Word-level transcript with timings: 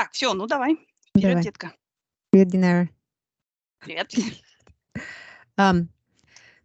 Так, 0.00 0.12
все, 0.12 0.32
ну 0.32 0.46
давай. 0.46 0.78
Вперед, 1.10 1.28
Давай. 1.28 1.42
детка. 1.42 1.72
Привет, 2.30 2.48
Динара. 2.48 2.88
Привет. 3.80 4.10
Ам, 5.58 5.90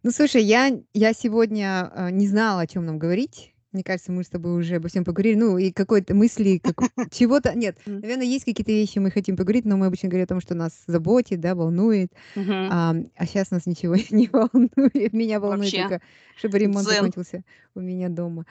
ну, 0.02 0.10
слушай, 0.10 0.42
я, 0.42 0.80
я 0.94 1.12
сегодня 1.12 1.92
а, 1.92 2.10
не 2.10 2.28
знала, 2.28 2.62
о 2.62 2.66
чем 2.66 2.86
нам 2.86 2.98
говорить. 2.98 3.52
Мне 3.72 3.84
кажется, 3.84 4.10
мы 4.10 4.24
с 4.24 4.30
тобой 4.30 4.58
уже 4.58 4.76
обо 4.76 4.88
всем 4.88 5.04
поговорили. 5.04 5.34
Ну, 5.34 5.58
и 5.58 5.70
какой-то 5.70 6.14
мысли, 6.14 6.62
как, 6.64 6.76
чего-то... 7.12 7.54
Нет, 7.54 7.76
наверное, 7.84 8.24
есть 8.24 8.46
какие-то 8.46 8.72
вещи, 8.72 9.00
мы 9.00 9.10
хотим 9.10 9.36
поговорить, 9.36 9.66
но 9.66 9.76
мы 9.76 9.84
обычно 9.84 10.08
говорим 10.08 10.24
о 10.24 10.28
том, 10.28 10.40
что 10.40 10.54
нас 10.54 10.72
заботит, 10.86 11.38
да, 11.38 11.54
волнует. 11.54 12.14
Мгм. 12.36 12.68
Ам, 12.70 13.10
а 13.16 13.26
сейчас 13.26 13.50
нас 13.50 13.66
ничего 13.66 13.96
не 14.10 14.30
волнует. 14.32 15.12
Меня 15.12 15.40
волнует 15.40 15.74
Вообще. 15.74 15.82
только, 15.82 16.02
чтобы 16.38 16.58
ремонт 16.58 16.86
Дзен. 16.86 16.96
закончился 16.96 17.44
у 17.74 17.80
меня 17.80 18.08
дома. 18.08 18.46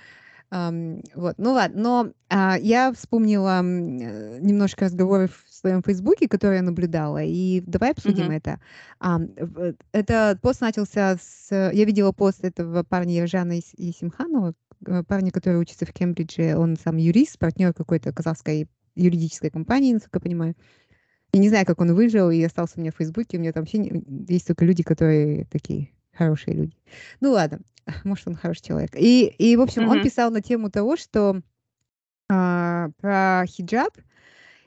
Вот, 1.15 1.35
ну 1.37 1.51
ладно, 1.51 1.81
но 1.81 2.11
а, 2.29 2.57
я 2.57 2.93
вспомнила 2.93 3.59
э, 3.61 4.39
немножко 4.39 4.85
разговоров 4.85 5.43
в 5.49 5.53
своем 5.53 5.83
Фейсбуке, 5.83 6.27
которые 6.29 6.57
я 6.57 6.63
наблюдала, 6.63 7.21
и 7.23 7.61
давай 7.65 7.91
обсудим 7.91 8.25
Мгм. 8.25 8.33
это. 8.35 8.59
Ам, 8.99 9.27
в- 9.37 9.75
Этот 9.91 10.39
пост 10.41 10.61
начался 10.61 11.17
с... 11.21 11.47
Я 11.51 11.83
видела 11.85 12.11
пост 12.13 12.43
этого 12.43 12.83
парня 12.83 13.15
Ержана 13.21 13.53
Есимханова, 13.77 14.53
э, 14.85 15.03
парня, 15.03 15.31
который 15.31 15.59
учится 15.59 15.85
в 15.85 15.91
Кембридже. 15.91 16.55
Он 16.57 16.77
сам 16.77 16.97
юрист, 16.97 17.37
партнер 17.37 17.73
какой-то 17.73 18.13
казахской 18.13 18.69
юридической 18.95 19.49
компании, 19.49 19.93
насколько 19.93 20.17
я 20.17 20.21
понимаю. 20.21 20.55
Я 21.33 21.41
не 21.41 21.49
знаю, 21.49 21.65
как 21.65 21.81
он 21.81 21.93
выжил 21.93 22.29
и 22.31 22.41
остался 22.41 22.75
у 22.77 22.81
меня 22.81 22.91
в 22.93 22.95
Фейсбуке. 22.95 23.37
У 23.37 23.41
меня 23.41 23.51
там 23.51 23.63
вообще 23.63 23.79
не- 23.79 24.03
есть 24.29 24.47
только 24.47 24.63
люди, 24.63 24.83
которые 24.83 25.45
такие 25.51 25.89
хорошие 26.13 26.55
люди. 26.55 26.77
Ну 27.19 27.31
ладно, 27.31 27.59
может, 28.03 28.27
он 28.27 28.35
хороший 28.35 28.63
человек. 28.63 28.95
И, 28.95 29.27
и 29.27 29.55
в 29.55 29.61
общем, 29.61 29.87
он 29.87 29.95
Мгм. 29.97 30.03
писал 30.03 30.31
на 30.31 30.41
тему 30.41 30.69
того, 30.69 30.95
что 30.97 31.41
а, 32.29 32.89
про 32.99 33.45
хиджаб 33.47 33.93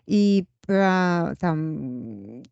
и 0.07 0.45
про 0.67 1.35
там 1.41 2.43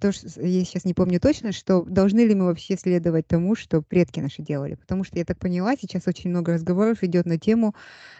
то, 0.00 0.12
что 0.12 0.26
я 0.40 0.64
сейчас 0.64 0.84
не 0.84 0.94
помню 0.94 1.20
точно, 1.20 1.52
что 1.52 1.82
должны 1.82 2.20
ли 2.20 2.34
мы 2.34 2.46
вообще 2.46 2.76
следовать 2.76 3.26
тому, 3.26 3.54
что 3.54 3.80
предки 3.80 4.18
наши 4.18 4.42
делали. 4.42 4.74
Потому 4.74 5.04
что 5.04 5.18
я 5.18 5.24
так 5.24 5.38
поняла, 5.38 5.76
сейчас 5.76 6.06
очень 6.06 6.30
много 6.30 6.54
разговоров 6.54 7.02
идет 7.02 7.26
на 7.26 7.38
тему, 7.38 7.74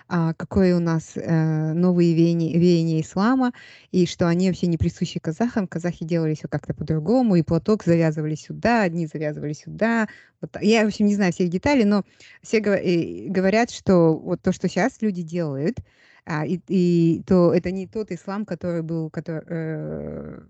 а, 0.08 0.34
какое 0.34 0.76
у 0.76 0.80
нас 0.80 1.12
э, 1.16 1.72
новые 1.72 2.14
веяния, 2.14 2.56
веяния 2.56 3.00
ислама, 3.00 3.52
и 3.90 4.06
что 4.06 4.28
они 4.28 4.48
вообще 4.48 4.68
не 4.68 4.78
присущи 4.78 5.18
казахам. 5.18 5.66
Казахи 5.66 6.04
делали 6.04 6.34
все 6.34 6.46
как-то 6.46 6.74
по-другому, 6.74 7.34
и 7.34 7.42
платок 7.42 7.84
завязывали 7.84 8.36
сюда, 8.36 8.82
одни 8.82 9.06
завязывали 9.06 9.52
сюда. 9.52 10.08
Вот 10.40 10.56
я, 10.60 10.84
в 10.84 10.86
общем, 10.86 11.06
не 11.06 11.16
знаю 11.16 11.32
всех 11.32 11.48
деталей, 11.48 11.84
но 11.84 12.04
все 12.42 12.60
говорят, 12.60 13.70
что 13.70 14.16
вот 14.16 14.42
то, 14.42 14.52
что 14.52 14.68
сейчас 14.68 15.02
люди 15.02 15.22
делают, 15.22 15.78
а, 16.24 16.46
и, 16.46 16.60
и 16.68 17.22
то 17.26 17.52
это 17.52 17.70
не 17.70 17.86
тот 17.86 18.10
ислам, 18.12 18.44
который 18.44 18.82
был 18.82 19.10
который, 19.10 19.42
э, 19.46 20.40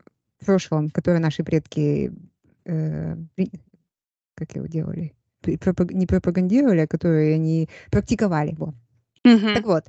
прошлом, 0.44 0.90
который 0.90 1.20
наши 1.20 1.42
предки 1.44 2.12
э, 2.64 3.16
как 4.34 4.54
его 4.54 4.66
делали, 4.66 5.14
пропаг- 5.42 5.92
не 5.92 6.06
пропагандировали, 6.06 6.80
а 6.80 6.86
которые 6.86 7.34
они 7.34 7.68
практиковали. 7.90 8.54
Вот. 8.58 8.74
Мгм. 9.24 9.54
Так 9.54 9.64
вот, 9.64 9.84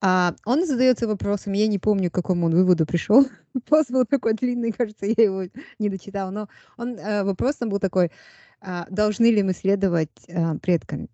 а, 0.00 0.34
он 0.44 0.66
задается 0.66 1.08
вопросом, 1.08 1.54
я 1.54 1.66
не 1.66 1.78
помню, 1.78 2.10
к 2.10 2.14
какому 2.14 2.46
он 2.46 2.54
выводу 2.54 2.86
пришел. 2.86 3.26
Пост 3.68 3.90
был 3.90 4.04
такой 4.04 4.34
длинный, 4.34 4.72
кажется, 4.72 5.06
я 5.06 5.14
его 5.16 5.44
не 5.78 5.88
дочитала, 5.88 6.30
но 6.30 6.48
он 6.76 6.96
э, 6.96 7.24
вопрос 7.24 7.56
там 7.56 7.70
был 7.70 7.80
такой, 7.80 8.10
а, 8.60 8.86
должны 8.90 9.26
ли 9.26 9.42
мы 9.42 9.54
следовать 9.54 10.10
э, 10.28 10.54
предкам, 10.58 11.08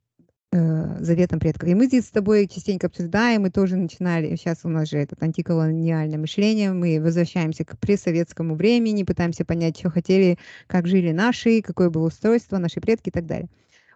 э, 0.54 0.96
заветам 1.00 1.40
предков. 1.40 1.68
И 1.68 1.74
мы 1.74 1.86
здесь 1.86 2.06
с 2.06 2.10
тобой 2.10 2.46
частенько 2.46 2.86
обсуждаем, 2.86 3.42
мы 3.42 3.50
тоже 3.50 3.76
начинали, 3.76 4.36
сейчас 4.36 4.60
у 4.64 4.68
нас 4.68 4.88
же 4.88 4.98
это 4.98 5.16
антиколониальное 5.20 6.18
мышление, 6.18 6.72
мы 6.72 7.00
возвращаемся 7.00 7.64
к 7.64 7.78
пресоветскому 7.78 8.54
времени, 8.54 9.02
пытаемся 9.02 9.44
понять, 9.44 9.78
что 9.78 9.90
хотели, 9.90 10.38
как 10.66 10.86
жили 10.86 11.12
наши, 11.12 11.60
какое 11.62 11.90
было 11.90 12.06
устройство, 12.06 12.58
наши 12.58 12.80
предки 12.80 13.08
и 13.08 13.12
так 13.12 13.26
далее. 13.26 13.48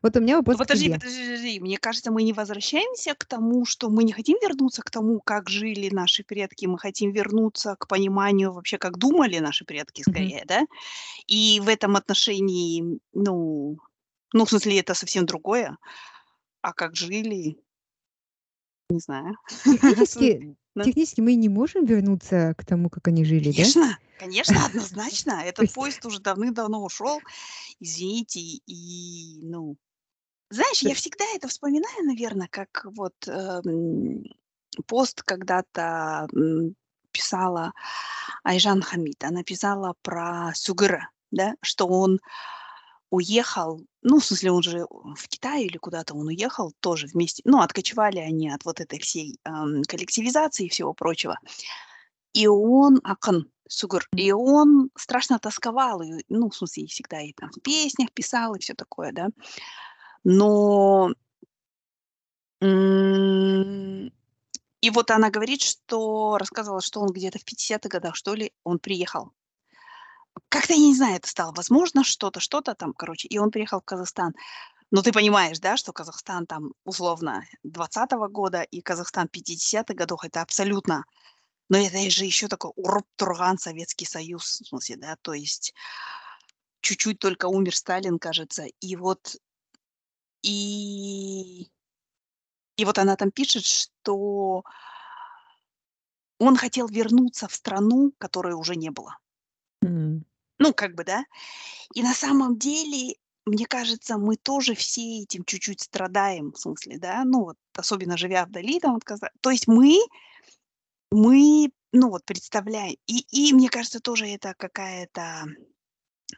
Вот 0.03 0.17
у 0.17 0.20
меня 0.20 0.34
Ну, 0.34 0.38
вопрос 0.38 0.56
к 0.56 0.59
подожди, 0.60 0.87
тебе. 0.87 0.94
подожди, 0.94 1.25
подожди. 1.25 1.60
Мне 1.60 1.78
кажется, 1.78 2.12
мы 2.12 2.22
не 2.22 2.33
возвращаемся 2.33 3.15
к 3.15 3.25
тому, 3.25 3.65
что 3.65 3.91
мы 3.91 4.04
не 4.04 4.12
хотим 4.12 4.38
вернуться 4.41 4.83
к 4.83 4.91
тому, 4.91 5.21
как 5.21 5.49
жили 5.49 5.91
наши 5.93 6.22
предки. 6.22 6.66
Мы 6.66 6.78
хотим 6.78 7.10
вернуться 7.12 7.75
к 7.78 7.88
пониманию 7.88 8.53
вообще, 8.53 8.78
как 8.78 8.99
думали 8.99 9.38
наши 9.38 9.65
предки, 9.65 10.03
скорее, 10.03 10.44
да? 10.47 10.66
И 11.27 11.60
в 11.60 11.69
этом 11.69 11.97
отношении, 11.97 13.00
ну, 13.12 13.78
ну, 14.33 14.44
в 14.44 14.50
смысле, 14.50 14.78
это 14.78 14.94
совсем 14.94 15.27
другое. 15.27 15.77
А 16.69 16.75
как 16.75 16.95
жили, 16.97 17.56
не 18.91 19.01
знаю. 19.01 19.39
Технически, 19.65 20.55
технически 20.84 21.23
мы 21.23 21.34
не 21.34 21.49
можем 21.49 21.87
вернуться 21.87 22.55
к 22.59 22.65
тому, 22.67 22.91
как 22.91 23.09
они 23.09 23.25
жили, 23.25 23.53
да? 23.53 23.53
Конечно, 23.53 23.99
конечно, 24.19 24.55
однозначно. 24.67 25.41
То 25.41 25.47
Этот 25.47 25.73
поезд 25.73 26.05
уже 26.05 26.21
давным-давно 26.21 26.84
ушел. 26.84 27.21
Извините, 27.81 28.41
и, 28.41 29.41
ну, 29.41 29.78
знаешь, 30.51 30.83
я 30.83 30.95
всегда 30.95 31.25
это 31.34 31.49
вспоминаю, 31.49 32.05
наверное, 32.05 32.49
как 32.51 32.84
вот 32.84 33.15
эм, 33.27 34.25
пост 34.87 35.23
когда-то 35.23 36.28
писала 37.12 37.73
Айжан 38.45 38.83
Хамид. 38.83 39.25
Она 39.25 39.43
писала 39.43 39.95
про 40.03 40.53
Сугыра, 40.55 41.09
да, 41.31 41.55
что 41.62 41.87
он 41.87 42.21
уехал, 43.11 43.81
ну, 44.03 44.19
в 44.21 44.25
смысле, 44.25 44.53
он 44.53 44.63
же 44.63 44.87
в 45.17 45.29
Китай 45.29 45.65
или 45.65 45.79
куда-то 45.79 46.15
он 46.15 46.27
уехал 46.29 46.73
тоже 46.81 47.07
вместе, 47.07 47.43
ну, 47.45 47.61
откочевали 47.61 48.19
они 48.19 48.51
от 48.51 48.65
вот 48.65 48.81
этой 48.81 48.99
всей 49.01 49.39
эм, 49.45 49.83
коллективизации 49.85 50.67
и 50.67 50.69
всего 50.69 50.95
прочего. 50.95 51.39
И 52.35 52.47
он, 52.47 53.01
Акын 53.05 53.51
Сугыр, 53.69 54.09
М. 54.13 54.19
и 54.19 54.33
он 54.33 54.91
страшно 54.97 55.39
тосковал, 55.39 56.03
и, 56.03 56.25
ну, 56.29 56.51
в 56.51 56.57
смысле, 56.57 56.87
всегда 56.87 57.21
и 57.23 57.33
там 57.33 57.51
в 57.51 57.61
песнях 57.63 58.13
писал, 58.13 58.55
и 58.55 58.61
все 58.61 58.75
такое, 58.75 59.13
да. 59.13 59.29
Но 60.25 61.13
м, 62.63 64.13
и 64.83 64.91
вот 64.91 65.11
она 65.11 65.31
говорит, 65.31 65.63
что 65.63 66.39
рассказывала, 66.39 66.81
что 66.83 67.01
он 67.01 67.09
где-то 67.13 67.39
в 67.39 67.45
50-х 67.45 67.89
годах, 67.91 68.17
что 68.17 68.35
ли, 68.35 68.53
он 68.65 68.79
приехал. 68.79 69.33
Как-то, 70.49 70.72
я 70.72 70.78
не 70.78 70.94
знаю, 70.94 71.16
это 71.16 71.28
стало 71.28 71.53
возможно, 71.53 72.04
что-то, 72.04 72.41
что-то 72.41 72.75
там, 72.75 72.93
короче, 72.93 73.28
и 73.28 73.38
он 73.38 73.50
приехал 73.50 73.81
в 73.81 73.84
Казахстан. 73.84 74.34
Но 74.91 75.03
ты 75.03 75.12
понимаешь, 75.12 75.59
да, 75.59 75.76
что 75.76 75.93
Казахстан 75.93 76.47
там 76.47 76.72
условно 76.84 77.44
20-го 77.66 78.28
года 78.28 78.62
и 78.62 78.81
Казахстан 78.81 79.28
50-х 79.32 79.94
годов, 79.94 80.25
это 80.25 80.41
абсолютно, 80.41 81.04
но 81.69 81.77
это 81.78 81.98
же 82.10 82.25
еще 82.25 82.48
такой 82.48 82.72
урып 82.77 83.06
турган 83.16 83.59
Советский 83.59 84.06
Союз, 84.06 84.60
в 84.60 84.66
смысле, 84.66 84.97
да, 84.97 85.16
то 85.21 85.34
есть 85.34 85.75
чуть-чуть 86.81 87.19
только 87.19 87.47
умер 87.47 87.77
Сталин, 87.77 88.19
кажется, 88.19 88.65
и 88.81 88.97
вот, 88.97 89.37
и, 90.43 91.69
и 92.77 92.84
вот 92.84 92.98
она 92.98 93.16
там 93.16 93.31
пишет, 93.31 93.66
что 93.66 94.65
он 96.38 96.56
хотел 96.56 96.88
вернуться 96.88 97.48
в 97.48 97.54
страну, 97.54 98.12
которой 98.19 98.54
уже 98.54 98.77
не 98.77 98.91
было. 98.91 99.19
Ну, 99.83 100.75
как 100.75 100.94
бы, 100.94 101.05
да. 101.05 101.25
И 101.94 102.03
на 102.03 102.15
самом 102.15 102.59
деле, 102.59 103.15
мне 103.47 103.66
кажется, 103.66 104.19
мы 104.19 104.37
тоже 104.37 104.75
все 104.75 105.22
этим 105.22 105.44
чуть-чуть 105.44 105.81
страдаем, 105.81 106.53
в 106.53 106.59
смысле, 106.59 106.99
да, 106.99 107.25
ну 107.25 107.44
вот, 107.44 107.56
особенно 107.77 108.16
живя 108.16 108.44
вдали 108.44 108.81
там 108.81 108.97
от 108.97 109.05
То 109.41 109.50
есть 109.50 109.69
мы, 109.69 109.99
мы, 111.11 111.71
ну 111.93 112.11
вот, 112.11 112.25
представляем, 112.25 112.97
и, 113.06 113.25
и 113.31 113.53
мне 113.55 113.69
кажется, 113.69 114.00
тоже 114.00 114.27
это 114.27 114.55
какая-то, 114.59 115.47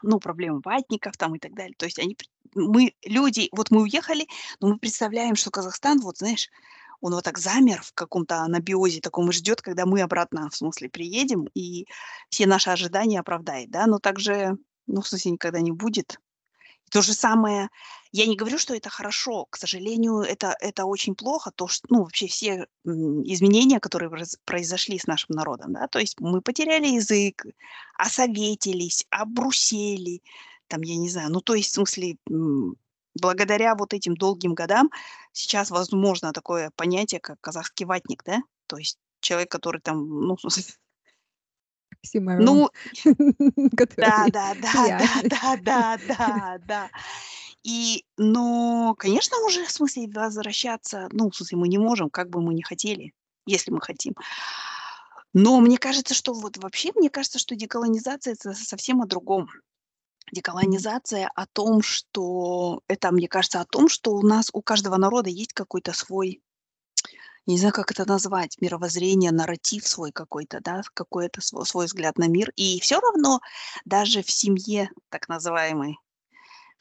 ну, 0.03 0.19
проблема 0.19 0.61
ватников 0.63 1.17
там 1.17 1.35
и 1.35 1.39
так 1.39 1.53
далее. 1.53 1.75
То 1.77 1.85
есть 1.85 1.99
они, 1.99 2.15
мы, 2.55 2.93
люди, 3.03 3.49
вот 3.51 3.71
мы 3.71 3.81
уехали, 3.81 4.27
но 4.59 4.69
мы 4.69 4.77
представляем, 4.77 5.35
что 5.35 5.51
Казахстан, 5.51 5.99
вот, 5.99 6.17
знаешь, 6.19 6.49
он 7.01 7.13
вот 7.13 7.23
так 7.23 7.37
замер 7.37 7.81
в 7.81 7.93
каком-то 7.93 8.37
анабиозе 8.37 9.01
таком 9.01 9.29
и 9.29 9.33
ждет, 9.33 9.61
когда 9.61 9.85
мы 9.85 10.01
обратно, 10.01 10.49
в 10.49 10.55
смысле, 10.55 10.89
приедем, 10.89 11.47
и 11.53 11.87
все 12.29 12.45
наши 12.45 12.69
ожидания 12.69 13.19
оправдает, 13.19 13.71
да, 13.71 13.87
но 13.87 13.99
также, 13.99 14.57
ну, 14.87 15.01
в 15.01 15.07
смысле, 15.07 15.31
никогда 15.31 15.59
не 15.59 15.71
будет. 15.71 16.19
То 16.91 17.01
же 17.01 17.13
самое, 17.13 17.69
я 18.11 18.25
не 18.25 18.35
говорю, 18.35 18.57
что 18.57 18.75
это 18.75 18.89
хорошо, 18.89 19.45
к 19.49 19.55
сожалению, 19.55 20.19
это, 20.19 20.55
это 20.59 20.85
очень 20.85 21.15
плохо, 21.15 21.51
то, 21.55 21.67
что, 21.67 21.87
ну, 21.89 22.03
вообще 22.03 22.27
все 22.27 22.67
изменения, 22.83 23.79
которые 23.79 24.09
произ- 24.09 24.37
произошли 24.43 24.99
с 24.99 25.07
нашим 25.07 25.35
народом, 25.35 25.73
да, 25.73 25.87
то 25.87 25.99
есть 25.99 26.19
мы 26.19 26.41
потеряли 26.41 26.87
язык, 26.87 27.45
осоветились, 27.97 29.05
обрусели, 29.09 30.21
там, 30.67 30.81
я 30.81 30.97
не 30.97 31.09
знаю, 31.09 31.31
ну, 31.31 31.39
то 31.39 31.55
есть, 31.55 31.69
в 31.69 31.73
смысле, 31.75 32.17
благодаря 33.19 33.75
вот 33.75 33.93
этим 33.93 34.15
долгим 34.15 34.53
годам 34.53 34.89
сейчас 35.31 35.71
возможно 35.71 36.33
такое 36.33 36.71
понятие, 36.75 37.19
как 37.19 37.39
казахский 37.41 37.85
ватник, 37.85 38.23
да, 38.23 38.41
то 38.67 38.77
есть 38.77 38.97
человек, 39.19 39.51
который 39.51 39.81
там, 39.81 40.07
ну, 40.07 40.37
ну, 42.13 42.69
да, 43.97 44.25
да, 44.31 44.55
да, 44.55 44.97
да, 44.97 45.21
да, 45.23 45.57
да, 45.57 45.97
да, 46.07 46.57
да. 46.65 46.89
И, 47.63 48.05
но, 48.17 48.95
конечно, 48.97 49.37
уже, 49.45 49.65
в 49.65 49.71
смысле, 49.71 50.07
возвращаться, 50.07 51.09
ну, 51.11 51.29
в 51.29 51.35
смысле, 51.35 51.59
мы 51.59 51.67
не 51.67 51.77
можем, 51.77 52.09
как 52.09 52.29
бы 52.29 52.41
мы 52.41 52.53
ни 52.55 52.61
хотели, 52.61 53.13
если 53.45 53.71
мы 53.71 53.81
хотим. 53.81 54.15
Но 55.33 55.59
мне 55.59 55.77
кажется, 55.77 56.13
что 56.13 56.33
вот 56.33 56.57
вообще, 56.57 56.91
мне 56.95 57.09
кажется, 57.09 57.39
что 57.39 57.55
деколонизация 57.55 58.33
это 58.33 58.53
совсем 58.53 59.01
о 59.01 59.05
другом. 59.05 59.47
Деколонизация 60.31 61.29
о 61.35 61.45
том, 61.45 61.81
что 61.81 62.81
это, 62.87 63.11
мне 63.11 63.27
кажется, 63.27 63.61
о 63.61 63.65
том, 63.65 63.89
что 63.89 64.13
у 64.13 64.21
нас, 64.21 64.49
у 64.53 64.61
каждого 64.61 64.97
народа 64.97 65.29
есть 65.29 65.53
какой-то 65.53 65.93
свой, 65.93 66.41
не 67.45 67.57
знаю, 67.57 67.73
как 67.73 67.91
это 67.91 68.07
назвать, 68.07 68.57
мировоззрение, 68.61 69.31
нарратив 69.31 69.87
свой 69.87 70.11
какой-то, 70.11 70.61
да, 70.61 70.81
какой-то 70.93 71.41
свой, 71.41 71.65
свой 71.65 71.85
взгляд 71.87 72.17
на 72.17 72.27
мир. 72.27 72.51
И 72.55 72.79
все 72.79 72.99
равно 72.99 73.41
даже 73.83 74.23
в 74.23 74.31
семье, 74.31 74.89
так 75.09 75.27
называемой, 75.27 75.97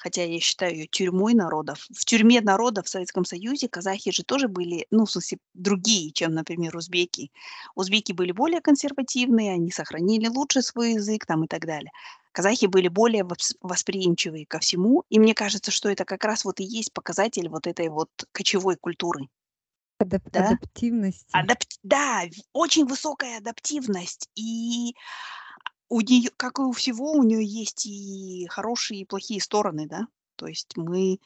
хотя 0.01 0.25
я 0.25 0.41
считаю 0.41 0.75
ее 0.75 0.87
тюрьмой 0.87 1.35
народов. 1.35 1.87
В 1.95 2.05
тюрьме 2.05 2.41
народов 2.41 2.87
в 2.87 2.89
Советском 2.89 3.25
Союзе 3.25 3.69
казахи 3.69 4.11
же 4.11 4.25
тоже 4.25 4.49
были, 4.49 4.87
ну, 4.91 5.05
в 5.05 5.11
смысле, 5.11 5.39
другие, 5.55 6.11
чем, 6.11 6.33
например, 6.33 6.75
узбеки. 6.75 7.31
Узбеки 7.75 8.13
были 8.13 8.33
более 8.33 8.63
консервативные, 8.63 9.53
они 9.53 9.71
сохранили 9.71 10.27
лучше 10.27 10.63
свой 10.63 10.95
язык 10.95 11.27
там 11.27 11.45
и 11.45 11.47
так 11.47 11.67
далее. 11.67 11.93
Казахи 12.33 12.67
были 12.67 12.89
более 12.89 13.27
восприимчивые 13.61 14.47
ко 14.47 14.59
всему, 14.59 15.05
и 15.11 15.19
мне 15.19 15.35
кажется, 15.35 15.71
что 15.71 15.91
это 15.91 16.05
как 16.05 16.25
раз 16.25 16.45
вот 16.45 16.61
и 16.61 16.65
есть 16.65 16.93
показатель 16.93 17.49
вот 17.49 17.67
этой 17.67 17.89
вот 17.89 18.09
кочевой 18.33 18.77
культуры. 18.77 19.29
Адап 19.99 20.23
да? 20.33 20.49
Адаптивности. 20.49 21.29
Адап... 21.33 21.59
Да, 21.83 22.23
очень 22.55 22.87
высокая 22.87 23.39
адаптивность. 23.39 24.31
И 24.35 24.95
у 25.91 26.01
нее, 26.01 26.31
как 26.37 26.59
и 26.61 26.63
у 26.63 26.73
всего, 26.73 27.13
у 27.13 27.23
нее 27.25 27.45
есть 27.45 27.85
и 27.85 28.47
хорошие, 28.49 29.01
и 29.01 29.05
плохие 29.05 29.43
стороны, 29.43 29.87
да. 29.87 30.07
То 30.37 30.47
есть 30.47 30.77
мы, 30.77 31.19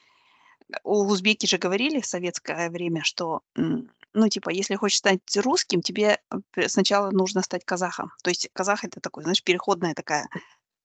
у 0.82 1.05
узбеки 1.05 1.46
же 1.46 1.58
говорили 1.58 2.00
в 2.00 2.06
советское 2.06 2.70
время, 2.70 3.05
что, 3.05 3.43
ну, 3.55 4.28
типа, 4.28 4.49
если 4.49 4.75
хочешь 4.75 4.99
стать 4.99 5.37
русским, 5.37 5.82
тебе 5.82 6.19
э, 6.56 6.69
сначала 6.69 7.11
нужно 7.11 7.43
стать 7.43 7.64
казахом. 7.64 8.12
То 8.22 8.31
есть 8.31 8.49
казах 8.55 8.84
это 8.84 9.00
такой, 9.00 9.22
знаешь, 9.25 9.44
переходная 9.44 9.94
такая 9.94 10.28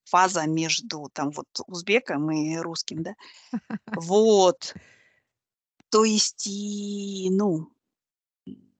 фаза 0.04 0.46
между 0.46 1.08
там 1.12 1.30
вот 1.30 1.48
узбеком 1.66 2.30
и 2.30 2.58
русским, 2.58 3.02
да. 3.02 3.14
Вот. 3.86 4.74
То 5.88 6.04
есть 6.04 6.46
и, 6.46 7.28
ну, 7.30 7.72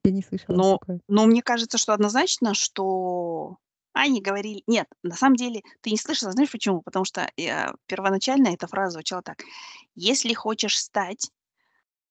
Я 0.04 0.10
не 0.10 0.22
слышала 0.22 0.56
но, 0.56 0.78
такое. 0.78 1.00
но 1.08 1.24
мне 1.24 1.42
кажется, 1.42 1.78
что 1.78 1.94
однозначно, 1.94 2.52
что 2.54 3.56
они 3.92 4.20
говорили 4.22 4.62
нет, 4.66 4.86
на 5.02 5.16
самом 5.16 5.36
деле 5.36 5.62
ты 5.82 5.90
не 5.90 5.98
слышала, 5.98 6.32
знаешь 6.32 6.50
почему? 6.50 6.82
Потому 6.82 7.04
что, 7.04 7.30
я 7.36 7.74
первоначально 7.86 8.48
эта 8.48 8.66
фраза 8.66 8.92
звучала 8.92 9.22
так: 9.22 9.42
"Если 9.94 10.32
хочешь 10.34 10.78
стать, 10.78 11.30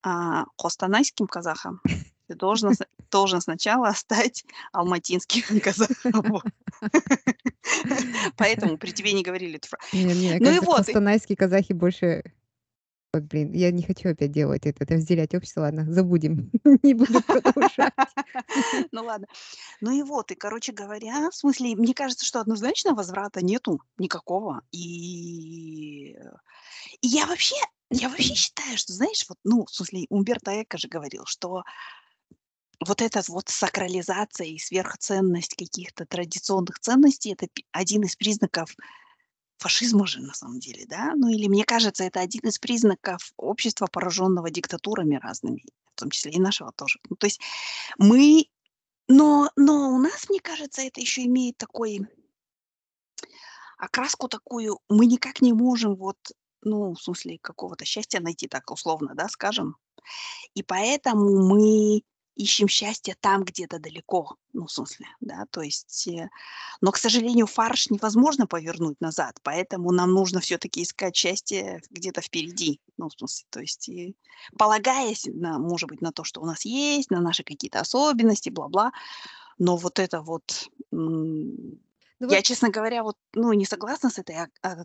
а, 0.02 0.44
костанайским 0.58 1.26
казахом, 1.26 1.80
ты 2.28 2.34
должен 2.36 2.70
должен 3.10 3.40
сначала 3.40 3.92
стать 3.92 4.44
алматинским 4.72 5.60
казахом". 5.60 6.42
Поэтому 8.36 8.78
при 8.78 8.90
тебе 8.92 9.12
не 9.12 9.22
говорили 9.22 9.56
эту 9.56 9.68
фразу. 9.68 9.84
Ну 10.40 10.50
и 10.50 10.58
вот, 10.60 10.80
и 10.80 10.84
костанайские 10.84 11.36
казахи 11.36 11.72
больше 11.72 12.24
Ой, 13.12 13.22
блин, 13.22 13.52
я 13.52 13.72
не 13.72 13.82
хочу 13.82 14.10
опять 14.10 14.30
делать 14.30 14.66
это, 14.66 14.84
разделять 14.86 15.34
общество. 15.34 15.62
Ладно, 15.62 15.84
забудем, 15.92 16.50
не 16.82 16.94
буду 16.94 17.20
продолжать. 17.22 17.92
Ну 18.92 19.04
ладно. 19.04 19.26
Ну 19.80 19.90
и 19.90 20.02
вот, 20.02 20.30
и, 20.30 20.34
короче 20.36 20.72
говоря, 20.72 21.30
в 21.30 21.34
смысле, 21.34 21.74
мне 21.74 21.94
кажется, 21.94 22.24
что 22.24 22.40
однозначно 22.40 22.94
возврата 22.94 23.44
нету 23.44 23.80
никакого. 23.98 24.62
И, 24.70 26.12
и 26.12 27.06
я 27.08 27.26
вообще, 27.26 27.56
я 27.90 28.08
вообще 28.08 28.34
считаю, 28.34 28.78
что, 28.78 28.92
знаешь, 28.92 29.24
вот, 29.28 29.38
ну, 29.44 29.64
в 29.66 29.74
смысле, 29.74 30.06
Умберто 30.08 30.62
Эко 30.62 30.78
же 30.78 30.88
говорил, 30.88 31.24
что 31.26 31.64
вот 32.84 33.02
эта 33.02 33.22
вот 33.28 33.48
сакрализация 33.48 34.46
и 34.46 34.58
сверхценность 34.58 35.54
каких-то 35.56 36.06
традиционных 36.06 36.78
ценностей- 36.78 37.32
это 37.32 37.46
один 37.72 38.02
из 38.02 38.16
признаков 38.16 38.74
фашизма 39.60 40.06
же 40.06 40.20
на 40.20 40.34
самом 40.34 40.58
деле, 40.58 40.86
да? 40.86 41.12
Ну 41.14 41.28
или 41.28 41.48
мне 41.48 41.64
кажется, 41.64 42.04
это 42.04 42.20
один 42.20 42.42
из 42.48 42.58
признаков 42.58 43.32
общества, 43.36 43.86
пораженного 43.86 44.50
диктатурами 44.50 45.16
разными, 45.16 45.64
в 45.94 46.00
том 46.00 46.10
числе 46.10 46.32
и 46.32 46.40
нашего 46.40 46.72
тоже. 46.72 46.98
Ну, 47.08 47.16
то 47.16 47.26
есть 47.26 47.40
мы 47.98 48.46
но 49.08 49.50
но 49.56 49.90
у 49.90 49.98
нас, 49.98 50.28
мне 50.30 50.40
кажется, 50.40 50.82
это 50.82 51.00
еще 51.00 51.24
имеет 51.24 51.58
такой 51.58 52.06
окраску 53.78 54.28
такую, 54.28 54.78
мы 54.88 55.06
никак 55.06 55.40
не 55.40 55.52
можем 55.52 55.96
вот, 55.96 56.18
ну, 56.62 56.94
в 56.94 57.02
смысле, 57.02 57.38
какого-то 57.40 57.84
счастья 57.84 58.20
найти, 58.20 58.46
так 58.46 58.70
условно, 58.70 59.14
да, 59.14 59.28
скажем. 59.28 59.76
И 60.54 60.62
поэтому 60.62 61.42
мы 61.48 62.02
ищем 62.36 62.68
счастье 62.68 63.16
там 63.20 63.44
где-то 63.44 63.78
далеко, 63.78 64.36
ну, 64.52 64.66
в 64.66 64.72
смысле, 64.72 65.06
да, 65.20 65.44
то 65.50 65.62
есть, 65.62 66.08
э, 66.08 66.28
но, 66.80 66.92
к 66.92 66.96
сожалению, 66.96 67.46
фарш 67.46 67.90
невозможно 67.90 68.46
повернуть 68.46 69.00
назад, 69.00 69.38
поэтому 69.42 69.92
нам 69.92 70.12
нужно 70.12 70.40
все-таки 70.40 70.82
искать 70.82 71.16
счастье 71.16 71.82
где-то 71.90 72.22
впереди, 72.22 72.80
ну, 72.96 73.08
в 73.08 73.12
смысле, 73.12 73.46
то 73.50 73.60
есть, 73.60 73.88
и 73.88 74.16
полагаясь 74.58 75.24
на, 75.26 75.58
может 75.58 75.88
быть, 75.88 76.00
на 76.00 76.12
то, 76.12 76.24
что 76.24 76.40
у 76.40 76.46
нас 76.46 76.64
есть, 76.64 77.10
на 77.10 77.20
наши 77.20 77.44
какие-то 77.44 77.80
особенности, 77.80 78.48
бла-бла, 78.50 78.92
но 79.58 79.76
вот 79.76 79.98
это 79.98 80.22
вот, 80.22 80.68
Ну 82.20 82.28
я, 82.28 82.36
вот, 82.36 82.44
честно 82.44 82.70
говоря, 82.70 83.02
вот, 83.02 83.16
ну, 83.34 83.52
не 83.52 83.64
согласна 83.66 84.10
с 84.10 84.18
этой 84.18 84.36
а, 84.62 84.76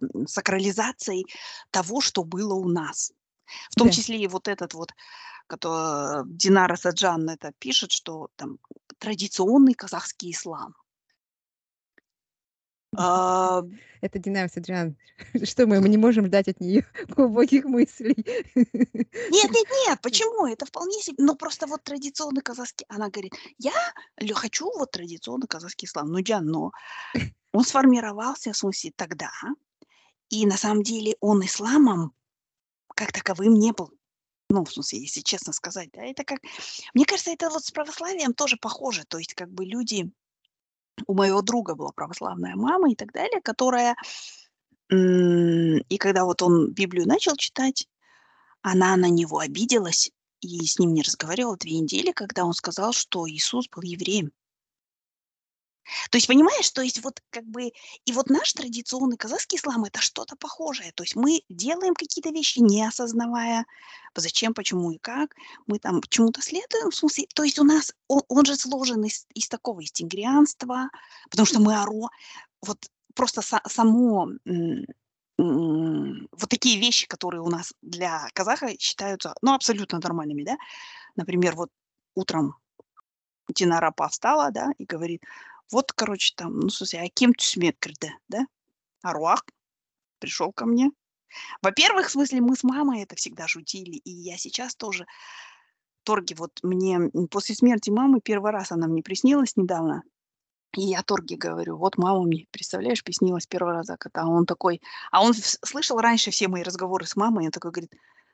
м, 0.00 0.26
сакрализацией 0.26 1.26
того, 1.70 2.00
что 2.00 2.24
было 2.24 2.54
у 2.54 2.68
нас. 2.68 3.12
В 3.70 3.76
том 3.76 3.88
да. 3.88 3.92
числе 3.92 4.18
и 4.20 4.26
вот 4.28 4.48
этот 4.48 4.74
вот, 4.74 4.92
кото 5.46 6.24
Динара 6.26 6.76
Саджан 6.76 7.28
это 7.28 7.52
пишет, 7.58 7.92
что 7.92 8.28
там 8.36 8.58
традиционный 8.98 9.74
казахский 9.74 10.30
ислам. 10.32 10.74
А, 12.96 13.62
Это 14.00 14.18
Динар 14.18 14.48
Саджан. 14.48 14.96
Что 15.44 15.66
мы, 15.66 15.80
мы 15.80 15.88
не 15.88 15.96
можем 15.96 16.26
ждать 16.26 16.48
от 16.48 16.60
нее 16.60 16.86
глубоких 17.08 17.64
мыслей? 17.64 18.14
нет, 18.54 19.50
нет, 19.50 19.68
нет, 19.86 20.00
почему? 20.02 20.46
Это 20.46 20.66
вполне 20.66 21.00
себе, 21.00 21.16
ну 21.18 21.36
просто 21.36 21.66
вот 21.66 21.82
традиционный 21.84 22.42
казахский, 22.42 22.86
она 22.88 23.08
говорит, 23.08 23.34
я 23.58 23.72
хочу 24.34 24.70
вот 24.76 24.90
традиционный 24.90 25.46
казахский 25.46 25.86
ислам. 25.86 26.08
Ну, 26.08 26.20
Джан, 26.22 26.46
но 26.46 26.72
он 27.52 27.64
сформировался, 27.64 28.52
в 28.52 28.56
смысле, 28.56 28.92
тогда, 28.96 29.30
и 30.28 30.46
на 30.46 30.56
самом 30.56 30.82
деле 30.82 31.16
он 31.20 31.44
исламом 31.44 32.12
как 32.94 33.12
таковым 33.12 33.54
не 33.54 33.72
был. 33.72 33.90
Ну, 34.50 34.64
в 34.64 34.70
смысле, 34.70 35.00
если 35.00 35.20
честно 35.20 35.52
сказать, 35.52 35.90
да, 35.92 36.02
это 36.02 36.24
как, 36.24 36.40
мне 36.92 37.04
кажется, 37.06 37.30
это 37.30 37.48
вот 37.50 37.64
с 37.64 37.70
православием 37.70 38.34
тоже 38.34 38.56
похоже, 38.60 39.04
то 39.08 39.18
есть 39.18 39.34
как 39.34 39.50
бы 39.50 39.64
люди, 39.64 40.10
у 41.06 41.14
моего 41.14 41.42
друга 41.42 41.74
была 41.74 41.90
православная 41.92 42.56
мама 42.56 42.90
и 42.90 42.94
так 42.94 43.12
далее, 43.12 43.40
которая, 43.42 43.96
и 44.90 45.98
когда 45.98 46.24
вот 46.24 46.42
он 46.42 46.72
Библию 46.72 47.06
начал 47.08 47.36
читать, 47.36 47.88
она 48.62 48.96
на 48.96 49.08
него 49.10 49.38
обиделась 49.40 50.10
и 50.40 50.66
с 50.66 50.78
ним 50.78 50.94
не 50.94 51.02
разговаривала 51.02 51.56
2 51.56 51.70
недели, 51.70 52.12
когда 52.12 52.44
он 52.44 52.54
сказал, 52.54 52.92
что 52.92 53.28
Иисус 53.28 53.68
был 53.68 53.82
евреем. 53.82 54.32
То 56.10 56.16
есть, 56.18 56.26
понимаешь, 56.28 56.70
то 56.70 56.82
есть 56.82 57.02
вот 57.04 57.20
как 57.30 57.44
бы 57.44 57.72
и 58.04 58.12
вот 58.12 58.30
наш 58.30 58.52
традиционный 58.54 59.16
казахский 59.16 59.58
ислам- 59.58 59.84
это 59.86 60.00
что-то 60.00 60.36
похожее. 60.36 60.92
То 60.94 61.02
есть 61.04 61.16
мы 61.16 61.42
делаем 61.48 61.94
какие-то 61.94 62.30
вещи, 62.30 62.60
не 62.60 62.84
осознавая, 62.86 63.66
зачем, 64.16 64.54
почему 64.54 64.90
и 64.92 64.98
как. 64.98 65.34
Мы 65.66 65.78
там 65.78 66.00
чему-то 66.08 66.40
следуем, 66.42 66.90
в 66.90 66.94
смысле, 66.96 67.26
то 67.34 67.42
есть 67.44 67.58
у 67.58 67.64
нас 67.64 67.92
он 68.08 68.22
он 68.28 68.44
же 68.46 68.56
сложен 68.56 69.04
из 69.04 69.26
из 69.34 69.48
такого, 69.48 69.80
из 69.80 69.92
тингрианства, 69.92 70.88
потому 71.30 71.46
что 71.46 71.60
мы 71.60 71.76
оро 71.80 72.08
вот 72.62 72.78
просто 73.14 73.42
са 73.42 73.60
само, 73.68 74.28
м, 74.46 74.86
м, 75.38 76.28
вот 76.32 76.50
такие 76.50 76.78
вещи, 76.80 77.06
которые 77.08 77.42
у 77.42 77.48
нас 77.50 77.72
для 77.82 78.28
казаха 78.34 78.68
считаются, 78.78 79.34
ну, 79.42 79.54
абсолютно 79.54 80.00
нормальными, 80.02 80.44
да. 80.44 80.56
Например, 81.16 81.56
вот 81.56 81.70
утром 82.16 82.56
Динара 83.48 83.88
апа 83.88 84.08
встала, 84.08 84.50
да, 84.52 84.72
и 84.78 84.84
говорит: 84.84 85.22
"Вот, 85.71 85.91
короче, 85.93 86.33
там, 86.35 86.59
ну, 86.59 86.67
в 86.67 86.73
смысле, 86.73 86.99
Аким 87.05 87.33
түсіме 87.33 87.73
кірді", 87.79 88.11
да, 88.29 88.45
Аруак 89.03 89.45
пришел 90.19 90.53
ко 90.53 90.65
мне. 90.67 90.91
Во-первых, 91.63 92.07
в 92.09 92.11
смысле, 92.11 92.41
мы 92.41 92.55
с 92.55 92.63
мамой 92.65 93.01
это 93.03 93.15
всегда 93.15 93.47
шутили, 93.47 93.97
и 94.05 94.11
я 94.11 94.37
сейчас 94.37 94.75
тоже. 94.75 95.05
Торги, 96.03 96.33
вот 96.35 96.59
мне, 96.63 96.95
м, 96.95 97.27
после 97.29 97.55
смерти 97.55 97.89
мамы 97.91 98.21
первый 98.21 98.51
раз 98.51 98.71
она 98.71 98.87
мне 98.87 99.01
приснилась 99.03 99.57
недавно, 99.57 100.03
и 100.77 100.81
я 100.81 101.03
Торге 101.03 101.37
говорю: 101.37 101.77
"Вот 101.77 101.97
мама 101.97 102.23
мне, 102.23 102.45
представляешь, 102.51 103.03
приснилась 103.03 103.47
первый 103.47 103.73
раз 103.75 103.87
за 103.87 103.97
кота". 103.97 104.21
А 104.23 104.27
он 104.29 104.45
такой, 104.45 104.81
а 105.11 105.23
он 105.23 105.33
с 105.33 105.59
слышал 105.65 105.99
раньше 105.99 106.31
все 106.31 106.47
мои 106.49 106.63
разговоры 106.63 107.05
с 107.05 107.15
мамой, 107.17 107.45
и 107.45 107.47
он 107.47 107.51
такой 107.51 107.71
говорит: 107.71 107.93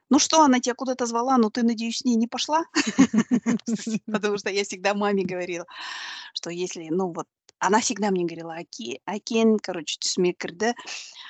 "Ну 0.10 0.20
что, 0.20 0.42
она 0.42 0.60
тебя 0.60 0.76
куда-то 0.76 1.06
звала, 1.06 1.38
но 1.38 1.50
ты, 1.50 1.64
надеюсь, 1.64 1.98
с 1.98 2.06
ней 2.06 2.16
не 2.16 2.28
пошла?" 2.28 2.64
Потому 4.06 4.38
что 4.38 4.50
я 4.50 4.64
всегда 4.64 4.94
маме 4.94 5.24
говорила, 5.24 5.66
что 6.34 6.50
если, 6.50 6.88
ну 6.90 7.12
вот, 7.14 7.28
она 7.60 7.80
всегда 7.80 8.12
мне 8.12 8.26
говорила: 8.26 8.54
"Аки 8.54 9.02
Акен, 9.06 9.60
короче, 9.60 9.98
түсіме 10.02 10.34
кірді". 10.34 10.74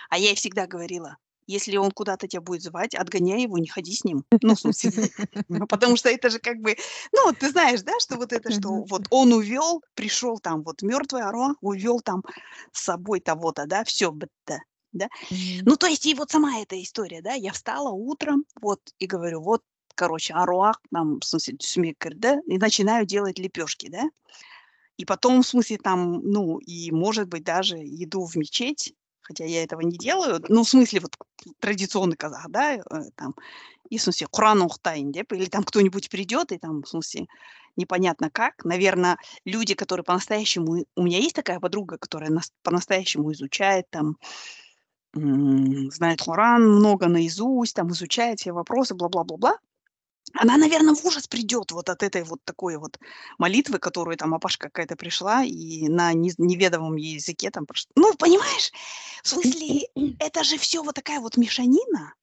А 0.09 0.17
я 0.17 0.29
ей 0.29 0.35
всегда 0.35 0.67
говорила: 0.67 1.17
если 1.47 1.77
он 1.77 1.91
куда-то 1.91 2.27
тебя 2.27 2.41
будет 2.41 2.63
звать, 2.63 2.95
отгоняй 2.95 3.43
его, 3.43 3.57
не 3.57 3.67
ходи 3.67 3.93
с 3.93 4.03
ним. 4.03 4.23
Ну, 4.41 4.55
в 4.55 4.59
смысле, 4.59 5.09
ну, 5.49 5.67
потому 5.67 5.95
что 5.95 6.09
это 6.09 6.29
же 6.29 6.39
как 6.39 6.57
бы, 6.57 6.75
ну, 7.13 7.33
ты 7.33 7.49
знаешь, 7.49 7.81
да, 7.81 7.93
что 7.99 8.17
вот 8.17 8.33
это, 8.33 8.51
что 8.51 8.83
вот 8.83 9.07
он 9.09 9.33
увел, 9.33 9.81
пришел 9.93 10.39
там, 10.39 10.63
вот 10.63 10.81
мертвый 10.81 11.23
Аруа, 11.23 11.55
увел 11.61 11.99
там 11.99 12.23
с 12.71 12.83
собой 12.83 13.19
того-то, 13.19 13.65
да, 13.67 13.83
все, 13.83 14.11
да, 14.92 15.08
да. 15.30 15.36
Ну, 15.64 15.76
то 15.76 15.86
есть 15.86 16.06
и 16.06 16.14
вот 16.14 16.30
сама 16.30 16.60
эта 16.60 16.80
история, 16.82 17.22
да, 17.22 17.34
я 17.34 17.52
встала 17.52 17.90
утром, 17.90 18.44
вот, 18.60 18.80
и 18.98 19.06
говорю, 19.06 19.40
вот, 19.40 19.62
короче, 19.94 20.34
Аруах, 20.34 20.80
там, 20.92 21.20
в 21.20 21.24
смысле, 21.24 21.56
смекер, 21.60 22.14
да, 22.14 22.40
и 22.46 22.58
начинаю 22.58 23.06
делать 23.06 23.38
лепешки, 23.38 23.88
да. 23.88 24.04
И 24.96 25.04
потом, 25.04 25.42
в 25.42 25.46
смысле, 25.46 25.78
там, 25.78 26.20
ну, 26.22 26.58
и, 26.58 26.90
может 26.90 27.28
быть, 27.28 27.44
даже 27.44 27.78
иду 27.78 28.26
в 28.26 28.36
мечеть, 28.36 28.94
хотя 29.22 29.44
я 29.44 29.62
этого 29.62 29.80
не 29.80 29.96
делаю, 29.96 30.42
ну, 30.48 30.64
в 30.64 30.68
смысле, 30.68 31.00
вот 31.00 31.16
традиционный 31.60 32.16
казах, 32.16 32.46
да, 32.48 32.74
э, 32.74 32.82
там, 33.14 33.34
и, 33.90 33.98
в 33.98 34.02
смысле, 34.02 34.28
Құран 34.32 34.62
оқытайын 34.62 35.10
деп, 35.12 35.32
или 35.32 35.46
там 35.46 35.64
кто-нибудь 35.64 36.10
придет, 36.10 36.52
и 36.52 36.58
там, 36.58 36.82
в 36.82 36.88
смысле, 36.88 37.26
непонятно 37.76 38.30
как. 38.30 38.64
Наверное, 38.64 39.16
люди, 39.44 39.74
которые 39.74 40.04
по-настоящему... 40.04 40.84
У 40.96 41.02
меня 41.02 41.18
есть 41.18 41.34
такая 41.34 41.58
подруга, 41.60 41.98
которая 41.98 42.30
нас 42.30 42.52
по-настоящему 42.62 43.32
изучает, 43.32 43.90
там, 43.90 44.16
знает 45.12 46.22
Коран 46.22 46.62
много 46.62 47.08
наизусть, 47.08 47.74
там, 47.74 47.90
изучает 47.90 48.40
все 48.40 48.52
вопросы, 48.52 48.94
бла-бла-бла-бла 48.94 49.58
она, 50.34 50.56
наверное, 50.56 50.94
в 50.94 51.04
ужас 51.04 51.26
придет 51.26 51.72
вот 51.72 51.88
от 51.88 52.02
этой 52.02 52.22
вот 52.22 52.40
такой 52.44 52.76
вот 52.76 52.98
молитвы, 53.38 53.78
которую 53.78 54.16
там 54.16 54.34
Апашка 54.34 54.68
какая-то 54.68 54.96
пришла 54.96 55.42
и 55.44 55.88
на 55.88 56.12
неведомом 56.12 56.96
языке 56.96 57.50
там... 57.50 57.66
Ну, 57.96 58.14
понимаешь, 58.14 58.70
в 59.22 59.28
смысле, 59.28 59.88
это 60.18 60.44
же 60.44 60.56
все 60.58 60.82
вот 60.82 60.94
такая 60.94 61.20
вот 61.20 61.36
мешанина. 61.36 62.14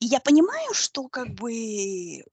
И 0.00 0.06
я 0.06 0.20
понимаю, 0.20 0.74
что 0.74 1.08
как 1.08 1.28
бы 1.30 2.24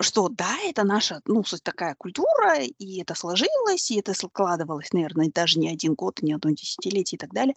что 0.00 0.28
да, 0.28 0.56
это 0.64 0.84
наша, 0.84 1.20
ну, 1.26 1.42
такая 1.62 1.94
культура, 1.96 2.56
и 2.58 3.00
это 3.00 3.14
сложилось, 3.14 3.90
и 3.90 3.98
это 3.98 4.14
складывалось, 4.14 4.92
наверное, 4.92 5.30
даже 5.32 5.58
не 5.58 5.70
один 5.70 5.94
год, 5.94 6.22
не 6.22 6.32
одно 6.32 6.50
десятилетие 6.50 7.16
и 7.16 7.20
так 7.20 7.32
далее. 7.32 7.54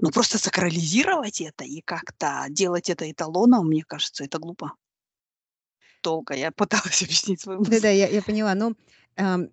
Но 0.00 0.10
просто 0.10 0.38
сакрализировать 0.38 1.40
это 1.40 1.64
и 1.64 1.80
как-то 1.82 2.46
делать 2.48 2.90
это 2.90 3.10
эталоном, 3.10 3.68
мне 3.68 3.84
кажется, 3.84 4.24
это 4.24 4.38
глупо 4.38 4.72
долго 6.02 6.34
я 6.34 6.50
пыталась 6.50 7.02
объяснить 7.02 7.40
свою 7.40 7.60
мысль. 7.60 7.72
Да-да, 7.72 7.90
я, 7.90 8.08
я 8.08 8.22
поняла. 8.22 8.54
Но 8.54 8.74
ам, 9.16 9.48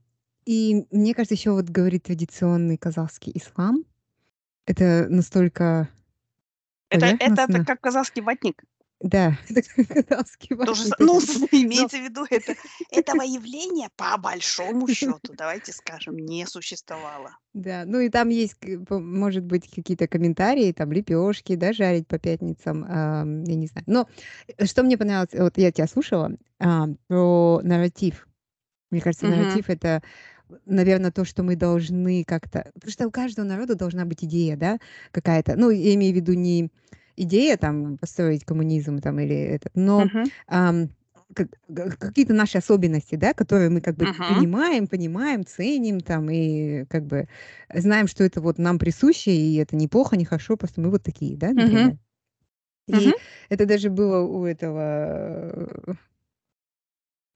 и 0.45 0.85
мне 0.91 1.13
кажется, 1.13 1.35
еще 1.35 1.51
вот 1.51 1.65
говорит 1.65 2.03
традиционный 2.03 2.77
казахский 2.77 3.31
ислам. 3.35 3.85
Это 4.65 5.07
настолько 5.09 5.89
Это, 6.89 7.05
это, 7.05 7.43
это 7.43 7.65
как 7.65 7.81
казахский 7.81 8.21
ватник. 8.21 8.63
Да, 9.01 9.37
Тоже, 10.63 10.93
ну, 10.99 11.19
имеется 11.51 11.97
в 11.97 12.03
виду, 12.03 12.25
это, 12.29 12.55
этого 12.91 13.21
явления 13.21 13.89
по 13.95 14.17
большому 14.17 14.87
счету, 14.87 15.33
давайте 15.33 15.71
скажем, 15.73 16.17
не 16.17 16.45
существовало. 16.45 17.37
да, 17.53 17.83
ну 17.85 17.99
и 17.99 18.09
там 18.09 18.29
есть, 18.29 18.57
может 18.89 19.43
быть, 19.43 19.69
какие-то 19.73 20.07
комментарии, 20.07 20.71
там 20.71 20.91
лепешки, 20.91 21.55
да, 21.55 21.73
жарить 21.73 22.07
по 22.07 22.19
пятницам, 22.19 22.85
ам, 22.87 23.43
я 23.43 23.55
не 23.55 23.67
знаю. 23.67 23.83
Но 23.87 24.07
э, 24.57 24.65
что 24.65 24.83
мне 24.83 24.97
понравилось, 24.97 25.29
вот 25.33 25.57
я 25.57 25.71
тебя 25.71 25.87
слушала 25.87 26.31
а, 26.59 26.87
про 27.07 27.59
нарратив. 27.63 28.27
Мне 28.91 29.01
кажется, 29.01 29.27
Мгм. 29.27 29.35
нарратив 29.35 29.69
это, 29.69 30.03
наверное, 30.65 31.11
то, 31.11 31.25
что 31.25 31.43
мы 31.43 31.55
должны 31.55 32.23
как-то, 32.25 32.71
потому 32.75 32.91
что 32.91 33.07
у 33.07 33.11
каждого 33.11 33.45
народа 33.45 33.75
должна 33.75 34.05
быть 34.05 34.23
идея, 34.23 34.57
да, 34.57 34.79
какая-то. 35.11 35.55
Ну, 35.57 35.69
я 35.71 35.95
имею 35.95 36.13
в 36.13 36.17
виду 36.17 36.33
не 36.33 36.69
идея 37.23 37.57
там 37.57 37.97
построить 37.97 38.45
коммунизм 38.45 38.99
там 38.99 39.19
или 39.19 39.35
это, 39.35 39.69
но 39.75 40.07
как- 41.35 41.49
г- 41.67 41.91
какие-то 41.99 42.33
наши 42.33 42.57
особенности, 42.57 43.15
да, 43.15 43.33
которые 43.33 43.69
мы 43.69 43.81
как 43.81 43.95
бы 43.97 44.07
Мгм. 44.07 44.25
понимаем, 44.25 44.87
понимаем, 44.87 45.45
ценим 45.45 45.99
там 46.01 46.29
и 46.31 46.85
как 46.85 47.05
бы 47.05 47.27
знаем, 47.73 48.07
что 48.07 48.23
это 48.23 48.41
вот 48.41 48.57
нам 48.57 48.79
присуще, 48.79 49.31
и 49.31 49.55
это 49.57 49.75
не 49.75 49.87
плохо, 49.87 50.17
не 50.17 50.25
хорошо, 50.25 50.57
просто 50.57 50.81
мы 50.81 50.89
вот 50.89 51.03
такие, 51.03 51.37
да, 51.37 51.49
например. 51.53 51.93
И 52.87 52.95
Мгм. 52.95 53.13
это 53.49 53.65
даже 53.65 53.89
было 53.89 54.21
у 54.21 54.45
этого 54.45 55.97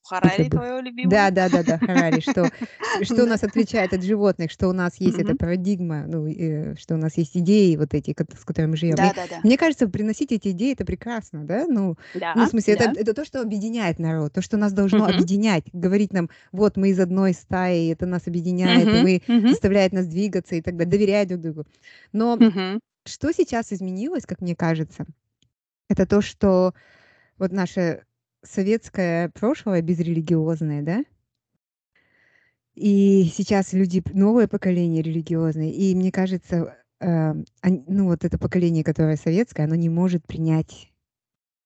Харари 0.03 0.43
забыл. 0.43 0.59
твоего 0.59 0.79
любимого? 0.79 1.11
Да, 1.11 1.31
да, 1.31 1.49
да, 1.49 1.63
да, 1.63 1.77
Харари, 1.79 2.19
что, 2.21 2.49
что 3.03 3.15
Да. 3.23 3.29
нас 3.29 3.43
отличает 3.43 3.93
от 3.93 4.03
животных, 4.03 4.51
что 4.51 4.67
у 4.69 4.73
нас 4.73 4.95
есть 4.99 5.19
эта 5.19 5.35
парадигма, 5.35 6.05
ну, 6.07 6.27
э, 6.27 6.75
что 6.77 6.95
у 6.95 6.97
нас 6.97 7.17
есть 7.17 7.35
идеи 7.35 7.75
вот 7.75 7.93
эти, 7.93 8.15
с 8.37 8.45
которыми 8.45 8.71
мы 8.71 8.77
живем. 8.77 8.95
Да, 8.95 9.09
И 9.09 9.13
да, 9.13 9.27
да. 9.27 9.39
мне 9.43 9.57
кажется, 9.57 9.87
приносить 9.87 10.31
эти 10.31 10.49
идеи 10.49 10.73
это 10.73 10.85
прекрасно, 10.85 11.43
да? 11.45 11.65
Ну, 11.67 11.97
ну, 12.33 12.45
в 12.45 12.47
Да, 12.47 12.47
смысле, 12.49 12.75
это, 12.75 12.85
да. 12.85 12.91
это 13.01 13.13
то, 13.13 13.25
что 13.25 13.41
объединяет 13.41 13.99
народ, 13.99 14.33
то, 14.33 14.41
что 14.41 14.57
нас 14.57 14.71
должно 14.73 15.05
объединять, 15.05 15.65
говорить 15.73 16.13
нам, 16.13 16.29
вот 16.51 16.77
мы 16.77 16.89
из 16.89 16.99
одной 16.99 17.33
стаи, 17.33 17.91
это 17.91 18.05
нас 18.05 18.27
объединяет, 18.27 18.93
и 18.93 18.97
Мгм. 18.97 19.03
мы 19.03 19.21
заставляет 19.49 19.93
нас 19.93 20.07
двигаться 20.07 20.55
и 20.55 20.61
так 20.61 20.75
далее, 20.77 20.91
доверять 20.91 21.27
друг 21.27 21.41
другу. 21.41 21.65
Но 22.13 22.43
что 23.05 23.31
сейчас 23.33 23.73
изменилось, 23.73 24.25
как 24.25 24.41
мне 24.41 24.55
кажется, 24.55 25.05
это 25.89 26.05
то, 26.05 26.21
что 26.21 26.73
вот 27.37 27.51
наше 27.51 28.05
советское 28.43 29.29
прошлое 29.29 29.81
безрелигиозное, 29.81 30.81
да, 30.83 31.03
и 32.75 33.29
сейчас 33.33 33.73
люди, 33.73 34.03
новое 34.13 34.47
поколение 34.47 35.03
религиозное, 35.03 35.69
и 35.69 35.93
мне 35.95 36.11
кажется, 36.11 36.75
э, 36.99 37.33
ну 37.61 38.05
вот 38.05 38.25
это 38.25 38.37
поколение, 38.39 38.83
которое 38.83 39.15
советское, 39.15 39.63
оно 39.65 39.75
не 39.75 39.89
может 39.89 40.25
принять 40.25 40.91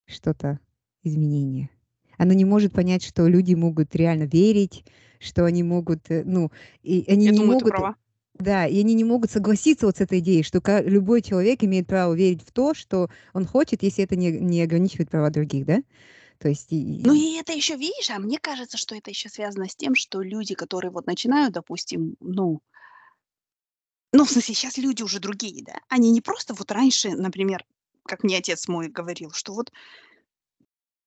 что-то 0.05 0.59
изменение. 1.03 1.69
Оно 2.17 2.33
не 2.33 2.45
может 2.45 2.73
понять, 2.73 3.03
что 3.03 3.27
люди 3.27 3.53
могут 3.53 3.95
реально 3.95 4.23
верить, 4.23 4.85
что 5.19 5.45
они 5.45 5.63
могут, 5.63 6.09
э, 6.11 6.23
ну, 6.25 6.51
и 6.83 7.05
они 7.07 7.27
Я 7.27 7.31
не 7.31 7.37
думаю, 7.37 7.53
могут, 7.53 7.69
права. 7.69 7.95
да, 8.39 8.65
и 8.67 8.79
они 8.81 8.93
не 8.93 9.03
могут 9.05 9.31
согласиться 9.31 9.85
вот 9.85 9.97
с 9.97 10.01
этой 10.01 10.19
идеей, 10.19 10.43
что 10.43 10.61
любой 10.81 11.21
человек 11.21 11.63
имеет 11.63 11.87
право 11.87 12.13
верить 12.13 12.43
в 12.45 12.51
то, 12.51 12.73
что 12.73 13.09
он 13.33 13.45
хочет, 13.45 13.83
если 13.83 14.03
это 14.03 14.15
не, 14.17 14.31
не 14.31 14.61
ограничивает 14.61 15.09
права 15.09 15.29
других, 15.29 15.65
да? 15.65 15.83
То 16.39 16.49
есть, 16.49 16.71
и- 16.71 17.01
Ну 17.03 17.13
и- 17.13 17.35
это 17.39 17.53
еще, 17.53 17.75
видишь, 17.75 18.09
а 18.09 18.19
мне 18.19 18.37
кажется, 18.39 18.77
что 18.77 18.95
это 18.95 19.09
еще 19.09 19.29
связано 19.29 19.67
с 19.67 19.75
тем, 19.75 19.95
что 19.95 20.21
люди, 20.21 20.53
которые 20.55 20.91
вот 20.91 21.07
начинают, 21.07 21.53
допустим, 21.53 22.15
ну, 22.19 22.61
ну, 24.13 24.23
в 24.25 24.29
смысле, 24.31 24.53
сейчас 24.55 24.77
люди 24.77 25.03
уже 25.03 25.19
другие, 25.19 25.63
да, 25.63 25.79
они 25.89 26.11
не 26.11 26.21
просто 26.21 26.53
вот 26.53 26.71
раньше, 26.71 27.11
например, 27.11 27.65
как 28.05 28.23
мне 28.23 28.37
отец 28.37 28.67
мой 28.67 28.87
говорил, 28.87 29.31
что 29.31 29.53
вот 29.53 29.71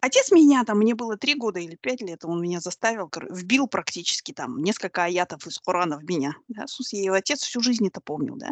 отец 0.00 0.30
меня 0.32 0.64
там, 0.64 0.78
мне 0.78 0.94
было 0.94 1.16
три 1.16 1.34
года 1.34 1.60
или 1.60 1.76
пять 1.76 2.02
лет, 2.02 2.24
он 2.24 2.42
меня 2.42 2.60
заставил, 2.60 3.10
вбил 3.30 3.68
практически 3.68 4.32
там 4.32 4.62
несколько 4.62 5.04
аятов 5.04 5.46
из 5.46 5.58
Корана 5.58 5.98
в 5.98 6.04
меня, 6.04 6.34
да, 6.48 6.66
в 6.66 6.70
смысле, 6.70 7.04
его 7.04 7.14
отец 7.14 7.40
всю 7.42 7.60
жизнь 7.62 7.86
это 7.86 8.00
помнил, 8.00 8.36
да, 8.36 8.50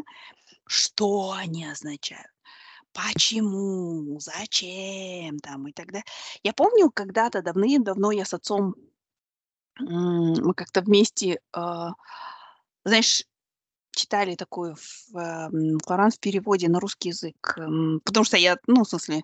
что 0.66 1.32
они 1.32 1.66
означают, 1.66 2.30
почему, 2.98 4.18
зачем 4.20 5.38
там 5.38 5.68
и 5.68 5.72
так 5.72 5.86
далее. 5.86 6.04
Я 6.42 6.52
помню, 6.52 6.90
когда-то 6.90 7.42
давным-давно 7.42 8.10
я 8.12 8.24
с 8.24 8.34
отцом, 8.34 8.74
мы 9.78 10.54
как-то 10.54 10.80
вместе, 10.80 11.38
а, 11.52 11.92
знаешь, 12.84 13.24
читали 13.92 14.34
такой 14.36 14.74
в, 14.74 15.16
ам, 15.18 15.78
Коран 15.86 16.10
в 16.10 16.20
переводе 16.20 16.68
на 16.68 16.80
русский 16.80 17.10
язык, 17.10 17.54
м, 17.58 18.00
потому 18.04 18.24
что 18.24 18.36
я, 18.36 18.56
ну, 18.66 18.84
в 18.84 18.88
смысле, 18.88 19.22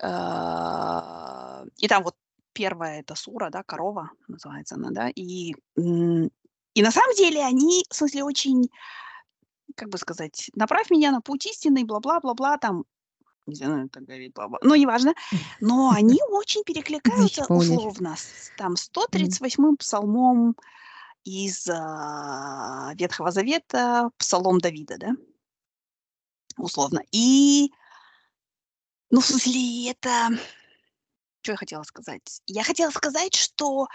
а, 0.00 1.64
и 1.78 1.88
там 1.88 2.02
вот 2.04 2.14
первая 2.52 3.00
эта 3.00 3.14
сура, 3.14 3.50
да, 3.50 3.62
корова 3.62 4.10
называется 4.28 4.74
она, 4.74 4.90
да, 4.90 5.08
и, 5.14 5.54
и 5.76 6.82
на 6.82 6.90
самом 6.90 7.14
деле 7.16 7.44
они, 7.44 7.84
в 7.90 7.94
смысле, 7.94 8.24
очень, 8.24 8.68
как 9.76 9.88
бы 9.88 9.98
сказать, 9.98 10.50
направь 10.54 10.90
меня 10.90 11.10
на 11.10 11.20
путь 11.20 11.46
истинный, 11.46 11.84
бла-бла-бла-бла, 11.84 12.58
там, 12.58 12.84
не 13.46 13.54
знаю, 13.54 13.88
так 13.88 14.04
говорит, 14.04 14.34
бла-бла, 14.34 14.58
ну, 14.62 14.74
неважно, 14.74 15.14
но 15.60 15.90
они 15.90 16.20
очень 16.30 16.62
перекликаются 16.64 17.46
условно 17.48 18.16
с 18.16 18.52
там 18.56 18.72
Мгм. 18.72 19.28
138-м 19.28 19.76
псалмом 19.76 20.56
из 21.24 21.68
а, 21.68 22.92
Ветхого 22.94 23.30
Завета, 23.30 24.10
псалом 24.18 24.58
Давида, 24.58 24.98
да, 24.98 25.10
условно. 26.56 27.02
И, 27.12 27.72
ну, 29.10 29.20
в 29.20 29.26
смысле, 29.26 29.90
это... 29.90 30.30
Что 31.42 31.52
я 31.52 31.56
хотела 31.56 31.82
сказать? 31.82 32.40
Я 32.46 32.62
хотела 32.62 32.90
сказать, 32.90 33.34
что, 33.34 33.88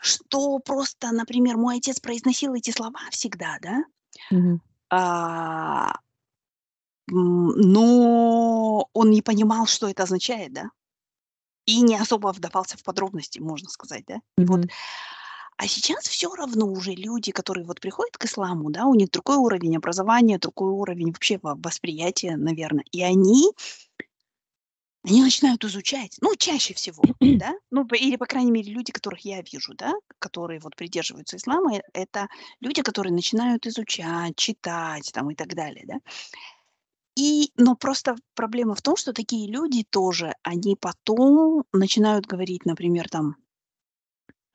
что 0.00 0.58
просто, 0.58 1.12
например, 1.12 1.56
мой 1.56 1.76
отец 1.76 2.00
произносил 2.00 2.54
эти 2.54 2.70
слова 2.70 3.00
всегда, 3.10 3.58
да, 3.60 3.84
Мгм. 4.30 4.60
А, 4.92 5.94
но 7.08 8.88
он 8.92 9.10
не 9.10 9.22
понимал, 9.22 9.66
что 9.66 9.88
это 9.88 10.04
означает, 10.04 10.52
да, 10.52 10.70
и 11.66 11.80
не 11.80 11.96
особо 11.96 12.32
вдавался 12.32 12.76
в 12.76 12.82
подробности, 12.82 13.38
можно 13.38 13.68
сказать, 13.68 14.04
да. 14.06 14.20
И 14.38 14.44
вот. 14.44 14.66
А 15.58 15.68
сейчас 15.68 16.08
все 16.08 16.34
равно 16.34 16.66
уже 16.66 16.92
люди, 16.92 17.30
которые 17.30 17.64
вот 17.66 17.80
приходят 17.80 18.16
к 18.18 18.24
исламу, 18.24 18.70
да, 18.70 18.86
у 18.86 18.94
них 18.94 19.10
другой 19.10 19.36
уровень 19.36 19.76
образования, 19.76 20.38
другой 20.38 20.72
уровень 20.72 21.12
вообще 21.12 21.38
восприятия, 21.42 22.36
наверное. 22.36 22.84
И 22.90 23.02
они 23.02 23.52
они 25.04 25.22
начинают 25.22 25.64
изучать, 25.64 26.16
ну, 26.20 26.36
чаще 26.36 26.74
всего, 26.74 27.02
да, 27.20 27.54
ну, 27.70 27.84
или, 27.86 28.16
по 28.16 28.26
крайней 28.26 28.52
мере, 28.52 28.72
люди, 28.72 28.92
которых 28.92 29.20
я 29.20 29.42
вижу, 29.42 29.74
да, 29.74 29.92
которые 30.18 30.60
вот 30.60 30.76
придерживаются 30.76 31.36
ислама, 31.36 31.76
э, 31.76 31.80
это 31.92 32.28
люди, 32.60 32.82
которые 32.82 33.12
начинают 33.12 33.66
изучать, 33.66 34.36
читать 34.36 35.10
там 35.12 35.30
и 35.30 35.34
так 35.34 35.54
далее, 35.54 35.84
да. 35.86 35.98
И, 37.14 37.50
но 37.56 37.76
просто 37.76 38.16
проблема 38.34 38.74
в 38.74 38.80
том, 38.80 38.96
что 38.96 39.12
такие 39.12 39.50
люди 39.50 39.84
тоже, 39.90 40.34
они 40.42 40.76
потом 40.76 41.64
начинают 41.72 42.26
говорить, 42.26 42.64
например, 42.64 43.08
там, 43.08 43.36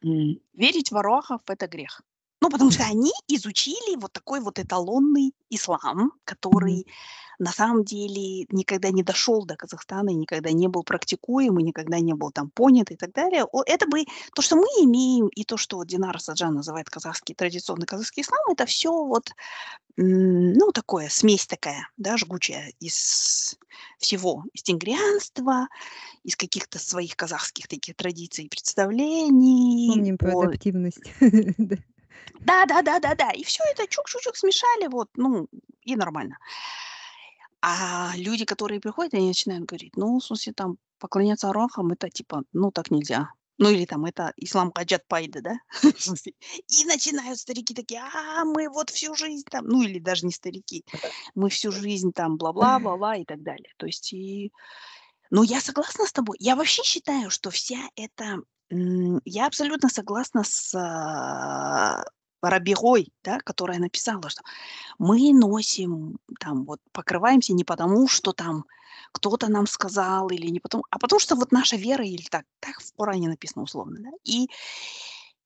верить 0.02 0.92
в 0.92 0.98
Арохов– 0.98 1.42
это 1.48 1.68
грех. 1.68 2.02
Ну, 2.40 2.50
потому 2.50 2.72
что 2.72 2.84
они 2.84 3.12
изучили 3.28 3.96
вот 3.98 4.14
такой 4.14 4.40
вот 4.42 4.60
эталонный 4.60 5.34
ислам, 5.50 6.12
который 6.24 6.86
на 7.40 7.52
самом 7.52 7.84
деле 7.84 8.46
никогда 8.50 8.90
не 8.90 9.04
дошел 9.04 9.46
до 9.46 9.56
Казахстана 9.56 10.10
никогда 10.10 10.52
не 10.52 10.68
был 10.68 10.84
практикуем, 10.84 11.60
и 11.60 11.64
никогда 11.64 12.00
не 12.00 12.14
был 12.14 12.32
там 12.32 12.50
понят 12.50 12.92
и 12.92 12.96
так 12.96 13.12
далее. 13.12 13.46
Это 13.66 13.88
бы 13.88 14.06
то, 14.34 14.42
что 14.42 14.56
мы 14.56 14.66
имеем, 14.84 15.28
и 15.28 15.44
то, 15.44 15.58
что 15.58 15.78
вот 15.78 15.88
Динар 15.88 16.20
Саджан 16.20 16.56
называет 16.56 16.90
казахский, 16.90 17.36
традиционный 17.36 17.86
казахский 17.86 18.24
ислам, 18.24 18.40
это 18.52 18.66
все 18.66 18.92
вот, 18.92 19.30
ну, 19.98 20.72
такое, 20.72 21.10
смесь 21.10 21.46
такая, 21.46 21.90
да, 21.98 22.18
жгучая 22.18 22.74
из 22.80 23.58
всего, 24.00 24.44
из 24.54 24.64
тенгрианства, 24.64 25.68
из 26.24 26.36
каких-то 26.36 26.80
своих 26.80 27.16
казахских 27.16 27.68
таких 27.68 27.96
традиций 27.96 28.46
и 28.46 28.50
представлений. 28.50 29.92
Помним 29.94 30.18
про 30.18 30.40
адаптивность. 30.40 31.12
Да, 32.40 32.66
да, 32.66 32.82
да, 32.82 33.00
да, 33.00 33.16
да. 33.16 33.32
И 33.32 33.44
все 33.44 33.64
это 33.72 33.84
чук-чук-чук 33.84 34.36
смешали, 34.36 34.88
вот, 34.88 35.10
ну, 35.16 35.48
и 35.82 35.96
нормально. 35.96 36.38
А 37.62 38.14
люди, 38.16 38.46
которые 38.46 38.80
приходят, 38.80 39.14
они 39.14 39.28
начинают 39.28 39.66
говорить, 39.66 39.96
ну, 39.96 40.20
в 40.20 40.24
смысле, 40.24 40.54
там, 40.54 40.78
поклоняться 41.00 41.50
арахам, 41.50 41.92
это 41.92 42.10
типа, 42.10 42.44
ну, 42.54 42.72
так 42.72 42.92
нельзя. 42.92 43.30
Ну, 43.60 43.70
или 43.72 43.86
там, 43.86 44.06
это 44.06 44.34
ислам 44.38 44.72
хаджат 44.72 45.08
пайда, 45.08 45.42
да? 45.42 45.58
И 46.68 46.86
начинают 46.86 47.40
старики 47.40 47.74
такие, 47.74 48.02
а, 48.02 48.46
мы 48.46 48.70
вот 48.70 48.92
всю 48.92 49.16
жизнь 49.16 49.46
там, 49.50 49.66
ну, 49.68 49.82
или 49.82 49.98
даже 49.98 50.26
не 50.28 50.32
старики, 50.32 50.86
мы 51.34 51.50
всю 51.50 51.72
жизнь 51.72 52.14
там, 52.14 52.38
бла-бла, 52.38 52.78
бла-бла 52.80 53.16
и 53.16 53.26
так 53.26 53.42
далее. 53.42 53.74
То 53.78 53.88
есть, 53.88 54.14
и... 54.14 54.52
Ну, 55.32 55.44
я 55.44 55.60
согласна 55.60 56.06
с 56.06 56.14
тобой. 56.14 56.38
Я 56.40 56.56
вообще 56.56 56.84
считаю, 56.84 57.30
что 57.30 57.50
вся 57.50 57.80
эта... 57.96 58.38
Я 58.70 59.48
абсолютно 59.48 59.90
согласна 59.90 60.44
с 60.44 60.76
а, 60.76 62.06
Рабигой, 62.42 63.12
да, 63.24 63.40
которая 63.40 63.80
написала, 63.80 64.30
что 64.30 64.42
мы 65.00 65.34
носим, 65.34 66.20
там, 66.40 66.66
вот, 66.66 66.80
покрываемся 66.92 67.54
не 67.54 67.64
потому, 67.64 68.08
что 68.08 68.34
там 68.34 68.66
кто-то 69.12 69.48
нам 69.48 69.68
сказал, 69.68 70.30
или 70.30 70.48
не 70.48 70.60
потому, 70.60 70.84
а 70.90 71.00
потому 71.00 71.20
что 71.20 71.36
вот 71.36 71.52
наша 71.52 71.76
вера, 71.76 72.06
или 72.06 72.24
так, 72.30 72.46
так 72.60 72.82
в 72.82 72.94
Коране 72.96 73.30
написано 73.30 73.64
условно, 73.64 73.98
да, 74.00 74.10
и 74.24 74.48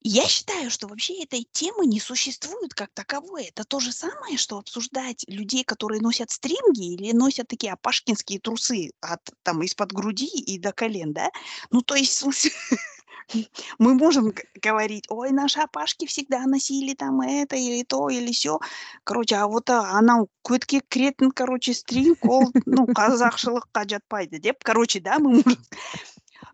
я 0.03 0.27
считаю, 0.27 0.71
что 0.71 0.87
вообще 0.87 1.21
этой 1.21 1.47
темы 1.51 1.85
не 1.85 1.99
существует 1.99 2.73
как 2.73 2.89
таковой. 2.93 3.45
Это 3.45 3.63
то 3.63 3.79
же 3.79 3.91
самое, 3.91 4.35
что 4.35 4.57
обсуждать 4.57 5.23
людей, 5.27 5.63
которые 5.63 6.01
носят 6.01 6.31
стринги 6.31 6.93
или 6.93 7.11
носят 7.11 7.47
такие 7.47 7.73
апашкинские 7.73 8.39
трусы 8.39 8.93
от, 8.99 9.21
там, 9.43 9.61
из-под 9.61 9.91
груди 9.91 10.25
и 10.25 10.57
до 10.57 10.71
колен, 10.71 11.13
да? 11.13 11.29
Ну, 11.69 11.81
то 11.83 11.93
есть, 11.93 12.23
мы 13.79 13.93
можем 13.93 14.33
говорить, 14.61 15.05
ой, 15.09 15.31
наши 15.31 15.59
апашки 15.59 16.05
всегда 16.05 16.45
носили 16.45 16.93
там 16.93 17.21
это 17.21 17.55
или 17.55 17.83
то, 17.83 18.09
или 18.09 18.31
все. 18.31 18.59
Короче, 19.03 19.35
а 19.35 19.47
вот 19.47 19.69
а, 19.69 19.97
она 19.97 20.25
көтке 20.43 20.81
кіретін, 20.89 21.31
короче, 21.31 21.73
стринг, 21.73 22.25
ол, 22.25 22.51
ну, 22.65 22.87
қазақшылыққа 22.87 23.85
жатпайды 23.85 24.39
деп. 24.39 24.63
Короче, 24.63 24.99
да, 24.99 25.19
мы 25.19 25.41
можем... 25.41 25.57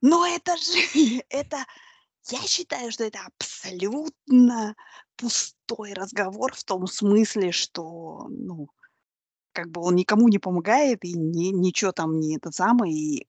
Но 0.01 0.25
это 0.25 0.55
же, 0.57 1.23
это, 1.29 1.65
я 2.29 2.41
считаю, 2.41 2.91
что 2.91 3.05
это 3.05 3.19
абсолютно 3.25 4.75
пустой 5.15 5.93
разговор 5.93 6.53
в 6.53 6.63
том 6.63 6.87
смысле, 6.87 7.51
что, 7.51 8.27
ну, 8.29 8.67
как 9.53 9.71
бы 9.71 9.81
он 9.81 9.95
никому 9.95 10.27
не 10.27 10.37
помогает 10.37 11.03
и 11.03 11.13
ни, 11.13 11.47
ничего 11.47 11.91
там 11.91 12.19
не 12.19 12.37
это 12.37 12.51
самое, 12.51 12.93
и 12.93 13.27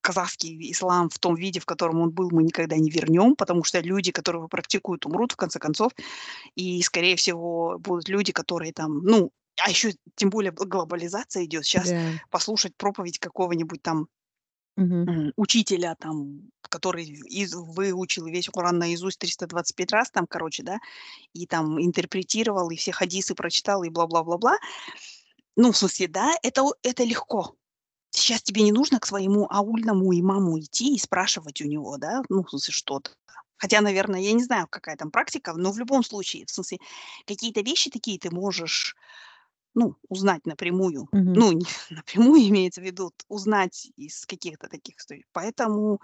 казахский 0.00 0.70
ислам 0.72 1.08
в 1.10 1.18
том 1.18 1.34
виде, 1.34 1.60
в 1.60 1.66
котором 1.66 2.00
он 2.00 2.10
был, 2.10 2.30
мы 2.32 2.42
никогда 2.42 2.76
не 2.76 2.90
вернем, 2.90 3.36
потому 3.36 3.64
что 3.64 3.80
люди, 3.80 4.12
которые 4.12 4.40
его 4.40 4.48
практикуют, 4.48 5.06
умрут 5.06 5.32
в 5.32 5.36
конце 5.36 5.58
концов, 5.58 5.92
и, 6.56 6.82
скорее 6.82 7.16
всего, 7.16 7.78
будут 7.78 8.08
люди, 8.08 8.32
которые 8.32 8.72
там, 8.72 9.02
ну, 9.04 9.32
а 9.64 9.70
еще 9.70 9.92
тем 10.16 10.30
более 10.30 10.52
глобализация 10.52 11.44
идет. 11.44 11.64
Сейчас 11.64 11.94
Да. 11.94 12.18
послушать 12.30 12.76
проповедь 12.76 13.18
какого-нибудь 13.18 13.82
там 13.82 14.08
Мгм. 14.76 15.32
учителя, 15.36 15.94
там, 15.98 16.50
который 16.68 17.04
из, 17.04 17.54
выучил 17.54 18.26
весь 18.26 18.48
Коран 18.48 18.78
наизусть 18.78 19.18
325 19.18 19.92
раз, 19.92 20.10
там, 20.10 20.26
короче, 20.26 20.62
да, 20.62 20.78
и 21.34 21.46
там 21.46 21.80
интерпретировал, 21.82 22.70
и 22.70 22.76
все 22.76 22.92
хадисы 22.92 23.34
прочитал, 23.34 23.84
и 23.84 23.90
бла-бла-бла-бла. 23.90 24.58
Ну, 25.56 25.72
в 25.72 25.78
смысле, 25.78 26.08
да, 26.08 26.34
это, 26.42 26.64
это 26.82 27.04
легко. 27.04 27.56
Сейчас 28.18 28.42
тебе 28.42 28.62
не 28.62 28.72
нужно 28.72 29.00
к 29.00 29.06
своему 29.06 29.46
аульному 29.50 30.12
имаму 30.18 30.58
идти 30.60 30.94
и 30.94 30.98
спрашивать 30.98 31.60
у 31.62 31.66
него, 31.66 31.96
да, 31.98 32.22
ну, 32.28 32.44
в 32.44 32.50
смысле, 32.50 32.72
что-то. 32.72 33.12
Хотя, 33.56 33.80
наверное, 33.80 34.20
я 34.20 34.32
не 34.32 34.44
знаю, 34.44 34.66
какая 34.70 34.96
там 34.96 35.10
практика, 35.10 35.52
но 35.54 35.72
в 35.72 35.78
любом 35.78 36.04
случае, 36.04 36.46
в 36.46 36.50
смысле, 36.50 36.78
какие-то 37.26 37.60
вещи 37.62 37.90
такие 37.90 38.18
ты 38.18 38.30
можешь, 38.30 38.94
ну, 39.74 39.96
узнать 40.08 40.46
напрямую. 40.46 41.08
Мгм. 41.12 41.34
Ну, 41.34 41.52
не 41.52 41.66
напрямую 41.90 42.40
имеется 42.48 42.80
в 42.80 42.84
виду, 42.84 43.12
узнать 43.28 43.88
из 43.96 44.26
каких-то 44.26 44.68
таких 44.68 44.96
историй. 44.98 45.24
Поэтому, 45.32 46.00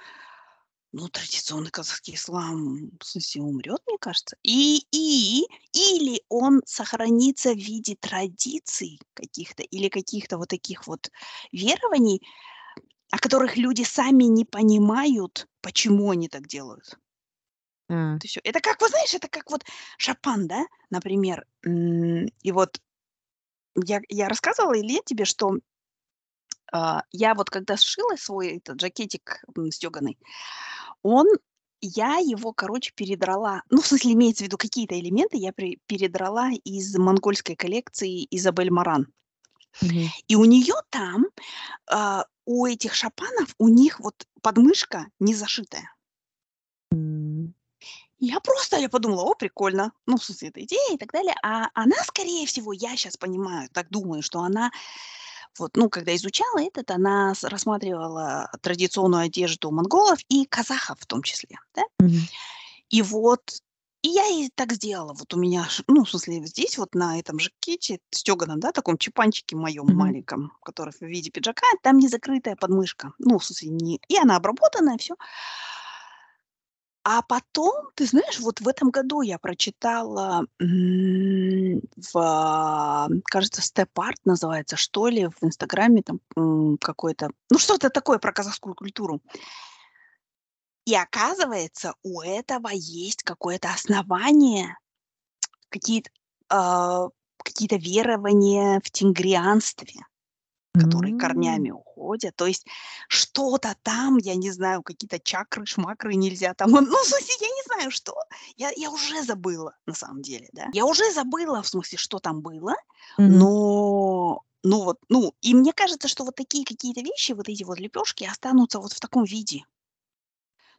ну, 0.97 1.09
традиционный 1.09 1.71
казахский 1.73 2.15
ислам, 2.15 2.91
в 3.01 3.05
смысле, 3.05 3.43
умрет, 3.43 3.81
мне 3.89 3.99
кажется. 3.99 4.37
И, 4.45 4.87
и, 4.93 5.45
или 5.73 6.23
он 6.29 6.63
сохранится 6.67 7.53
в 7.53 7.57
виде 7.59 7.97
традиций 8.01 9.01
каких-то, 9.15 9.65
или 9.65 9.89
каких-то 9.89 10.39
вот 10.39 10.49
таких 10.49 10.87
вот 10.87 11.11
верований, 11.53 12.23
о 13.13 13.19
которых 13.19 13.57
люди 13.57 13.83
сами 13.85 14.25
не 14.25 14.45
понимают, 14.45 15.49
почему 15.63 16.11
они 16.11 16.29
так 16.29 16.47
делают. 16.49 16.99
А. 17.91 18.21
Это 18.21 18.29
всё. 18.29 18.41
Это 18.45 18.61
как, 18.61 18.81
вы 18.81 18.89
знаешь, 18.89 19.15
это 19.15 19.29
как 19.29 19.51
вот 19.51 19.65
шапан, 19.99 20.47
да, 20.47 20.65
например. 20.91 21.45
И 21.65 22.53
вот 22.53 22.81
я 23.77 24.01
я 24.09 24.29
рассказывала 24.29 24.75
или 24.75 24.93
нет 24.95 25.05
тебе, 25.07 25.25
что, 25.25 25.59
я 27.13 27.35
вот 27.35 27.51
когда 27.51 27.77
сшила 27.77 28.17
свой 28.17 28.59
этот 28.59 28.81
жакетик, 28.81 29.45
м, 29.57 29.71
стёганый, 29.73 30.19
он 31.03 31.27
я 31.83 32.19
его, 32.19 32.53
короче, 32.55 32.93
передрала. 32.97 33.63
Ну, 33.71 33.83
в 33.83 33.87
смысле, 33.89 34.13
имеется 34.15 34.45
в 34.45 34.49
виду, 34.49 34.59
какие-то 34.59 34.99
элементы 35.01 35.39
я 35.39 35.53
пре 35.53 35.79
передрала 35.87 36.51
из 36.65 36.97
монгольской 36.99 37.57
коллекции 37.57 38.27
Изабель 38.31 38.71
Маран. 38.73 39.09
Мгм. 39.83 40.15
И 40.29 40.37
у 40.37 40.45
неё 40.47 40.77
там, 40.91 41.27
а, 41.91 42.27
у 42.47 42.67
этих 42.67 42.95
шапанов, 42.95 43.55
у 43.59 43.69
них 43.69 44.01
вот 44.01 44.15
подмышка 44.43 45.07
не 45.21 45.35
зашитая. 45.35 45.91
М. 46.93 47.55
Я 48.21 48.41
просто, 48.41 48.79
я 48.79 48.89
подумала: 48.91 49.23
"О, 49.25 49.35
прикольно". 49.35 49.93
Ну, 50.07 50.19
в 50.19 50.25
смысле, 50.25 50.49
эта 50.51 50.63
идея 50.65 50.95
и 50.95 50.99
так 50.99 51.13
далее. 51.13 51.35
А 51.45 51.69
она, 51.75 51.97
скорее 52.05 52.47
всего, 52.47 52.73
я 52.73 52.97
щас 52.97 53.17
понимаю, 53.19 53.69
так 53.73 53.89
думаю, 53.91 54.23
что 54.23 54.41
она 54.41 54.71
вот, 55.59 55.77
ну, 55.77 55.89
когда 55.91 56.15
изучала 56.17 56.61
этот, 56.63 56.91
она 56.91 57.35
рассматривала 57.43 58.51
традиционную 58.63 59.25
одежду 59.25 59.71
монголов 59.71 60.19
и 60.29 60.47
казахов 60.47 60.99
в 61.01 61.07
том 61.07 61.23
числе, 61.23 61.59
да. 61.75 61.85
Мгм. 62.01 62.29
И 62.91 63.03
вот, 63.03 63.41
и 64.03 64.09
я 64.09 64.27
и 64.29 64.51
так 64.55 64.73
сделала. 64.73 65.15
Вот 65.15 65.33
у 65.35 65.39
меня 65.39 65.67
ну, 65.89 66.05
в 66.05 66.11
смысле, 66.11 66.45
здесь 66.47 66.77
вот 66.79 66.95
на 66.95 67.19
этом 67.19 67.39
жакете 67.39 67.99
стёганом, 68.11 68.61
да, 68.61 68.73
таком 68.73 68.99
чепанчике 68.99 69.57
моём 69.57 69.87
Мгм. 69.87 69.95
маленьком, 69.95 70.53
который 70.65 70.93
в 70.93 71.01
виде 71.03 71.31
пиджака, 71.31 71.67
там 71.83 71.99
не 71.99 72.09
закрытая 72.09 72.57
подмышка. 72.57 73.13
Ну, 73.19 73.39
в 73.39 73.45
смысле, 73.45 73.71
не 73.71 74.01
и 74.09 74.17
она 74.19 74.37
обработанная, 74.37 74.99
всё. 74.99 75.15
А 77.07 77.21
потом, 77.21 77.91
ты 77.95 78.07
знаешь, 78.07 78.41
вот 78.41 78.63
в 78.63 78.69
этом 78.69 78.89
году 78.91 79.21
я 79.21 79.39
прочитала, 79.39 80.47
в, 80.59 83.09
кажется, 83.27 83.61
Step 83.61 83.91
Art 83.99 84.17
называется, 84.25 84.77
что 84.77 85.09
ли, 85.09 85.27
в 85.27 85.45
"Инстаграме" 85.45 86.03
там, 86.03 86.79
какой-то, 86.79 87.29
ну, 87.51 87.59
что-то 87.59 87.91
такое 87.91 88.19
про 88.19 88.33
казахскую 88.33 88.75
культуру. 88.75 89.21
И 90.87 90.95
оказывается, 90.95 91.95
у 92.03 92.21
этого 92.21 92.69
есть 92.73 93.23
какое-то 93.23 93.71
основание, 93.73 94.77
а, 96.51 97.09
какие-то 97.45 97.77
верования 97.77 98.81
в 98.85 98.91
тенгрианстве. 98.91 100.03
Которые 100.79 101.15
корнями 101.15 101.71
уходят. 101.71 102.35
То 102.37 102.47
есть 102.47 102.67
что-то 103.09 103.77
там, 103.83 104.19
я 104.19 104.35
не 104.35 104.51
знаю, 104.51 104.83
какие-то 104.83 105.19
чакры, 105.19 105.67
шмакры 105.67 106.15
нельзя 106.15 106.55
там. 106.55 106.71
Ну, 106.71 106.81
в 106.83 107.07
смысле, 107.07 107.35
я 107.41 107.49
не 107.49 107.63
знаю, 107.67 107.91
что. 107.91 108.15
Я, 108.57 108.71
я 108.77 108.91
уже 108.91 109.23
забыла, 109.23 109.77
на 109.87 109.95
самом 109.95 110.23
деле, 110.23 110.49
да. 110.53 110.69
Я 110.73 110.85
уже 110.85 111.13
забыла, 111.13 111.63
в 111.63 111.69
смысле, 111.69 111.99
что 111.99 112.19
там 112.19 112.41
было, 112.41 112.75
но, 113.19 114.43
ну 114.63 114.85
вот, 114.85 114.99
ну, 115.09 115.35
и 115.41 115.55
мне 115.55 115.73
кажется, 115.73 116.09
что 116.09 116.25
вот 116.25 116.35
такие 116.35 116.65
какие-то 116.65 117.01
вещи, 117.01 117.33
вот 117.33 117.49
эти 117.49 117.63
вот 117.65 117.79
лепешки 117.79 118.25
останутся 118.25 118.81
вот 118.81 118.93
в 118.93 119.01
таком 119.01 119.25
виде. 119.25 119.65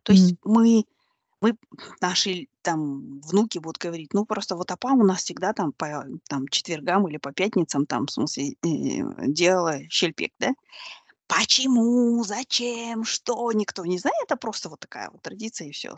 То 0.04 0.14
есть 0.14 0.36
Мгм. 0.44 0.54
мы, 0.54 0.86
мы, 1.42 1.58
наши 2.02 2.48
там 2.66 3.22
внуки 3.22 3.60
будут 3.60 3.78
говорить, 3.78 4.14
ну, 4.14 4.26
просто 4.26 4.56
вот 4.56 4.72
опа 4.72 4.94
у 4.94 5.04
нас 5.04 5.20
всегда 5.20 5.54
там 5.54 5.72
по 5.72 6.06
там, 6.28 6.48
четвергам 6.48 7.08
или 7.08 7.18
по 7.18 7.32
пятницам 7.32 7.86
там, 7.86 8.08
в 8.08 8.12
смысле, 8.12 8.54
э, 8.54 9.28
делала 9.28 9.80
щельпек, 9.90 10.34
да. 10.40 10.54
Почему, 11.28 12.24
зачем, 12.24 13.04
что, 13.04 13.52
никто 13.52 13.86
не 13.86 14.00
знает. 14.00 14.16
Это 14.24 14.36
просто 14.36 14.70
вот 14.70 14.80
такая 14.80 15.10
вот 15.12 15.22
традиция 15.22 15.68
и 15.68 15.72
все. 15.72 15.96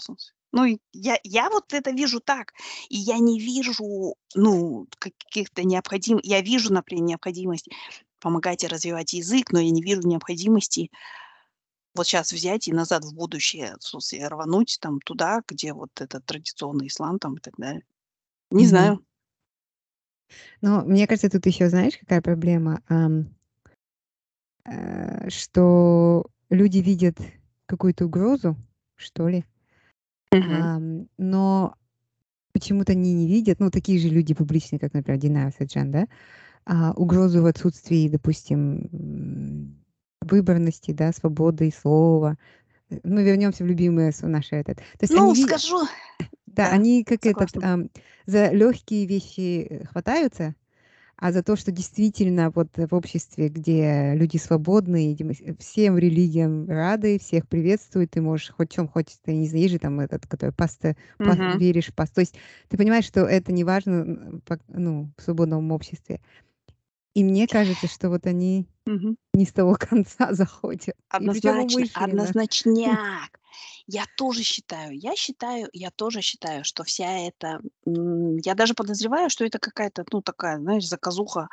Ну, 0.53 0.65
и 0.65 0.77
я, 0.93 1.19
я 1.23 1.49
вот 1.49 1.73
это 1.73 1.91
вижу 1.91 2.19
так. 2.19 2.53
И 2.89 2.97
я 2.97 3.17
не 3.17 3.39
вижу, 3.39 4.15
ну, 4.35 4.87
каких-то 4.99 5.63
необходим... 5.63 6.19
Я 6.23 6.41
вижу, 6.41 6.73
например, 6.73 7.03
необходимость 7.03 7.69
помогать 8.19 8.63
и 8.63 8.67
развивать 8.67 9.13
язык, 9.13 9.51
но 9.51 9.59
я 9.59 9.69
не 9.69 9.81
вижу 9.81 10.07
необходимости 10.07 10.91
вот 11.97 12.07
сейчас 12.07 12.31
взять 12.31 12.67
и 12.67 12.73
назад 12.73 13.03
в 13.03 13.13
будущее, 13.13 13.75
в 13.79 13.83
смысле, 13.83 14.27
рвануть 14.27 14.77
там 14.79 14.99
туда, 15.01 15.41
где 15.47 15.73
вот 15.73 15.89
этот 15.99 16.25
традиционный 16.25 16.87
ислам 16.87 17.19
там 17.19 17.35
и 17.35 17.39
так 17.39 17.55
далее. 17.57 17.83
Не 18.51 18.63
Мгм. 18.63 18.69
знаю. 18.69 19.05
Но 20.61 20.83
мне 20.85 21.07
кажется, 21.07 21.29
тут 21.29 21.45
еще 21.45 21.69
знаешь, 21.69 21.97
какая 21.97 22.21
проблема? 22.21 22.81
Э, 24.65 25.29
что 25.29 26.25
люди 26.49 26.79
видят 26.79 27.17
какую-то 27.65 28.05
угрозу, 28.05 28.57
что 28.95 29.27
ли, 29.29 29.45
ам, 30.31 31.07
но 31.17 31.75
почему-то 32.53 32.93
они 32.93 33.13
не 33.13 33.27
видят, 33.27 33.59
ну, 33.59 33.69
такие 33.71 33.99
же 33.99 34.09
люди 34.09 34.33
публичные, 34.33 34.79
как, 34.79 34.93
например, 34.93 35.19
Динара 35.19 35.53
Саджан, 35.57 35.91
да, 35.91 36.07
а, 36.65 36.93
угрозу 36.93 37.41
в 37.41 37.45
отсутствии, 37.45 38.09
допустим, 38.09 39.79
выборности, 40.21 40.91
да, 40.91 41.11
свободы 41.13 41.71
слова. 41.71 42.37
Э, 42.91 42.97
мы 43.03 43.23
вернемся 43.23 43.63
в 43.65 43.67
любимое 43.67 44.11
с 44.11 44.25
наше 44.27 44.55
этот. 44.57 44.77
То 44.79 44.83
есть 45.03 45.15
Ну, 45.15 45.17
они 45.17 45.35
скажу, 45.35 45.87
да, 46.47 46.69
да, 46.69 46.71
они 46.71 47.03
как 47.05 47.25
этот, 47.25 47.51
согласна. 47.51 47.63
ам, 47.63 47.89
за 48.27 48.51
легкие 48.51 49.05
вещи, 49.07 49.67
э, 49.69 49.85
хватаются, 49.85 50.55
а 51.17 51.31
за 51.33 51.43
то, 51.43 51.55
что 51.57 51.71
действительно 51.71 52.51
вот 52.51 52.69
в 52.77 52.95
обществе, 52.95 53.49
где 53.49 54.13
люди 54.15 54.37
свободные, 54.37 55.13
где 55.15 55.23
мы 55.25 55.33
с 55.35 55.41
всем 55.59 55.97
религиям 55.97 56.67
рады, 56.69 57.19
всех 57.19 57.47
приветствуют, 57.49 58.11
ты 58.11 58.21
можешь 58.21 58.51
хоть 58.51 58.71
чём 58.71 58.87
хочешь, 58.89 59.17
ты 59.23 59.33
не 59.35 59.47
знаю, 59.47 59.63
есть 59.63 59.73
же 59.75 59.79
там 59.79 59.99
этот, 60.01 60.27
который 60.27 60.51
паста 60.53 60.95
па 61.23 61.37
Мгм. 61.37 61.61
веришь 61.61 61.87
в 61.89 61.95
пас 61.95 62.11
то 62.11 62.21
есть 62.21 62.35
ты 62.69 62.77
понимаешь, 62.77 63.05
что 63.05 63.21
это 63.21 63.53
не 63.53 63.63
важно, 63.65 64.41
ну, 64.69 65.11
в 65.17 65.23
свободном 65.23 65.71
обществе. 65.73 66.21
И 67.17 67.23
мне 67.23 67.47
кажется, 67.47 67.87
что 67.87 68.09
вот 68.09 68.27
они 68.27 68.67
Мгм. 68.85 69.17
не 69.33 69.45
с 69.45 69.51
того 69.51 69.75
конца 69.79 70.33
заходят, 70.33 70.95
Однозначно, 71.09 71.85
однозначняк. 71.95 73.39
Я 73.87 74.05
тоже 74.17 74.43
считаю, 74.43 74.95
я 74.95 75.15
считаю, 75.15 75.67
я 75.73 75.89
тоже 75.89 76.21
считаю, 76.21 76.63
что 76.63 76.83
вся 76.83 77.09
эта, 77.27 77.59
я 77.85 78.53
даже 78.53 78.75
подозреваю, 78.75 79.31
что 79.31 79.45
это 79.45 79.57
какая-то, 79.57 80.05
ну, 80.11 80.21
такая, 80.21 80.59
знаешь, 80.59 80.85
заказуха. 80.85 81.47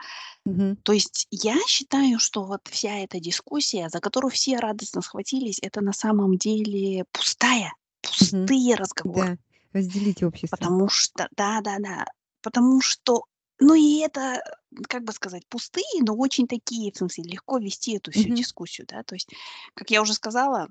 Мгм. 0.45 0.77
То 0.83 0.93
есть 0.93 1.29
я 1.31 1.57
считаю, 1.67 2.19
что 2.19 2.45
вот 2.45 2.61
вся 2.71 2.99
эта 2.99 3.19
дискуссия, 3.19 3.89
за 3.89 4.01
которую 4.01 4.33
все 4.33 4.59
радостно 4.59 5.01
схватились, 5.01 5.61
это 5.63 5.81
на 5.81 5.95
самом 5.95 6.37
деле 6.37 7.07
пустая, 7.11 7.73
пустые 8.03 8.75
разговоры. 8.75 9.39
Да, 9.73 9.79
разделить 9.79 10.23
общество. 10.23 10.57
Потому 10.59 10.91
что 10.91 11.27
да-да-да, 11.39 12.05
потому 12.43 12.83
что, 12.83 13.23
ну, 13.61 13.75
и 13.75 13.99
это, 14.01 14.43
как 14.89 15.05
бы 15.05 15.13
сказать, 15.13 15.47
пустые, 15.49 15.85
но 16.03 16.15
очень 16.17 16.49
такие, 16.49 16.93
в 16.93 16.97
смысле, 16.99 17.25
легко 17.25 17.59
вести 17.59 17.97
эту 17.97 18.13
всю 18.13 18.31
Мгм. 18.31 18.31
дискуссию, 18.31 18.87
да. 18.91 19.03
То 19.05 19.15
есть, 19.15 19.31
как 19.75 19.91
я 19.91 20.03
уже 20.03 20.15
сказала, 20.15 20.69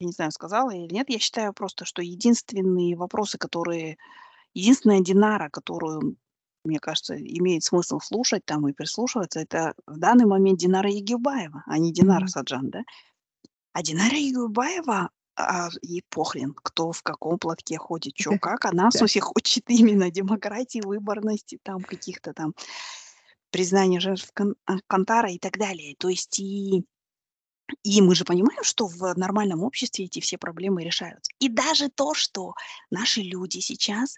я 0.00 0.06
не 0.06 0.12
знаю, 0.12 0.32
сказала 0.32 0.70
или 0.72 0.92
нет, 0.94 1.10
я 1.10 1.18
считаю 1.18 1.52
просто, 1.54 1.84
что 1.84 2.02
единственные 2.02 2.96
вопросы, 2.96 3.38
которые 3.38 3.98
единственная 4.54 5.00
Динара, 5.00 5.50
которую, 5.50 6.16
мне 6.64 6.80
кажется, 6.80 7.16
имеет 7.16 7.64
смысл 7.64 8.00
слушать 8.00 8.44
там 8.46 8.68
и 8.68 8.72
прислушиваться, 8.74 9.40
это 9.40 9.74
в 9.86 9.98
данный 9.98 10.26
момент 10.26 10.58
Динара 10.60 10.90
Египбаева, 10.90 11.64
а 11.66 11.78
не 11.78 11.92
Динара 11.92 12.26
Мгм. 12.26 12.28
Саджан, 12.28 12.70
да. 12.70 12.82
А 13.72 13.82
Динара 13.82 14.16
Египбаева, 14.16 15.10
а, 15.38 15.70
ей 15.82 16.02
похрен, 16.10 16.54
кто 16.54 16.92
в 16.92 17.02
каком 17.02 17.38
платке 17.38 17.78
ходит, 17.78 18.14
Да, 18.24 18.38
как. 18.38 18.64
Она, 18.64 18.90
в 18.90 18.94
смысле, 18.94 19.20
хочет 19.20 19.64
именно 19.68 20.10
демократии, 20.10 20.80
выборности, 20.84 21.58
там 21.62 21.80
каких-то 21.80 22.32
там 22.32 22.54
признания 23.50 24.00
жертв 24.00 24.30
кан 24.34 24.56
а, 24.66 24.78
Кантара 24.86 25.30
и 25.30 25.38
так 25.38 25.56
далее. 25.58 25.94
То 25.98 26.08
есть 26.08 26.38
и 26.38 26.84
и 27.82 28.00
мы 28.00 28.14
же 28.14 28.24
понимаем, 28.24 28.64
что 28.64 28.86
в 28.86 29.14
нормальном 29.16 29.62
обществе 29.62 30.06
эти 30.06 30.20
все 30.20 30.38
проблемы 30.38 30.82
решаются. 30.82 31.30
И 31.38 31.48
даже 31.48 31.90
то, 31.90 32.14
что 32.14 32.54
наши 32.90 33.20
люди 33.20 33.58
сейчас 33.58 34.16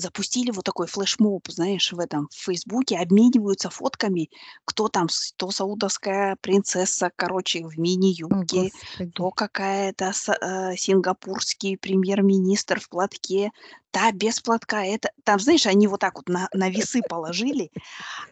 запустили 0.00 0.50
вот 0.50 0.64
такой 0.64 0.86
флешмоб, 0.86 1.48
знаешь, 1.48 1.92
в 1.92 1.98
этом, 2.00 2.28
в 2.30 2.34
"Фейсбуке", 2.44 2.96
обмениваются 2.98 3.70
фотками, 3.70 4.30
кто 4.64 4.88
там, 4.88 5.08
то 5.36 5.50
саудовская 5.50 6.36
принцесса, 6.40 7.10
короче, 7.14 7.64
в 7.66 7.78
мини-юбке, 7.78 8.72
то 9.12 9.30
какая-то 9.30 10.12
э, 10.40 10.76
сингапурский 10.76 11.76
премьер-министр 11.78 12.80
в 12.80 12.88
платке, 12.88 13.50
та 13.92 14.12
без 14.12 14.40
платка, 14.40 14.84
это 14.84 15.10
там, 15.24 15.40
знаешь, 15.40 15.66
они 15.66 15.88
вот 15.88 16.00
так 16.00 16.16
вот 16.16 16.28
на 16.28 16.48
на 16.52 16.70
весы 16.70 17.02
положили. 17.02 17.70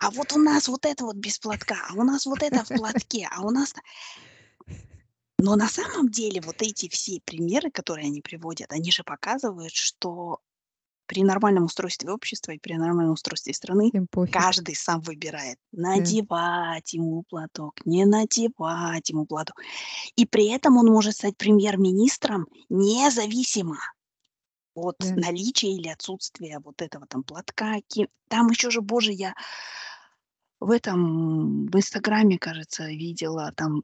А 0.01 0.11
вот 0.11 0.33
у 0.33 0.39
нас 0.39 0.69
вот 0.69 0.87
это 0.87 1.05
вот 1.05 1.17
без 1.17 1.39
платка, 1.39 1.77
а 1.91 1.95
у 1.95 2.05
нас 2.05 2.27
вот 2.27 2.43
это 2.43 2.65
в 2.65 2.73
платке, 2.73 3.29
а 3.31 3.43
у 3.47 3.51
нас 3.51 3.75
Но 5.39 5.55
на 5.57 5.69
самом 5.69 6.09
деле 6.09 6.41
вот 6.41 6.63
эти 6.63 6.89
все 6.89 7.21
примеры, 7.25 7.71
которые 7.71 8.07
они 8.07 8.21
приводят, 8.23 8.73
они 8.73 8.91
же 8.91 9.05
показывают, 9.05 9.73
что 9.73 10.41
при 11.09 11.25
нормальном 11.25 11.65
устройстве 11.67 12.11
общества 12.13 12.53
и 12.53 12.61
при 12.61 12.75
нормальном 12.75 13.15
устройстве 13.15 13.55
страны 13.55 13.93
каждый 14.31 14.77
сам 14.77 15.01
выбирает: 15.03 15.59
Да. 15.95 16.19
надевать 16.29 16.93
ему 16.95 17.25
платок, 17.29 17.75
не 17.87 18.05
надевать 18.07 19.11
ему 19.11 19.27
платок. 19.27 19.63
И 20.17 20.27
при 20.27 20.49
этом 20.49 20.79
он 20.79 20.87
может 20.89 21.17
стать 21.17 21.37
премьер-министром 21.39 22.47
независимо 22.71 23.79
от 24.75 24.97
Да. 25.01 25.17
наличия 25.17 25.73
или 25.73 25.89
отсутствия 25.89 26.61
вот 26.65 26.83
этого 26.83 27.07
там 27.07 27.25
платка, 27.25 27.77
Там 28.29 28.49
еще 28.49 28.71
же, 28.71 28.83
боже, 28.83 29.13
я 29.13 29.35
в 30.61 30.71
этом, 30.73 31.67
в 31.67 31.77
"Инстаграме", 31.77 32.39
кажется, 32.39 32.87
видела, 32.89 33.53
там 33.57 33.83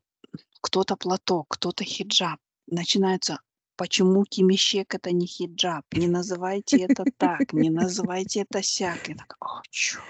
кто-то 0.62 0.96
платок, 0.96 1.46
кто-то 1.50 1.84
хиджаб. 1.84 2.38
Начинается: 2.66 3.40
"Почему 3.76 4.24
кимишек- 4.24 4.94
это 4.94 5.10
не 5.12 5.26
хиджаб? 5.26 5.84
Не 5.92 6.06
называйте 6.08 6.82
это 6.82 7.04
так, 7.16 7.52
не 7.52 7.70
называйте 7.70 8.40
это 8.48 8.62
сяк". 8.62 9.08
Я 9.08 9.14
такая: 9.16 9.36
"О, 9.40 9.62
чё?" 9.70 10.00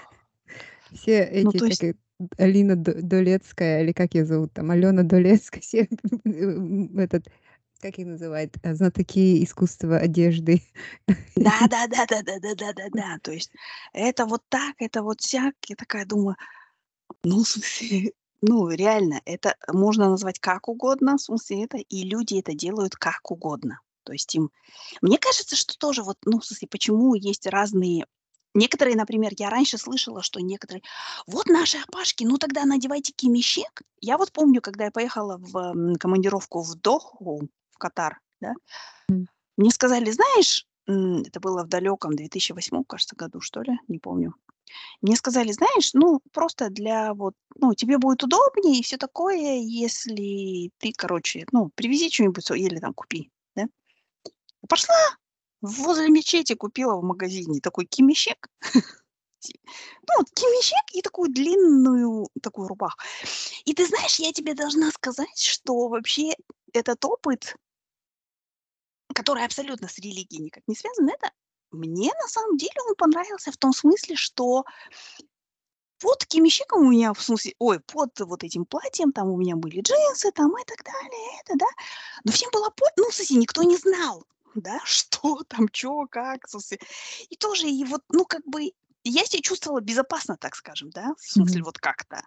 Все 0.93 1.29
Ну, 1.43 1.49
эти, 1.49 1.57
то 1.59 1.63
как 1.69 1.69
есть 1.69 1.83
Алина 2.37 2.75
До 2.75 2.93
Долецкая, 3.01 3.83
или 3.83 3.91
как 3.91 4.13
её 4.13 4.25
зовут 4.25 4.53
там, 4.53 4.71
Алена 4.71 5.03
Долецкая, 5.03 5.61
все, 5.61 5.89
этот, 6.97 7.27
как 7.81 7.99
их 7.99 8.05
называют, 8.07 8.55
э, 8.63 8.73
знатоки 8.75 9.43
искусства 9.43 9.97
одежды. 9.97 10.61
Да-да-да-да-да-да-да-да-да. 11.35 13.17
То 13.23 13.31
есть 13.31 13.51
это 13.93 14.25
вот 14.25 14.43
так, 14.49 14.75
это 14.79 15.03
вот 15.03 15.21
сяк. 15.21 15.55
Я 15.67 15.75
такая 15.75 16.05
думаю, 16.05 16.35
ну, 17.23 17.43
в 17.43 17.47
смысле, 17.47 18.13
ну, 18.47 18.69
реально, 18.69 19.21
это 19.25 19.55
можно 19.67 20.09
назвать 20.09 20.39
как 20.39 20.67
угодно, 20.69 21.17
в 21.17 21.21
смысле 21.21 21.63
это, 21.65 21.77
и 21.77 22.03
люди 22.03 22.39
это 22.39 22.53
делают 22.53 22.95
как 22.95 23.31
угодно. 23.31 23.79
То 24.03 24.13
есть 24.13 24.33
им 24.35 24.51
мне 25.01 25.17
кажется, 25.17 25.55
что 25.55 25.77
тоже 25.77 26.03
вот, 26.03 26.17
ну, 26.25 26.39
в 26.39 26.45
смысле, 26.45 26.67
почему 26.69 27.15
есть 27.15 27.47
разные 27.47 28.05
некоторые, 28.53 28.95
например, 28.97 29.33
я 29.37 29.49
раньше 29.49 29.77
слышала, 29.77 30.21
что 30.23 30.39
некоторые: 30.41 30.83
"Вот 31.27 31.47
наши 31.47 31.77
опашки, 31.79 32.23
ну 32.23 32.37
тогда 32.37 32.65
надевайте 32.65 33.13
кимишек". 33.15 33.81
Я 34.01 34.17
вот 34.17 34.31
помню, 34.31 34.61
когда 34.61 34.85
я 34.85 34.91
поехала 34.91 35.37
в, 35.37 35.97
командировку 35.99 36.61
в 36.63 36.75
Доху, 36.75 37.49
в 37.71 37.77
Катар, 37.77 38.19
да 38.41 38.53
мне 39.57 39.71
сказали: 39.71 40.11
"Знаешь", 40.11 40.65
это 40.87 41.39
было 41.39 41.63
в 41.63 41.67
далеком 41.69 42.15
2008, 42.15 42.83
кажется, 42.85 43.15
году, 43.15 43.41
что 43.41 43.61
ли, 43.61 43.79
не 43.87 43.99
помню. 43.99 44.33
Мне 45.01 45.15
сказали: 45.15 45.51
"Знаешь, 45.51 45.91
ну, 45.93 46.21
просто 46.31 46.69
для 46.69 47.13
вот, 47.13 47.33
ну, 47.55 47.73
тебе 47.73 47.97
будет 47.97 48.23
удобнее 48.23 48.79
и 48.79 48.83
всё 48.83 48.97
такое, 48.97 49.57
если 49.59 50.71
ты, 50.79 50.91
короче, 50.97 51.45
ну, 51.51 51.69
привези 51.75 52.09
чё-нибудь 52.09 52.45
сво 52.45 52.55
или 52.55 52.79
там 52.79 52.93
купи, 52.93 53.29
да". 53.55 53.65
Пошла 54.69 54.95
возле 55.61 56.09
мечети, 56.09 56.55
купила 56.55 56.97
в 56.97 57.03
магазине 57.03 57.61
такой 57.61 57.85
кимишек. 57.85 58.49
ну, 60.07 60.13
вот 60.19 60.29
кимищек 60.35 60.85
и 60.93 61.01
такую 61.01 61.31
длинную 61.33 62.27
такую 62.41 62.67
рубаху. 62.69 62.97
И 63.65 63.73
ты 63.73 63.87
знаешь, 63.87 64.19
я 64.19 64.31
тебе 64.33 64.53
должна 64.55 64.91
сказать, 64.91 65.39
что 65.39 65.87
вообще 65.89 66.35
этот 66.73 67.03
опыт, 67.05 67.55
который 69.13 69.45
абсолютно 69.45 69.87
с 69.87 69.97
религией 69.99 70.41
никак 70.43 70.63
не 70.67 70.75
связан, 70.75 71.09
это 71.09 71.31
мне 71.75 72.11
на 72.21 72.27
самом 72.27 72.57
деле 72.57 72.75
он 72.87 72.95
понравился 72.95 73.51
в 73.51 73.57
том 73.57 73.73
смысле, 73.73 74.15
что 74.15 74.65
под 75.99 76.25
кимищиком 76.25 76.85
у 76.85 76.91
меня, 76.91 77.13
в 77.13 77.21
смысле, 77.21 77.53
ой, 77.59 77.79
под 77.79 78.19
вот 78.19 78.43
этим 78.43 78.65
платьем, 78.65 79.11
там 79.11 79.29
у 79.29 79.37
меня 79.37 79.55
были 79.55 79.81
джинсы, 79.81 80.31
там 80.31 80.51
и 80.57 80.63
так 80.65 80.83
далее, 80.83 81.39
это, 81.41 81.57
да. 81.57 81.67
Но 82.23 82.31
всем 82.31 82.49
было, 82.51 82.69
по... 82.69 82.85
ну, 82.97 83.09
в 83.09 83.13
смысле, 83.13 83.37
никто 83.37 83.63
не 83.63 83.77
знал, 83.77 84.25
да, 84.55 84.79
что 84.83 85.43
там, 85.47 85.67
что, 85.71 86.05
как, 86.07 86.47
в 86.47 86.51
смысле. 86.51 86.79
И 87.29 87.35
тоже, 87.37 87.67
и 87.67 87.83
вот, 87.85 88.01
ну, 88.09 88.25
как 88.25 88.45
бы, 88.45 88.71
я 89.03 89.23
себя 89.25 89.41
чувствовала 89.41 89.81
безопасно, 89.81 90.37
так 90.37 90.55
скажем, 90.55 90.89
да, 90.89 91.13
в 91.17 91.21
смысле, 91.21 91.59
Мгм. 91.59 91.65
вот 91.65 91.79
как-то. 91.79 92.21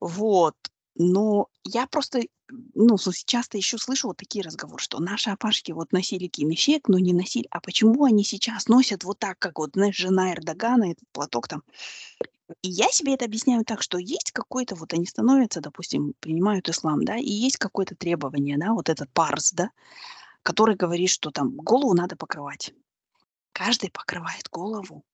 Вот. 0.00 0.56
Но 0.98 1.48
я 1.64 1.86
просто, 1.86 2.22
ну, 2.74 2.96
часто 3.26 3.58
еще 3.58 3.76
слышу 3.76 4.08
вот 4.08 4.16
такие 4.16 4.42
разговоры, 4.42 4.82
что 4.82 4.98
наши 4.98 5.30
опашки 5.30 5.72
вот 5.72 5.92
носили 5.92 6.26
кимищек, 6.26 6.88
но 6.88 6.98
не 6.98 7.12
носили. 7.12 7.46
А 7.50 7.60
почему 7.60 8.04
они 8.04 8.24
сейчас 8.24 8.66
носят 8.68 9.04
вот 9.04 9.18
так, 9.18 9.38
как 9.38 9.58
вот, 9.58 9.72
знаешь, 9.74 9.96
жена 9.96 10.32
Эрдогана, 10.32 10.90
этот 10.92 11.04
платок 11.12 11.48
там? 11.48 11.62
И 12.62 12.68
я 12.68 12.88
себе 12.88 13.14
это 13.14 13.26
объясняю 13.26 13.64
так, 13.64 13.82
что 13.82 13.98
есть 13.98 14.30
какой-то, 14.32 14.74
вот 14.76 14.94
они 14.94 15.04
становятся, 15.04 15.60
допустим, 15.60 16.14
принимают 16.20 16.68
ислам, 16.68 17.04
да, 17.04 17.16
и 17.16 17.28
есть 17.28 17.58
какое-то 17.58 17.94
требование, 17.94 18.56
да, 18.56 18.72
вот 18.72 18.88
этот 18.88 19.12
парс, 19.12 19.52
да, 19.52 19.70
который 20.42 20.76
говорит, 20.76 21.10
что 21.10 21.30
там 21.30 21.56
голову 21.56 21.92
надо 21.92 22.16
покрывать. 22.16 22.72
Каждый 23.52 23.90
покрывает 23.90 24.48
голову 24.50 25.04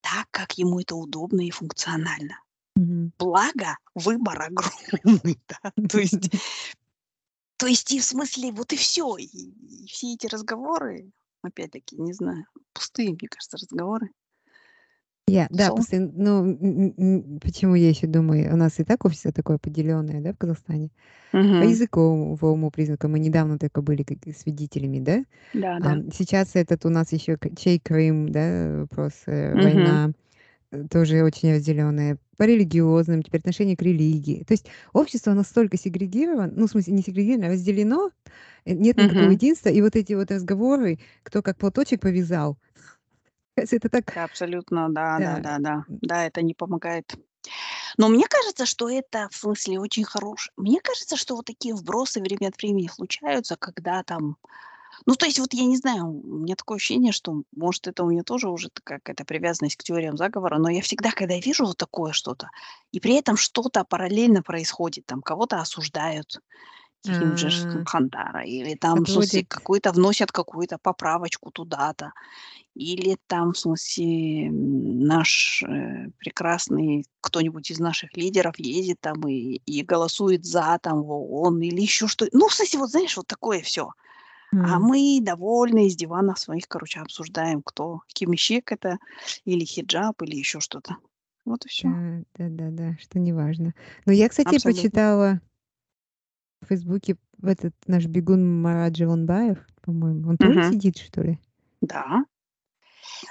так, 0.00 0.26
как 0.30 0.58
ему 0.58 0.80
это 0.80 0.96
удобно 0.96 1.46
и 1.46 1.50
функционально. 1.50 2.40
Мгм. 2.76 3.12
Благо, 3.18 3.76
выбор 3.94 4.42
огромный, 4.42 5.38
да. 5.48 5.72
То 5.88 5.98
есть, 5.98 6.30
то 7.58 7.66
есть 7.66 7.92
и 7.92 8.00
в 8.00 8.04
смысле, 8.04 8.52
вот 8.52 8.72
и 8.72 8.76
все. 8.76 9.16
И, 9.16 9.26
и 9.26 9.86
все 9.86 10.14
эти 10.14 10.26
разговоры, 10.26 11.10
опять-таки, 11.42 11.96
не 12.00 12.12
знаю, 12.12 12.44
пустые, 12.72 13.10
мне 13.10 13.28
кажется, 13.28 13.56
разговоры. 13.58 14.10
Я, 15.26 15.46
да, 15.50 15.70
просто, 15.70 16.00
ну, 16.00 17.38
почему 17.40 17.74
я 17.76 17.88
еще 17.90 18.06
думаю, 18.08 18.52
у 18.52 18.56
нас 18.56 18.80
и 18.80 18.84
так 18.84 19.04
общество 19.04 19.32
такое 19.32 19.58
поделенное, 19.58 20.20
да, 20.20 20.32
в 20.32 20.38
Казахстане. 20.38 20.90
По 21.58 21.64
Мгм. 21.64 21.64
языковому 21.64 22.70
признаку 22.70 23.08
мы 23.08 23.18
недавно 23.20 23.58
только 23.58 23.82
были 23.82 24.02
как 24.04 24.18
свидетелями, 24.36 25.00
да. 25.00 25.24
Да, 25.52 25.78
да. 25.80 25.90
Ам, 25.92 26.10
сейчас 26.12 26.56
этот 26.56 26.86
у 26.86 26.90
нас 26.90 27.12
еще 27.12 27.38
чей 27.58 27.80
Крым, 27.80 28.30
да, 28.30 28.80
вопрос, 28.82 29.14
Мгм. 29.26 29.62
война 29.62 30.12
тоже 30.90 31.22
очень 31.24 31.52
разделенная. 31.54 32.18
По 32.36 32.44
религиозным, 32.44 33.22
теперь 33.22 33.40
отношение 33.40 33.76
к 33.76 33.82
религии. 33.82 34.44
То 34.44 34.54
есть 34.54 34.66
общество 34.92 35.32
настолько 35.34 35.76
сегрегировано, 35.76 36.52
ну, 36.54 36.66
в 36.66 36.70
смысле, 36.70 36.94
не 36.94 37.02
сегрегировано, 37.02 37.48
а 37.48 37.50
разделено, 37.52 38.10
э, 38.66 38.72
нет 38.74 38.98
никакого 38.98 39.30
Мгм. 39.30 39.32
единства, 39.32 39.70
и 39.70 39.82
вот 39.82 39.96
эти 39.96 40.14
вот 40.14 40.30
разговоры, 40.30 41.00
кто 41.22 41.42
как 41.42 41.58
платочек 41.58 42.00
повязал, 42.02 42.58
это 43.56 43.88
так, 43.90 44.14
Это 44.14 44.24
абсолютно, 44.24 44.88
да, 44.90 45.20
да, 45.20 45.38
да, 45.38 45.38
да, 45.38 45.58
да. 45.58 45.84
Да, 45.88 46.24
это 46.26 46.42
не 46.42 46.54
помогает. 46.54 47.12
Но 47.98 48.08
мне 48.08 48.26
кажется, 48.28 48.66
что 48.66 48.90
это, 48.90 49.28
в 49.30 49.36
смысле, 49.36 49.80
очень 49.80 50.04
хорош 50.04 50.50
Мне 50.56 50.80
кажется, 50.82 51.16
что 51.16 51.36
вот 51.36 51.46
такие 51.46 51.74
вбросы 51.74 52.20
время 52.20 52.48
от 52.48 52.56
времени 52.62 52.88
случаются, 52.88 53.56
когда 53.56 54.02
там 54.04 54.36
ну, 55.06 55.16
то 55.16 55.26
есть 55.26 55.38
вот 55.38 55.54
я 55.54 55.64
не 55.64 55.76
знаю, 55.76 56.06
у 56.06 56.38
меня 56.38 56.56
такое 56.56 56.76
ощущение, 56.76 57.12
что, 57.12 57.42
может, 57.56 57.86
это 57.88 58.04
у 58.04 58.10
меня 58.10 58.22
тоже 58.22 58.48
уже 58.48 58.68
какая-то 58.84 59.24
привязанность 59.24 59.76
к 59.76 59.82
теориям 59.82 60.16
заговора, 60.16 60.58
но 60.58 60.68
я 60.70 60.82
всегда, 60.82 61.10
когда 61.12 61.38
вижу 61.38 61.66
вот 61.66 61.76
такое 61.76 62.12
что-то, 62.12 62.50
и 62.92 63.00
при 63.00 63.14
этом 63.14 63.36
что-то 63.36 63.84
параллельно 63.84 64.42
происходит, 64.42 65.06
там 65.06 65.22
кого-то 65.22 65.58
осуждают, 65.60 66.40
каких-нибудь 67.02 67.38
же 67.38 67.50
а, 67.50 67.82
Хандара, 67.86 68.44
или 68.44 68.74
там, 68.74 69.04
в 69.04 69.10
смысле, 69.10 69.44
какую-то 69.48 69.92
вносят 69.92 70.32
какую-то 70.32 70.78
поправочку 70.78 71.50
туда-то. 71.50 72.12
Или 72.74 73.16
там, 73.26 73.52
в 73.52 73.58
смысле, 73.58 74.50
наш, 74.52 75.62
э, 75.64 76.08
прекрасный 76.18 77.04
кто-нибудь 77.20 77.70
из 77.70 77.80
наших 77.80 78.16
лидеров 78.16 78.58
едет 78.58 78.98
там 79.00 79.26
и 79.28 79.60
и 79.66 79.82
голосует 79.82 80.44
за 80.44 80.78
там 80.82 81.02
в 81.02 81.10
ООН 81.10 81.60
или 81.62 81.80
еще 81.82 82.06
что 82.08 82.26
Ну, 82.32 82.48
в 82.48 82.54
смысле, 82.54 82.78
вот 82.80 82.90
знаешь, 82.90 83.16
вот 83.16 83.26
такое 83.26 83.60
все, 83.62 83.90
А 84.58 84.78
м, 84.78 84.80
мы 84.80 85.20
довольны 85.22 85.86
из 85.86 85.96
диванов 85.96 86.38
своих, 86.38 86.66
короче, 86.68 87.00
обсуждаем, 87.00 87.62
кто 87.62 88.00
кимищек 88.08 88.72
это 88.72 88.98
или 89.44 89.64
хиджаб, 89.64 90.20
или 90.22 90.36
еще 90.36 90.60
что-то. 90.60 90.96
Вот 91.44 91.64
и 91.66 91.68
все, 91.68 91.88
да, 91.88 92.22
да, 92.34 92.48
да, 92.50 92.70
да, 92.70 92.96
что 92.98 93.18
неважно. 93.18 93.74
Но 94.06 94.12
я, 94.12 94.28
кстати, 94.28 94.58
Абсолютно. 94.60 95.00
почитала 95.00 95.40
в 96.62 96.66
Фейсбуке 96.66 97.16
этот 97.42 97.74
наш 97.86 98.06
бегун 98.06 98.60
Марат 98.60 98.94
Живонбаев, 98.96 99.66
по-моему, 99.82 100.28
он 100.28 100.36
тоже 100.38 100.60
Мгм. 100.60 100.62
сидит, 100.62 100.98
что 100.98 101.22
ли? 101.22 101.38
Да. 101.82 102.24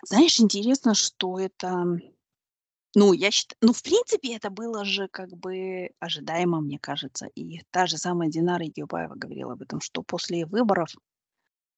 Знаешь, 0.03 0.39
интересно, 0.39 0.93
что 0.95 1.39
это 1.39 1.85
Ну, 2.95 3.13
я 3.13 3.31
считаю, 3.31 3.57
ну, 3.61 3.73
в 3.73 3.83
принципе, 3.83 4.35
это 4.35 4.49
было 4.49 4.83
же 4.85 5.07
как 5.09 5.29
бы 5.29 5.89
ожидаемо, 5.99 6.59
мне 6.61 6.79
кажется. 6.79 7.27
И 7.35 7.61
та 7.71 7.85
же 7.87 7.97
самая 7.97 8.29
Динара 8.29 8.65
Египаева 8.65 9.13
говорила 9.15 9.53
об 9.53 9.61
этом, 9.61 9.79
что 9.79 10.01
после 10.03 10.45
выборов, 10.45 10.89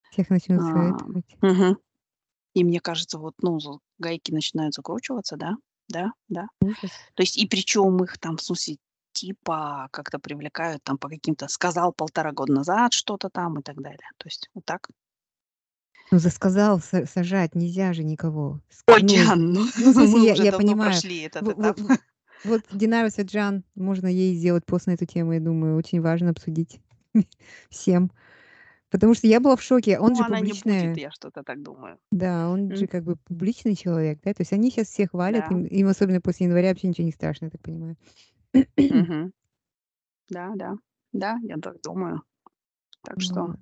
Всех 0.10 0.30
начнут 0.30 0.62
а, 0.62 1.06
мгм, 1.42 1.78
и 2.56 2.64
мне 2.64 2.80
кажется, 2.82 3.20
вот, 3.20 3.36
ну, 3.42 3.60
гайки 4.00 4.32
начинают 4.32 4.76
закручиваться, 4.76 5.38
да, 5.38 5.56
да, 5.90 6.12
да. 6.30 6.48
Ужас. 6.62 6.92
То 7.16 7.24
есть, 7.24 7.38
и 7.38 7.48
причем 7.48 8.04
их 8.04 8.18
там, 8.20 8.38
в 8.38 8.44
смысле, 8.44 8.78
типа 9.14 9.90
как-то 9.92 10.20
привлекают 10.20 10.84
там 10.84 10.98
по 10.98 11.10
каким-то, 11.10 11.48
сказал 11.50 11.94
полтора 11.94 12.32
года 12.34 12.54
назад 12.54 12.94
что-то 12.94 13.30
там 13.30 13.60
и 13.60 13.64
так 13.64 13.82
далее. 13.82 14.10
То 14.18 14.28
есть, 14.28 14.50
вот 14.54 14.66
так. 14.66 14.88
Ну, 16.12 16.20
за 16.20 16.30
сказал 16.30 16.80
са 16.82 17.06
сажать 17.06 17.56
нельзя 17.56 17.94
же 17.94 18.04
никого. 18.04 18.60
Ой, 18.88 19.02
ну, 19.02 19.08
Диан, 19.08 19.54
ну, 19.54 19.66
ну, 19.78 19.94
мы 20.08 20.26
я 20.26 20.34
уже 20.34 20.44
я 20.44 20.52
давно 20.52 20.68
понимаю. 20.68 20.92
прошли 20.92 21.20
этот 21.22 21.48
этап. 21.50 21.78
в 21.78 21.98
вот 22.44 22.62
Динара 22.72 23.10
Саджан, 23.10 23.64
можно 23.76 24.08
ей 24.08 24.36
сделать 24.36 24.66
пост 24.66 24.88
на 24.88 24.92
эту 24.92 25.06
тему, 25.06 25.34
я 25.34 25.40
думаю, 25.40 25.78
очень 25.78 26.02
важно 26.02 26.32
обсудить 26.32 26.82
всем. 27.70 28.12
Потому 28.90 29.14
что 29.14 29.28
я 29.28 29.40
была 29.40 29.56
в 29.56 29.62
шоке. 29.62 30.00
Он 30.00 30.10
Ну, 30.10 30.16
же 30.16 30.24
она 30.24 30.40
не 30.40 30.48
будет, 30.48 30.60
публичная 30.60 30.96
я 30.96 31.12
что-то 31.12 31.44
так 31.44 31.62
думаю. 31.64 31.98
да, 32.12 32.50
он 32.50 32.72
М, 32.72 32.76
же 32.76 32.88
как 32.88 33.04
бы 33.04 33.16
публичный 33.16 33.76
человек, 33.76 34.20
да. 34.26 34.34
То 34.34 34.42
есть 34.42 34.52
они 34.54 34.70
сейчас 34.70 34.88
всех 34.88 35.12
хвалят, 35.12 35.46
Да. 35.50 35.56
им 35.56 35.66
им 35.66 35.88
особенно 35.88 36.20
после 36.20 36.48
января 36.48 36.70
вообще 36.70 36.88
ничего 36.88 37.06
не 37.06 37.14
страшно, 37.14 37.46
я 37.46 37.52
так 37.52 37.62
понимаю. 37.62 37.96
Да, 40.30 40.52
да. 40.56 40.74
Да, 41.14 41.38
я 41.44 41.58
так 41.58 41.82
думаю. 41.84 42.22
Так 43.04 43.22
что 43.22 43.42
Вот. 43.48 43.58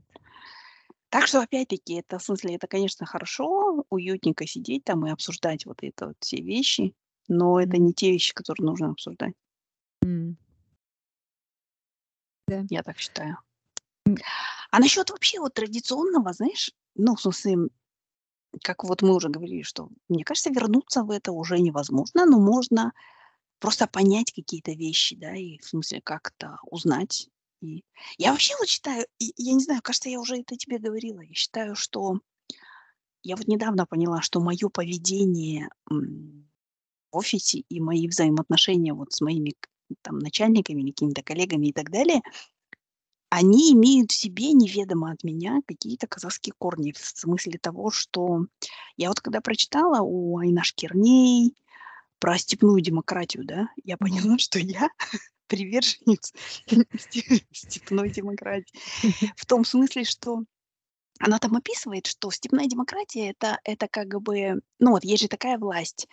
Так 1.09 1.27
что 1.27 1.41
опять-таки 1.41 1.95
это, 1.95 2.19
в 2.19 2.23
смысле, 2.23 2.55
это, 2.55 2.67
конечно, 2.67 3.05
хорошо, 3.05 3.85
уютненько 3.89 4.47
сидеть 4.47 4.83
там 4.85 5.05
и 5.07 5.11
обсуждать 5.11 5.65
вот 5.65 5.79
это 5.83 6.07
вот 6.07 6.17
все 6.21 6.37
вещи, 6.41 6.93
но 7.27 7.59
это 7.61 7.77
не 7.77 7.93
те 7.93 8.11
вещи, 8.11 8.33
которые 8.33 8.65
нужно 8.67 8.91
обсуждать. 8.91 9.33
м. 10.05 10.37
Да. 12.47 12.65
Я 12.69 12.83
так 12.83 12.97
считаю. 12.99 13.37
А 14.71 14.79
насчет 14.79 15.09
вообще 15.09 15.39
вот 15.39 15.53
традиционного, 15.53 16.33
знаешь, 16.33 16.71
ну, 16.95 17.15
в 17.15 17.21
смысле, 17.21 17.69
как 18.63 18.83
вот 18.83 19.01
мы 19.01 19.15
уже 19.15 19.29
говорили, 19.29 19.63
что, 19.63 19.89
мне 20.09 20.23
кажется, 20.23 20.49
вернуться 20.51 21.03
в 21.03 21.11
это 21.11 21.31
уже 21.31 21.59
невозможно, 21.59 22.25
но 22.25 22.39
можно 22.39 22.93
просто 23.59 23.87
понять 23.87 24.33
какие-то 24.33 24.71
вещи, 24.73 25.15
да, 25.15 25.35
и 25.35 25.59
в 25.59 25.65
смысле 25.65 26.01
как-то 26.03 26.59
узнать. 26.63 27.29
И 27.61 27.83
я 28.17 28.31
вообще 28.31 28.55
вот 28.57 28.67
считаю, 28.67 29.05
я 29.19 29.53
не 29.53 29.63
знаю, 29.63 29.81
кажется, 29.81 30.09
я 30.09 30.19
уже 30.19 30.37
это 30.39 30.55
тебе 30.55 30.79
говорила, 30.79 31.21
я 31.21 31.33
считаю, 31.33 31.75
что 31.75 32.19
Я 33.23 33.35
вот 33.35 33.47
недавно 33.47 33.85
поняла, 33.85 34.21
что 34.21 34.39
мое 34.39 34.69
поведение, 34.69 35.69
в 37.11 37.17
офисе 37.17 37.63
и 37.69 37.79
мои 37.81 38.07
взаимоотношения 38.07 38.93
вот 38.93 39.13
с 39.13 39.21
моими 39.21 39.55
там 40.01 40.19
начальниками 40.19 40.81
или 40.81 40.91
какими-то 40.91 41.23
коллегами 41.23 41.67
и 41.67 41.73
так 41.73 41.89
далее, 41.91 42.21
они 43.29 43.73
имеют 43.73 44.11
в 44.11 44.15
себе 44.15 44.53
неведомо 44.53 45.11
от 45.11 45.23
меня 45.23 45.61
какие-то 45.67 46.07
казахские 46.07 46.53
корни. 46.57 46.93
В 46.93 46.97
смысле 46.99 47.59
того, 47.59 47.91
что 47.91 48.45
я 48.97 49.09
вот 49.09 49.19
когда 49.21 49.41
прочитала 49.41 50.01
у 50.01 50.37
Айнаш 50.39 50.73
Керней 50.73 51.55
про 52.19 52.37
степную 52.37 52.81
демократию, 52.81 53.45
да, 53.45 53.69
я 53.83 53.97
поняла, 54.35 54.37
что 54.37 54.59
я 54.59 54.89
приверженец 55.49 56.31
сте 56.97 57.45
степной 57.51 58.09
демократии. 58.09 58.79
В 59.35 59.45
том 59.45 59.65
смысле, 59.65 60.05
что 60.05 60.43
она 61.19 61.39
там 61.39 61.55
описывает, 61.55 62.07
что 62.07 62.31
степная 62.31 62.67
демократия- 62.67 63.31
это 63.31 63.59
это 63.65 63.87
как 63.89 64.07
бы, 64.21 64.61
ну, 64.79 64.91
вот 64.91 65.03
есть 65.03 65.23
же 65.23 65.27
такая 65.27 65.57
власть, 65.57 66.07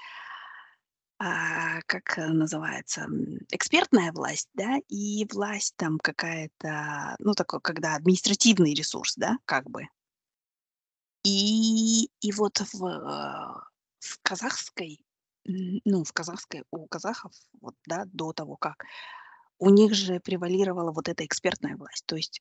а, 1.19 1.81
как, 1.87 2.17
называется, 2.19 3.07
экспертная 3.51 4.13
власть, 4.13 4.49
да, 4.55 4.79
и 4.89 5.27
власть 5.33 5.75
там 5.77 5.99
какая-то, 5.99 7.17
ну, 7.21 7.35
такой, 7.35 7.61
когда 7.61 7.95
административный 7.95 8.75
ресурс, 8.75 9.15
да, 9.17 9.39
как 9.45 9.71
бы. 9.71 9.89
И 11.25 12.11
и 12.21 12.33
вот 12.33 12.61
в, 12.73 12.85
э, 12.87 13.61
в 14.01 14.19
казахской 14.23 15.01
ну, 15.85 16.05
в 16.05 16.13
казахской, 16.13 16.65
у 16.71 16.87
казахов, 16.87 17.33
вот, 17.61 17.75
да, 17.87 18.05
до 18.07 18.33
того 18.33 18.57
как, 18.57 18.85
у 19.59 19.71
них 19.71 19.95
же 19.95 20.21
превалировала 20.21 20.93
вот 20.93 21.09
эта 21.09 21.25
экспертная 21.25 21.77
власть. 21.77 22.05
То 22.07 22.17
есть 22.17 22.41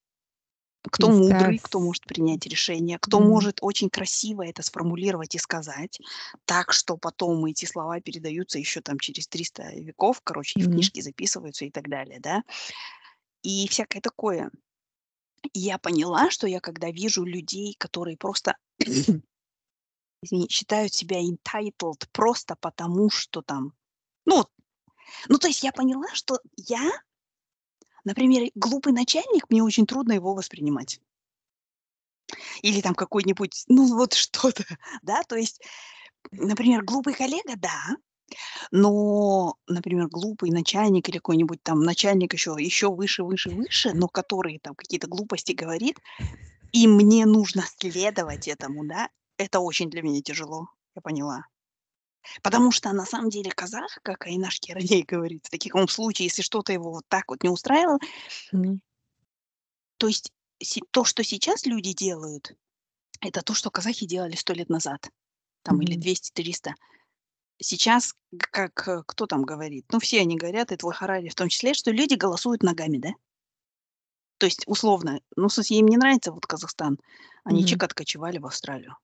кто 0.91 1.09
мудрый, 1.11 1.59
кто 1.59 1.79
может 1.79 2.05
принять 2.05 2.45
решение, 2.47 2.99
кто 2.99 3.19
Мгм. 3.19 3.21
может 3.21 3.59
очень 3.61 3.89
красиво 3.89 4.45
это 4.45 4.63
сформулировать 4.63 5.35
и 5.35 5.39
сказать, 5.39 5.99
так 6.45 6.73
что 6.73 6.97
потом 6.97 7.45
эти 7.45 7.65
слова 7.65 7.99
передаются 8.01 8.59
еще 8.59 8.81
там 8.81 8.99
через 8.99 9.27
300 9.27 9.73
веков, 9.75 10.21
короче, 10.23 10.59
и 10.59 10.63
в 10.63 10.67
Мгм. 10.67 10.69
книжке 10.69 11.01
записываются 11.01 11.65
и 11.65 11.71
так 11.71 11.89
далее, 11.89 12.19
да. 12.21 12.43
И 13.43 13.67
всякое 13.69 14.01
такое. 14.01 14.51
И 15.53 15.59
я 15.59 15.77
поняла, 15.79 16.29
что 16.31 16.47
я 16.47 16.59
когда 16.59 16.91
вижу 16.91 17.23
людей, 17.25 17.75
которые 17.79 18.17
просто, 18.17 18.57
извини, 20.23 20.47
считают 20.49 20.93
себя 20.93 21.19
entitled 21.21 22.07
просто 22.11 22.55
потому, 22.55 23.09
что 23.09 23.41
там, 23.41 23.73
ну, 24.25 24.45
ну, 25.27 25.37
то 25.37 25.47
есть 25.47 25.63
я 25.63 25.71
поняла, 25.71 26.07
что 26.13 26.39
я, 26.57 26.91
например, 28.03 28.49
глупый 28.55 28.93
начальник, 28.93 29.49
мне 29.49 29.63
очень 29.63 29.85
трудно 29.85 30.13
его 30.13 30.33
воспринимать. 30.33 30.99
Или 32.61 32.81
там 32.81 32.95
какой-нибудь, 32.95 33.65
ну, 33.67 33.95
вот 33.95 34.13
что-то, 34.15 34.63
да, 35.01 35.23
то 35.23 35.35
есть, 35.35 35.61
например, 36.31 36.83
глупый 36.83 37.13
коллега, 37.13 37.55
да, 37.55 37.97
но, 38.71 39.55
например, 39.67 40.07
глупый 40.07 40.49
начальник 40.49 41.09
или 41.09 41.17
какой-нибудь 41.17 41.61
там 41.61 41.81
начальник 41.81 42.33
еще, 42.33 42.55
еще 42.57 42.91
выше, 42.91 43.23
выше, 43.23 43.49
выше, 43.49 43.93
но 43.93 44.07
который 44.07 44.59
там 44.59 44.75
какие-то 44.75 45.07
глупости 45.07 45.51
говорит, 45.51 45.99
и 46.71 46.87
мне 46.87 47.25
нужно 47.25 47.63
следовать 47.77 48.47
этому, 48.47 48.85
да, 48.85 49.09
это 49.37 49.59
очень 49.59 49.89
для 49.89 50.01
меня 50.01 50.21
тяжело, 50.21 50.69
я 50.95 51.01
поняла. 51.01 51.45
Потому 52.43 52.71
что 52.71 52.91
на 52.93 53.05
самом 53.05 53.29
деле 53.29 53.51
казах, 53.51 53.99
как 54.03 54.25
Айнаш 54.25 54.59
Кералей 54.59 55.03
говорит, 55.07 55.45
в 55.45 55.57
таком 55.57 55.87
случае, 55.87 56.27
если 56.27 56.41
что-то 56.41 56.73
его 56.73 56.91
вот 56.91 57.03
так 57.07 57.25
вот 57.27 57.43
не 57.43 57.49
устраивало, 57.49 57.99
Мгм. 58.51 58.81
то 59.97 60.07
есть 60.07 60.31
то, 60.91 61.03
что 61.03 61.23
сейчас 61.23 61.65
люди 61.65 61.93
делают, 61.93 62.55
это 63.21 63.41
то, 63.41 63.53
что 63.53 63.71
казахи 63.71 64.05
делали 64.05 64.35
сто 64.35 64.53
лет 64.53 64.69
назад, 64.69 65.09
там, 65.63 65.81
или 65.81 65.93
Мгм. 65.93 66.01
200-300. 66.01 66.75
Сейчас, 67.59 68.13
как 68.51 68.87
э, 68.87 69.03
кто 69.05 69.27
там 69.27 69.43
говорит, 69.43 69.85
ну, 69.91 69.99
все 69.99 70.21
они 70.21 70.37
говорят, 70.37 70.71
и 70.71 70.77
твой 70.77 70.93
Харари 70.93 71.29
в 71.29 71.35
том 71.35 71.49
числе, 71.49 71.73
что 71.73 71.91
люди 71.91 72.15
голосуют 72.15 72.63
ногами, 72.63 72.97
да? 72.97 73.09
То 74.37 74.45
есть, 74.45 74.63
условно, 74.67 75.21
ну, 75.35 75.49
смысле, 75.49 75.77
им 75.77 75.87
не 75.87 75.97
нравится 75.97 76.31
вот 76.31 76.45
Казахстан, 76.45 76.99
они 77.45 77.65
чек 77.65 77.83
откочевали 77.83 78.37
в 78.37 78.45
Австралию. 78.45 78.97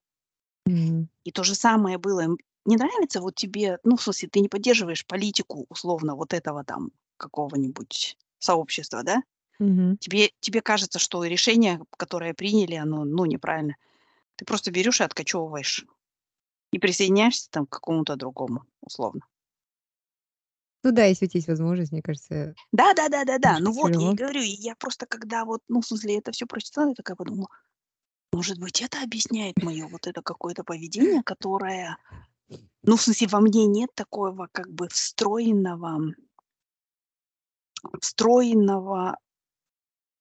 Мгм. 0.66 1.08
И 1.24 1.32
то 1.32 1.44
же 1.44 1.56
самое 1.56 1.98
было. 1.98 2.22
им 2.22 2.38
Не 2.66 2.76
нравится 2.78 3.22
вот 3.22 3.36
тебе, 3.36 3.80
ну, 3.84 3.96
в 3.98 4.04
смысле, 4.04 4.30
ты 4.30 4.40
не 4.40 4.48
поддерживаешь 4.50 5.06
политику, 5.06 5.66
условно, 5.70 6.16
вот 6.16 6.34
этого 6.34 6.64
там 6.64 6.92
какого-нибудь 7.18 8.18
сообщества, 8.40 9.04
да? 9.04 9.24
Мгм. 9.60 9.98
Тебе, 10.00 10.32
тебе 10.42 10.62
кажется, 10.62 11.00
что 11.00 11.24
решение, 11.26 11.82
которое 11.98 12.34
приняли, 12.36 12.76
оно, 12.76 13.06
ну, 13.06 13.26
неправильно. 13.26 13.76
Ты 14.38 14.46
просто 14.46 14.72
берешь 14.72 15.02
и 15.02 15.06
откачевываешь. 15.06 15.86
И 16.72 16.80
присоединяешься 16.80 17.50
там 17.52 17.68
к 17.68 17.72
какому-то 17.72 18.16
другому, 18.18 18.66
условно. 18.82 19.22
Ну 20.84 20.92
да, 20.92 21.06
если 21.06 21.26
у 21.26 21.30
тебя 21.30 21.38
есть 21.40 21.48
возможность, 21.48 21.92
мне 21.92 22.02
кажется, 22.02 22.56
Да, 22.74 22.94
да, 22.94 23.10
да, 23.10 23.24
да, 23.26 23.38
да. 23.38 23.60
Ну 23.60 23.72
вот, 23.74 23.96
я 23.98 24.10
и 24.12 24.14
тяжело. 24.14 24.16
говорю, 24.16 24.42
и 24.42 24.48
я 24.50 24.76
просто 24.76 25.06
когда 25.06 25.46
вот, 25.46 25.62
ну, 25.68 25.82
в 25.82 25.86
смысле, 25.86 26.18
это 26.20 26.32
все 26.32 26.46
прочитала, 26.46 26.90
я 26.90 26.96
такая 26.96 27.16
подумала, 27.16 27.48
может 28.32 28.60
быть, 28.60 28.82
это 28.82 29.02
объясняет 29.04 29.62
мое 29.62 29.88
вот 29.88 30.08
это 30.08 30.22
какое-то 30.22 30.64
поведение, 30.64 31.22
которое, 31.24 31.98
ну, 32.84 32.96
в 32.96 33.02
смысле, 33.02 33.28
во 33.28 33.42
мне 33.42 33.66
нет 33.66 33.90
такого 33.94 34.48
как 34.52 34.72
бы 34.72 34.88
встроенного, 34.88 36.14
встроенного. 38.00 39.18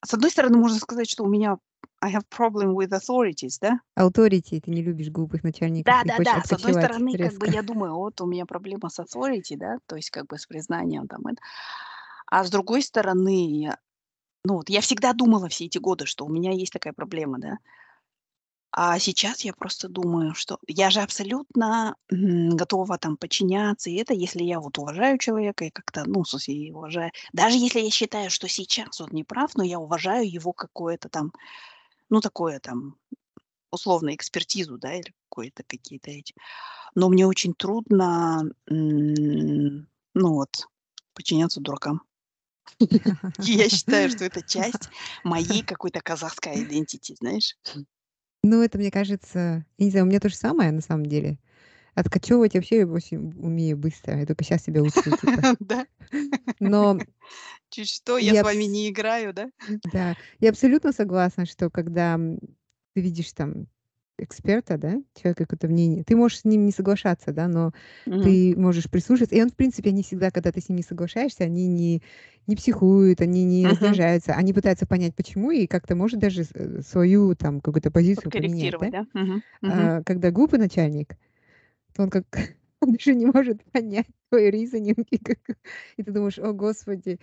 С 0.04 0.14
одной 0.14 0.30
стороны, 0.30 0.58
можно 0.58 0.78
сказать, 0.78 1.08
что 1.08 1.24
у 1.24 1.28
меня 1.28 1.58
I 2.02 2.12
have 2.12 2.24
problem 2.30 2.74
with 2.74 2.90
authorities, 2.92 3.58
да? 3.60 3.80
Authority, 3.98 4.60
ты 4.60 4.70
не 4.70 4.82
любишь 4.82 5.10
глупых 5.10 5.44
начальников 5.44 5.84
Да, 5.84 6.02
да, 6.04 6.16
да. 6.22 6.42
С 6.42 6.52
одной 6.52 6.72
стороны, 6.72 7.12
как 7.12 7.34
бы 7.38 7.46
резко. 7.46 7.50
я 7.50 7.62
думаю, 7.62 7.94
вот 7.94 8.20
у 8.22 8.26
меня 8.26 8.46
проблема 8.46 8.88
с 8.88 8.98
authority, 8.98 9.56
да, 9.56 9.78
то 9.86 9.96
есть 9.96 10.10
как 10.10 10.26
бы 10.26 10.38
с 10.38 10.46
признанием 10.46 11.06
там 11.06 11.26
это. 11.26 11.42
А 12.26 12.44
с 12.44 12.50
другой 12.50 12.82
стороны, 12.82 13.76
ну 14.44 14.54
вот 14.54 14.70
я 14.70 14.80
всегда 14.80 15.12
думала 15.12 15.48
все 15.48 15.66
эти 15.66 15.78
годы, 15.78 16.06
что 16.06 16.24
у 16.24 16.28
меня 16.28 16.52
есть 16.52 16.72
такая 16.72 16.94
проблема, 16.94 17.38
да. 17.38 17.58
А 18.72 18.98
сейчас 19.00 19.40
я 19.44 19.52
просто 19.52 19.88
думаю, 19.88 20.34
что 20.34 20.58
я 20.68 20.90
же 20.90 21.00
абсолютно 21.00 21.96
м, 22.10 22.50
готова 22.50 22.98
там 22.98 23.16
подчиняться, 23.16 23.90
и 23.90 23.94
это 23.96 24.14
если 24.14 24.44
я 24.44 24.60
вот 24.60 24.78
уважаю 24.78 25.18
человека 25.18 25.64
и 25.64 25.70
как-то, 25.70 26.04
ну, 26.06 26.22
в 26.22 26.28
смысле, 26.28 26.72
уважаю. 26.74 27.10
Даже 27.32 27.56
если 27.58 27.80
я 27.80 27.90
считаю, 27.90 28.30
что 28.30 28.48
сейчас 28.48 29.00
он 29.00 29.08
не 29.12 29.24
прав, 29.24 29.56
но 29.56 29.64
я 29.64 29.80
уважаю 29.80 30.30
его 30.30 30.52
какое-то 30.52 31.08
там, 31.08 31.32
ну, 32.10 32.20
такое 32.20 32.60
там, 32.60 32.96
условно, 33.72 34.14
экспертизу, 34.14 34.78
да, 34.78 34.94
или 34.94 35.14
какое-то 35.30 35.64
какие-то 35.64 36.10
эти. 36.12 36.34
Но 36.94 37.08
мне 37.10 37.26
очень 37.26 37.54
трудно, 37.54 38.42
м, 38.68 39.88
ну 40.14 40.34
вот, 40.34 40.68
подчиняться 41.14 41.60
дуракам. 41.60 42.02
И 43.44 43.52
я 43.52 43.68
считаю, 43.68 44.08
что 44.10 44.24
это 44.24 44.42
часть 44.42 44.88
моей 45.24 45.62
какой-то 45.62 46.00
казахской 46.00 46.62
идентити, 46.64 47.14
знаешь. 47.18 47.54
Ну, 48.42 48.62
это, 48.62 48.78
мне 48.78 48.90
кажется, 48.90 49.64
я 49.78 49.84
не 49.84 49.90
знаю, 49.90 50.06
у 50.06 50.08
меня 50.08 50.20
то 50.20 50.28
же 50.28 50.36
самое 50.36 50.72
на 50.72 50.80
самом 50.80 51.06
деле. 51.06 51.38
Откачевывать 51.94 52.54
вообще 52.54 52.78
я 52.78 52.86
очень 52.86 53.32
умею 53.38 53.76
быстро. 53.76 54.18
Я 54.18 54.26
только 54.26 54.44
сейчас 54.44 54.64
себя 54.64 54.82
учу, 54.82 55.02
типа. 55.02 55.56
Да. 55.60 55.86
Но 56.58 56.98
Чуть 57.70 57.88
что, 57.88 58.18
я 58.18 58.32
я 58.32 58.40
с 58.40 58.44
вами 58.44 58.64
не 58.64 58.88
играю, 58.88 59.32
да? 59.32 59.50
да, 59.92 60.16
я 60.40 60.50
абсолютно 60.50 60.92
согласна, 60.92 61.46
что 61.46 61.70
когда 61.70 62.16
ты 62.16 63.00
видишь 63.00 63.32
там 63.32 63.66
эксперта, 64.24 64.78
да, 64.78 64.96
человека 65.14 65.44
какое-то 65.44 65.68
мнение, 65.68 66.04
ты 66.04 66.16
можешь 66.16 66.40
с 66.40 66.44
ним 66.44 66.64
не 66.66 66.72
соглашаться, 66.72 67.32
да, 67.32 67.48
но 67.48 67.72
Мгм. 68.06 68.20
ты 68.20 68.54
можешь 68.56 68.90
прислушаться. 68.90 69.34
И 69.34 69.42
он, 69.42 69.48
в 69.50 69.56
принципе, 69.56 69.90
они 69.90 70.02
всегда, 70.02 70.30
когда 70.30 70.52
ты 70.52 70.60
с 70.60 70.68
ним 70.68 70.76
не 70.76 70.82
соглашаешься, 70.82 71.44
они 71.44 71.66
не, 71.68 72.02
не 72.46 72.56
психуют, 72.56 73.20
они 73.20 73.44
не 73.44 73.68
Мгм. 73.68 74.00
раздражаются, 74.06 74.34
они 74.34 74.52
пытаются 74.52 74.86
понять, 74.86 75.14
почему, 75.16 75.50
и 75.50 75.66
как-то, 75.66 75.94
может, 75.96 76.20
даже 76.20 76.44
э, 76.54 76.80
свою 76.82 77.34
там 77.34 77.60
какую-то 77.60 77.90
позицию 77.90 78.32
поменять, 78.32 78.76
да. 78.78 78.90
да? 78.90 79.06
Мгм. 79.14 79.42
А 79.66 80.02
когда 80.04 80.30
глупый 80.30 80.58
начальник, 80.58 81.16
то 81.94 82.02
он 82.04 82.10
как 82.10 82.26
он 82.80 82.92
даже 82.92 83.14
не 83.14 83.26
может 83.26 83.64
понять 83.72 84.06
твой 84.30 84.50
reasoning, 84.50 85.06
и, 85.10 85.18
как, 85.18 85.38
и 85.96 86.02
ты 86.02 86.12
думаешь, 86.12 86.38
о, 86.38 86.52
Господи, 86.52 87.20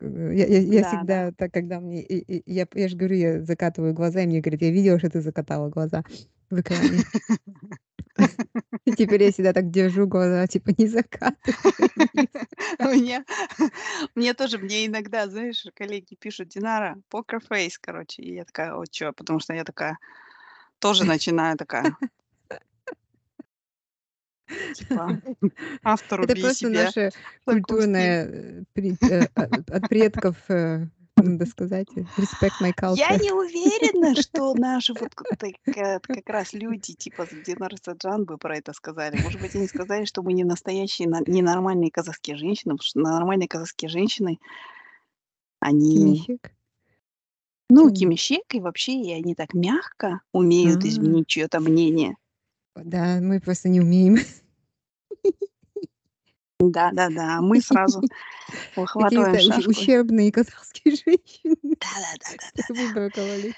я, 0.00 0.46
я, 0.46 0.58
я 0.60 0.82
Да, 0.82 0.82
да. 0.82 0.88
всегда 0.88 1.32
так, 1.32 1.52
когда 1.52 1.80
мне, 1.80 2.02
и- 2.02 2.42
я, 2.50 2.66
я 2.74 2.88
же 2.88 2.96
говорю, 2.96 3.16
я 3.16 3.42
закатываю 3.42 3.94
глаза, 3.94 4.22
и 4.22 4.26
мне 4.26 4.40
говорят, 4.40 4.62
я 4.62 4.70
видела, 4.70 4.98
что 4.98 5.10
ты 5.10 5.20
закатала 5.20 5.68
глаза 5.68 6.04
в 6.50 6.60
экране. 6.60 7.00
И 8.84 8.92
теперь 8.92 9.22
я 9.22 9.30
всегда 9.32 9.52
так 9.52 9.70
держу 9.70 10.06
глаза, 10.06 10.46
типа, 10.46 10.70
не 10.78 10.86
закатывай 10.86 11.78
вниз. 11.94 12.28
У 12.80 12.84
меня, 12.84 13.24
мне 14.14 14.34
тоже, 14.34 14.58
мне 14.58 14.86
иногда, 14.86 15.28
знаешь, 15.28 15.64
коллеги 15.74 16.14
пишут, 16.18 16.48
Динара, 16.48 16.96
покер 17.08 17.40
фейс, 17.40 17.78
короче. 17.78 18.22
И 18.22 18.34
я 18.34 18.44
такая, 18.44 18.74
о, 18.74 18.84
чё? 18.86 19.12
Потому 19.12 19.40
что 19.40 19.54
я 19.54 19.64
такая, 19.64 19.98
тоже 20.78 21.04
начинаю 21.04 21.56
такая, 21.56 21.96
типа, 24.74 25.20
автор 25.84 26.22
Это 26.22 26.34
просто 26.40 26.54
себя. 26.68 26.84
наше 26.84 27.10
культурное 27.44 28.26
э, 28.26 28.62
при- 28.72 28.96
э, 29.08 29.26
от 29.34 29.70
от 29.70 29.88
предков, 29.88 30.36
э, 30.48 30.86
надо 31.16 31.46
сказать, 31.46 31.88
respect 32.16 32.58
my 32.60 32.72
Я 32.94 33.10
culture. 33.10 33.20
не 33.20 33.32
уверена, 33.32 34.14
что 34.14 34.54
наши 34.58 34.94
вот 34.94 35.14
к- 35.14 35.36
так, 35.36 35.52
э, 35.76 35.98
как 36.00 36.28
раз 36.28 36.52
люди 36.52 36.94
типа 36.94 37.26
Динар 37.30 37.74
Саджан 37.82 38.24
бы 38.24 38.38
про 38.38 38.56
это 38.56 38.72
сказали. 38.72 39.20
Может 39.22 39.40
быть, 39.40 39.54
они 39.56 39.66
сказали, 39.68 40.04
что 40.04 40.22
мы 40.22 40.32
не 40.32 40.44
настоящие, 40.44 41.08
на- 41.08 41.22
не 41.26 41.42
нормальные 41.42 41.90
казахские 41.90 42.36
женщины, 42.36 42.74
потому 42.74 42.86
что 42.86 43.00
нормальные 43.00 43.48
казахские 43.48 43.88
женщины, 43.88 44.38
они, 45.60 45.94
Кимищик? 45.94 46.52
ну, 47.68 47.90
кимищек, 47.92 48.54
и 48.54 48.60
вообще, 48.60 48.92
и 48.92 49.12
они 49.12 49.34
так 49.34 49.52
мягко 49.54 50.20
умеют 50.32 50.84
А, 50.84 50.88
изменить 50.88 51.26
чье-то 51.26 51.60
мнение. 51.60 52.16
Да, 52.76 53.18
мы 53.20 53.40
просто 53.40 53.68
не 53.68 53.80
умеем. 53.80 54.18
Да-да-да, 56.60 57.40
мы 57.40 57.60
сразу 57.60 58.02
выхватываем 58.74 59.38
шашку. 59.38 59.70
ущербные 59.70 60.32
казахские 60.32 60.96
женщины. 61.06 61.56
Да-да-да-да-да. 61.62 62.74
Выбраковали. 62.74 63.54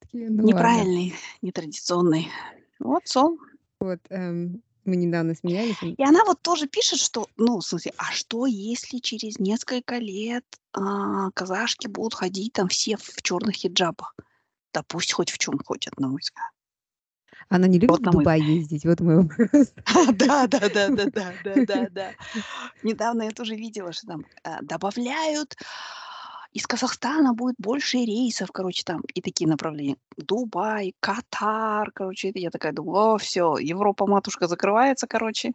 Такие, 0.00 0.28
ну 0.28 0.36
ладно. 0.38 0.48
Неправильный, 0.48 1.14
нетрадиционный. 1.42 2.28
Вот 2.80 3.06
сон. 3.06 3.38
Вот, 3.80 4.00
эм, 4.08 4.62
мы 4.84 4.96
недавно 4.96 5.34
смеялись. 5.36 5.76
И 5.82 6.02
она 6.02 6.24
вот 6.24 6.42
тоже 6.42 6.66
пишет, 6.66 6.98
что, 6.98 7.28
ну, 7.36 7.58
в 7.58 7.64
смысле, 7.64 7.92
а 7.96 8.10
что, 8.10 8.46
если 8.46 8.98
через 8.98 9.38
несколько 9.38 9.98
лет 9.98 10.44
а, 10.72 11.30
казашки 11.32 11.86
будут 11.86 12.14
ходить 12.14 12.54
там 12.54 12.66
все 12.68 12.96
в 12.96 13.22
черных 13.22 13.54
хиджабах? 13.54 14.16
Да 14.74 14.82
пусть 14.86 15.12
хоть 15.12 15.30
в 15.30 15.38
чем 15.38 15.58
хотят, 15.64 15.98
на 16.00 16.08
мой 16.08 16.20
взгляд. 16.20 16.50
Она 17.48 17.66
не 17.66 17.78
любит 17.78 17.90
Вот 17.90 18.00
в 18.00 18.02
на 18.02 18.12
мой 18.12 18.24
Дубай 18.24 18.40
ездить? 18.40 18.84
Вот 18.84 19.00
мой 19.00 19.22
вопрос. 19.22 19.72
Да, 20.12 20.46
да, 20.46 20.60
да, 20.60 20.88
да, 20.88 21.06
да, 21.06 21.32
да, 21.44 21.54
да, 21.66 21.88
да. 21.90 22.10
Недавно 22.82 23.22
я 23.22 23.30
тоже 23.30 23.54
видела, 23.54 23.92
что 23.92 24.06
там 24.06 24.24
э, 24.44 24.58
добавляют 24.62 25.56
из 26.52 26.66
Казахстана 26.66 27.34
будет 27.34 27.56
больше 27.58 27.98
рейсов, 27.98 28.50
короче, 28.52 28.82
там 28.84 29.02
и 29.14 29.20
такие 29.20 29.48
направления. 29.48 29.96
Дубай, 30.16 30.94
Катар, 31.00 31.90
короче. 31.92 32.32
Я 32.34 32.50
такая 32.50 32.72
думаю, 32.72 33.14
о, 33.14 33.18
все, 33.18 33.58
Европа, 33.58 34.06
матушка, 34.06 34.48
закрывается, 34.48 35.06
короче. 35.06 35.52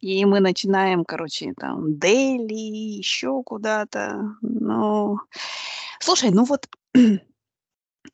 И 0.00 0.24
мы 0.26 0.40
начинаем, 0.40 1.04
короче, 1.04 1.54
там, 1.56 1.98
Дели, 1.98 2.98
еще 2.98 3.42
куда-то. 3.42 4.36
Ну, 4.42 5.18
слушай, 6.00 6.30
ну 6.30 6.44
вот, 6.44 6.68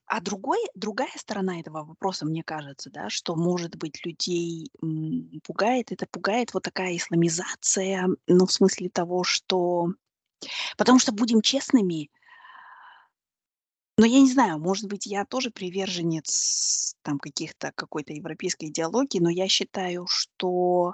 а 0.07 0.21
другой, 0.21 0.59
другая 0.73 1.11
сторона 1.17 1.59
этого 1.59 1.83
вопроса, 1.83 2.25
мне 2.25 2.43
кажется, 2.43 2.89
да, 2.89 3.09
что, 3.09 3.35
может 3.35 3.75
быть, 3.75 4.05
людей 4.05 4.71
пугает, 5.45 5.91
это 5.91 6.07
пугает 6.09 6.53
вот 6.53 6.63
такая 6.63 6.95
исламизация, 6.95 8.07
ну, 8.27 8.45
в 8.45 8.51
смысле 8.51 8.89
того, 8.89 9.23
что 9.23 9.89
Потому 10.77 10.99
что, 10.99 11.11
будем 11.11 11.41
честными 11.41 12.09
но 13.99 14.05
я 14.05 14.19
не 14.19 14.31
знаю, 14.31 14.59
может 14.59 14.85
быть, 14.85 15.07
я 15.07 15.25
тоже 15.25 15.49
приверженец 15.49 16.95
там 17.01 17.17
каких-то 17.17 17.71
какой-то 17.73 18.13
европейской 18.13 18.65
идеологии, 18.65 19.19
но 19.19 19.29
я 19.29 19.47
считаю, 19.47 20.05
что, 20.07 20.93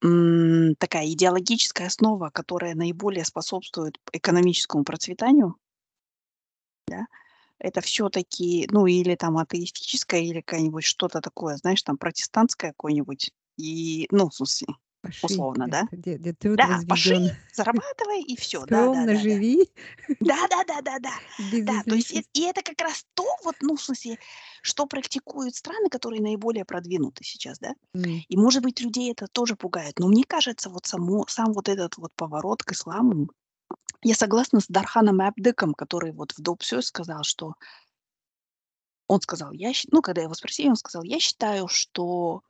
такая 0.00 1.06
идеологическая 1.08 1.86
основа, 1.88 2.30
которая 2.30 2.74
наиболее 2.74 3.24
способствует 3.24 3.98
экономическому 4.12 4.84
процветанию 4.84 5.56
да, 6.88 7.06
это 7.58 7.80
все 7.80 8.08
таки 8.10 8.68
ну, 8.70 8.86
или 8.86 9.14
там 9.16 9.38
атеистическая, 9.38 10.20
или 10.20 10.40
какая-нибудь 10.40 10.84
что-то 10.84 11.20
такое, 11.20 11.56
знаешь, 11.56 11.82
там 11.82 11.98
протестантское 11.98 12.72
какое-нибудь. 12.72 13.30
И, 13.58 14.06
ну, 14.10 14.28
в 14.30 14.34
смысле, 14.34 14.68
условно, 15.22 15.68
да? 15.68 15.88
где, 15.90 16.16
где, 16.18 16.32
труд 16.34 16.62
Да, 16.62 16.66
возведен. 16.66 17.32
зарабатывай 17.52 18.22
и 18.22 18.36
все, 18.36 18.66
Скромно 18.66 19.16
живи 19.16 19.70
Да-да-да-да-да. 20.20 21.12
без 21.38 21.64
Да, 21.66 21.82
то 21.86 21.94
есть, 21.94 22.12
и 22.12 22.42
это 22.42 22.62
как 22.62 22.80
раз 22.80 23.04
то 23.14 23.24
вот, 23.44 23.56
ну, 23.60 23.76
в 23.76 23.82
смысле, 23.82 24.18
что 24.62 24.86
практикуют 24.86 25.54
страны, 25.56 25.88
которые 25.90 26.22
наиболее 26.22 26.64
продвинуты 26.64 27.24
сейчас, 27.24 27.58
да. 27.58 27.74
М. 27.94 28.24
И, 28.28 28.36
может 28.38 28.62
быть, 28.62 28.80
людей 28.80 29.12
это 29.12 29.26
тоже 29.28 29.56
пугает. 29.56 29.98
Но 29.98 30.08
мне 30.08 30.24
кажется, 30.24 30.70
вот 30.70 30.86
само 30.86 31.26
сам 31.28 31.52
вот 31.52 31.68
этот 31.68 31.96
вот 31.98 32.12
поворот 32.16 32.62
к 32.64 32.72
исламу 32.72 33.30
Я 34.08 34.14
согласна 34.14 34.60
с 34.60 34.66
Дарханом 34.68 35.20
Абдыком, 35.20 35.74
который 35.74 36.12
вот 36.12 36.30
в 36.30 36.38
Dope 36.40 36.80
сказал, 36.80 37.24
что 37.24 37.54
он 39.10 39.20
сказал, 39.20 39.52
я 39.52 39.72
ну, 39.92 40.02
когда 40.02 40.22
его 40.22 40.34
спросили, 40.34 40.68
он 40.68 40.76
сказал: 40.76 41.02
"Я 41.04 41.20
считаю, 41.20 41.68
что 41.68 42.42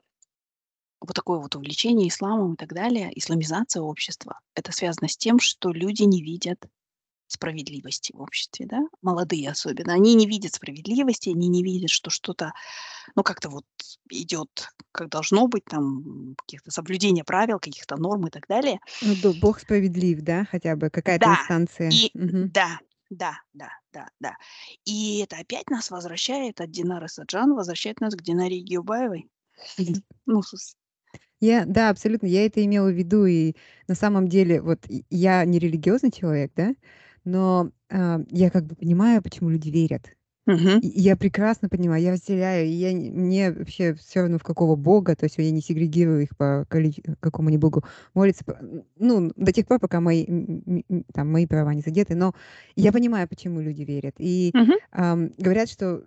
вот 1.02 1.14
такое 1.14 1.38
вот 1.38 1.54
увлечение 1.56 2.08
исламом 2.08 2.54
и 2.54 2.56
так 2.56 2.72
далее, 2.72 3.10
исламизация 3.18 3.82
общества- 3.82 4.40
это 4.54 4.72
связано 4.72 5.08
с 5.08 5.16
тем, 5.16 5.38
что 5.38 5.70
люди 5.70 6.02
не 6.04 6.22
видят 6.22 6.58
справедливости 7.28 8.12
в 8.14 8.20
обществе, 8.20 8.66
да, 8.66 8.80
молодые 9.02 9.50
особенно. 9.50 9.94
Они 9.94 10.14
не 10.14 10.26
видят 10.26 10.54
справедливости, 10.54 11.30
они 11.30 11.48
не 11.48 11.62
видят, 11.62 11.90
что 11.90 12.10
что-то, 12.10 12.52
ну, 13.16 13.22
как-то 13.22 13.50
вот 13.50 13.64
идет, 14.10 14.68
как 14.92 15.08
должно 15.10 15.48
быть, 15.48 15.64
там, 15.66 16.34
каких-то 16.38 16.70
соблюдения 16.70 17.24
правил, 17.24 17.58
каких-то 17.60 17.96
норм 17.96 18.28
и 18.28 18.30
так 18.30 18.46
далее. 18.48 18.80
Ну, 19.00 19.14
до 19.14 19.32
Бог 19.34 19.58
справедлив, 19.60 20.20
да, 20.22 20.44
хотя 20.44 20.76
бы 20.76 20.90
какая-то 20.90 21.28
Да, 21.28 21.30
инстанция. 21.30 22.00
и 22.00 22.10
Мгм. 22.14 22.52
да, 22.52 22.78
да, 23.10 23.40
да, 23.54 23.70
да, 23.92 24.08
да. 24.20 24.36
И 24.84 25.18
это 25.20 25.36
опять 25.38 25.70
нас 25.70 25.90
возвращает 25.90 26.60
от 26.60 26.70
Динары 26.70 27.08
Саджан, 27.08 27.54
возвращает 27.54 28.00
нас 28.00 28.14
к 28.14 28.22
Динаре 28.22 28.58
Егиубаевой. 28.58 29.28
Мгм. 29.78 30.02
Ну, 30.26 30.42
Я, 31.40 31.64
да, 31.66 31.90
абсолютно, 31.90 32.26
я 32.26 32.46
это 32.46 32.64
имела 32.64 32.88
в 32.88 32.94
виду. 32.94 33.26
И 33.26 33.54
на 33.88 33.94
самом 33.94 34.28
деле, 34.28 34.60
вот 34.62 34.86
я 35.10 35.44
не 35.44 35.58
религиозный 35.58 36.10
человек, 36.10 36.52
да, 36.56 36.74
но, 37.26 37.72
а, 37.90 38.20
я 38.30 38.50
как 38.50 38.66
бы 38.66 38.76
понимаю, 38.76 39.22
почему 39.22 39.50
люди 39.50 39.70
верят. 39.70 40.10
И 40.80 40.88
я 40.88 41.16
прекрасно 41.16 41.68
понимаю, 41.70 42.02
я 42.02 42.12
разделяю, 42.12 42.66
и 42.66 42.70
я 42.70 42.92
не 42.92 43.10
мне 43.10 43.50
вообще 43.52 43.94
все 43.94 44.22
равно, 44.22 44.38
в 44.38 44.44
какого 44.44 44.76
бога, 44.76 45.16
то 45.16 45.24
есть 45.24 45.38
я 45.38 45.50
не 45.50 45.62
сегрегирую 45.62 46.22
их 46.24 46.36
по 46.36 46.66
количе 46.68 47.02
какому 47.20 47.48
они 47.48 47.58
богу 47.58 47.84
молятся, 48.14 48.44
п 48.44 48.58
ну, 48.96 49.32
до 49.36 49.52
тех 49.52 49.66
пор, 49.66 49.80
пока 49.80 50.00
мои, 50.00 50.26
там 51.14 51.32
мои 51.32 51.46
права 51.46 51.74
не 51.74 51.82
задеты. 51.82 52.14
Но 52.14 52.34
я 52.76 52.92
понимаю, 52.92 53.28
почему 53.28 53.60
люди 53.62 53.82
верят. 53.82 54.16
И, 54.18 54.54
Мгм. 54.54 54.74
ам, 54.92 55.30
говорят, 55.38 55.70
что, 55.70 56.04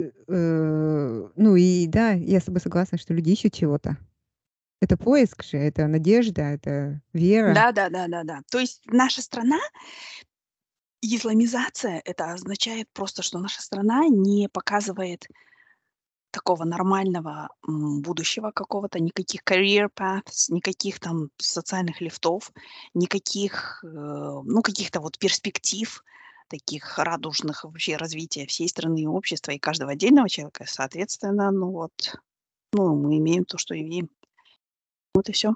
э, 0.00 0.10
э, 0.28 1.28
ну 1.36 1.56
и 1.56 1.86
да, 1.88 2.12
я 2.12 2.40
с 2.40 2.44
тобой 2.44 2.60
согласна, 2.60 2.98
что 2.98 3.14
люди 3.14 3.30
ищут 3.30 3.54
чего-то. 3.54 3.98
Это 4.82 4.96
поиск 4.96 5.44
же, 5.44 5.58
это 5.58 5.86
надежда, 5.88 6.42
это 6.42 7.02
вера. 7.12 7.54
Да 7.54 7.72
да 7.72 7.88
да 7.90 8.08
да 8.08 8.24
да. 8.24 8.40
То 8.50 8.58
есть 8.60 8.82
наша 8.86 9.22
страна 9.22 9.58
исламизация- 11.02 12.02
это 12.04 12.32
означает 12.32 12.88
просто, 12.92 13.22
что 13.22 13.38
наша 13.38 13.62
страна 13.62 14.06
не 14.08 14.48
показывает 14.48 15.26
такого 16.34 16.64
нормального, 16.64 17.48
м, 17.68 18.02
будущего 18.02 18.52
какого-то, 18.52 19.00
никаких 19.00 19.42
career 19.44 19.88
paths, 19.94 20.46
никаких 20.50 21.00
там 21.00 21.30
социальных 21.38 22.00
лифтов, 22.00 22.52
никаких, 22.94 23.82
э, 23.84 23.88
ну, 23.88 24.62
каких-то 24.62 25.00
вот 25.00 25.18
перспектив 25.18 26.04
таких 26.48 26.98
радужных 26.98 27.64
вообще 27.64 27.96
развития 27.96 28.46
всей 28.46 28.68
страны 28.68 29.02
и 29.02 29.06
общества, 29.06 29.52
и 29.52 29.58
каждого 29.58 29.92
отдельного 29.92 30.28
человека. 30.28 30.64
Соответственно, 30.68 31.50
ну 31.50 31.70
вот, 31.72 31.92
ну, 32.74 32.96
мы 32.96 33.18
имеем 33.18 33.44
то, 33.46 33.58
что 33.58 33.78
имеем. 33.80 34.10
Вот 35.14 35.28
и 35.28 35.32
всё. 35.32 35.54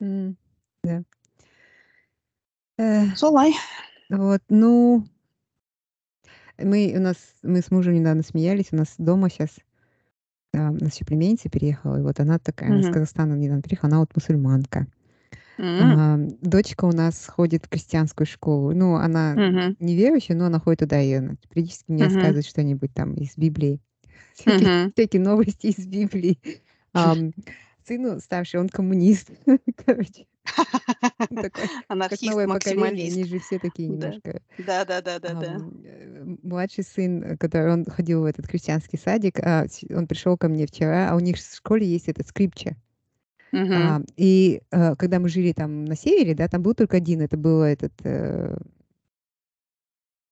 М, 0.00 0.36
да. 0.82 1.04
Эх. 2.78 3.16
Солай. 3.18 3.52
Вот, 4.10 4.42
ну 4.48 5.04
Мы 6.58 6.92
у 6.96 7.00
нас 7.00 7.16
мы 7.42 7.60
с 7.60 7.70
мужем 7.70 7.94
недавно 7.94 8.22
смеялись, 8.22 8.68
у 8.72 8.76
нас 8.76 8.94
дома 8.98 9.28
щас, 9.30 9.58
а, 10.54 10.70
у 10.70 10.74
нас 10.74 10.94
ещё 10.96 11.06
племянница 11.06 11.50
переехала, 11.50 11.98
и 11.98 12.02
вот 12.02 12.20
она 12.20 12.38
такая, 12.38 12.70
она 12.70 12.80
из 12.80 12.88
Мгм. 12.88 12.90
Казахстана 12.90 13.34
недавно 13.34 13.62
приехала, 13.62 13.90
она 13.90 14.00
вот 14.00 14.10
мусульманка. 14.14 14.88
М. 15.58 16.00
Ам, 16.00 16.28
дочка 16.42 16.86
у 16.86 16.92
нас 16.92 17.26
ходит 17.28 17.66
в 17.66 17.70
крестьянскую 17.70 18.26
школу. 18.26 18.72
Ну, 18.74 18.96
она 18.96 19.36
Мгм. 19.36 19.76
неверующая, 19.80 20.36
но 20.36 20.46
она 20.46 20.60
ходит 20.60 20.80
туда, 20.80 21.00
и 21.02 21.12
она 21.14 21.34
периодически 21.50 21.92
мне 21.92 22.04
Мгм. 22.04 22.04
рассказывает 22.04 22.46
что-нибудь 22.46 22.94
там 22.94 23.14
из 23.14 23.36
Библии, 23.36 23.80
всякие 24.34 24.70
Мгм. 24.70 24.92
всякие 24.94 25.22
новости 25.22 25.68
из 25.68 25.86
Библии. 25.86 26.40
Ам, 26.94 27.32
сыну 27.86 28.20
старший, 28.20 28.60
он 28.60 28.68
коммунист, 28.70 29.30
короче. 29.86 30.26
Такой, 31.40 31.68
как 31.68 31.80
Анархист, 31.88 32.22
новое 32.22 32.46
поколение, 32.46 33.08
они 33.08 33.24
же 33.24 33.38
все 33.38 33.58
такие 33.58 33.88
Да. 33.88 34.10
немножко. 34.10 34.42
Да-да-да-да-да. 34.58 35.56
Ам, 35.56 35.82
э, 35.84 36.36
младший 36.42 36.84
сын, 36.84 37.22
э, 37.22 37.36
который 37.36 37.72
он 37.72 37.84
ходил 37.84 38.22
в 38.22 38.24
этот 38.24 38.46
крестьянский 38.48 38.98
садик, 38.98 39.38
а, 39.40 39.66
он 39.94 40.06
пришел 40.06 40.36
ко 40.36 40.48
мне 40.48 40.66
вчера, 40.66 41.10
а 41.10 41.16
у 41.16 41.20
них 41.20 41.36
в 41.36 41.56
школе 41.56 41.86
есть 41.86 42.08
этот 42.08 42.28
скрипче. 42.28 42.76
Мгм. 43.52 43.76
А, 43.76 44.00
и, 44.16 44.62
э, 44.70 44.96
когда 44.96 45.18
мы 45.20 45.28
жили 45.28 45.52
там 45.52 45.84
на 45.84 45.96
севере, 45.96 46.34
да, 46.34 46.48
там 46.48 46.62
был 46.62 46.74
только 46.74 46.96
один, 46.98 47.20
это 47.22 47.36
было 47.36 47.64
этот, 47.64 47.92
э 48.04 48.56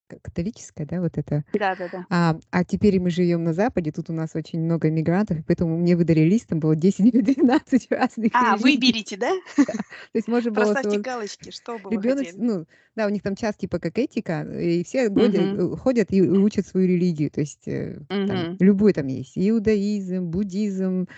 к 0.09 0.21
католическое, 0.23 0.87
да, 0.87 1.01
вот 1.01 1.19
это. 1.19 1.45
Да-да-да. 1.53 2.07
А, 2.11 2.37
а 2.53 2.65
теперь 2.65 3.01
мы 3.01 3.11
живем 3.11 3.45
на 3.45 3.53
Западе, 3.55 3.93
тут 3.93 4.11
у 4.11 4.15
нас 4.15 4.35
очень 4.37 4.61
много 4.63 4.89
иммигрантов, 4.91 5.39
и 5.41 5.43
поэтому 5.43 5.79
мне 5.79 5.97
выдали 5.97 6.21
лист, 6.21 6.49
там 6.49 6.61
было 6.61 6.77
10 6.77 7.01
или 7.15 7.21
12 7.23 7.89
разных 7.93 8.33
А, 8.33 8.57
религий. 8.57 8.57
выберите, 8.57 9.17
да? 9.17 9.33
Да. 9.59 9.75
То 9.75 9.83
есть 10.15 10.29
можно 10.29 10.51
было 10.53 10.77
Проставьте 10.79 10.99
галочки, 10.99 11.51
что 11.51 11.79
бы 11.79 11.91
вы 11.93 12.01
ребёнок, 12.01 12.29
с 12.31 12.35
хотели. 12.35 12.39
ну 12.39 12.67
да, 12.97 13.07
у 13.07 13.11
них 13.11 13.23
там 13.23 13.37
час 13.37 13.57
типа 13.57 13.79
как 13.81 13.99
этика, 13.99 14.43
и 14.45 14.85
все 14.85 15.09
Мгм. 15.15 15.61
э, 15.61 15.77
ходят 15.77 16.13
и 16.13 16.23
учат 16.23 16.67
свою 16.67 16.89
религию. 16.89 17.31
То 17.31 17.41
есть, 17.43 17.69
э, 17.69 18.01
там 18.27 18.49
любую 18.61 18.95
там 18.95 19.07
есть: 19.09 19.35
иудаизм, 19.37 20.27
буддизм, 20.27 21.09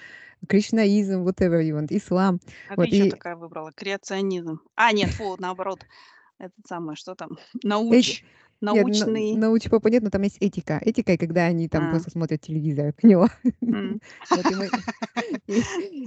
кришнаизм, 0.49 1.22
whatever 1.28 1.62
you 1.62 1.78
want, 1.80 1.88
ислам. 1.91 2.41
А 2.68 2.76
ты 2.76 2.91
Вот 2.91 2.93
чё 2.93 3.07
и 3.07 3.14
такая 3.14 3.36
выбрала? 3.36 3.72
Креационизм. 3.72 4.61
А, 4.76 4.93
нет, 4.93 5.12
фу, 5.14 5.36
наоборот, 5.38 5.86
этот 6.38 6.66
самый, 6.66 6.97
что 6.97 7.14
там, 7.14 7.38
Эти 7.88 8.18
науч 8.61 9.06
нет, 9.06 9.06
на 9.06 9.06
научный 9.06 9.32
научпопа 9.32 9.88
нет, 9.88 10.02
но 10.02 10.11
там 10.11 10.22
есть 10.22 10.36
этика. 10.40 10.80
Этика, 10.84 11.16
когда 11.18 11.44
они 11.46 11.68
там 11.68 11.86
А. 11.86 11.90
просто 11.90 12.11
смотрят 12.11 12.40
телевизор, 12.40 12.86
я 12.86 12.92
поняла. 13.00 13.28
И 14.48 14.54
мы 14.54 14.70
и 15.46 15.64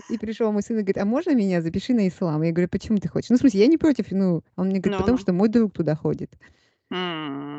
и 0.07 0.17
пришёл 0.17 0.51
мой 0.51 0.63
сын 0.63 0.77
и 0.79 0.81
говорит: 0.81 0.97
"А 0.97 1.05
можно 1.05 1.35
меня 1.35 1.61
запиши 1.61 1.93
на 1.93 2.07
ислам?" 2.07 2.41
Я 2.43 2.51
говорю: 2.51 2.69
"Почему 2.69 2.97
ты 2.99 3.07
хочешь?" 3.09 3.29
Ну, 3.29 3.37
в 3.37 3.39
смысле, 3.39 3.61
я 3.61 3.67
не 3.67 3.77
против, 3.77 4.11
ну. 4.11 4.43
Он 4.55 4.67
мне 4.67 4.79
говорит: 4.79 4.95
"Потому 4.97 5.17
Ну-ну. 5.17 5.17
что 5.17 5.33
мой 5.33 5.49
друг 5.49 5.73
туда 5.73 5.95
ходит". 5.95 6.31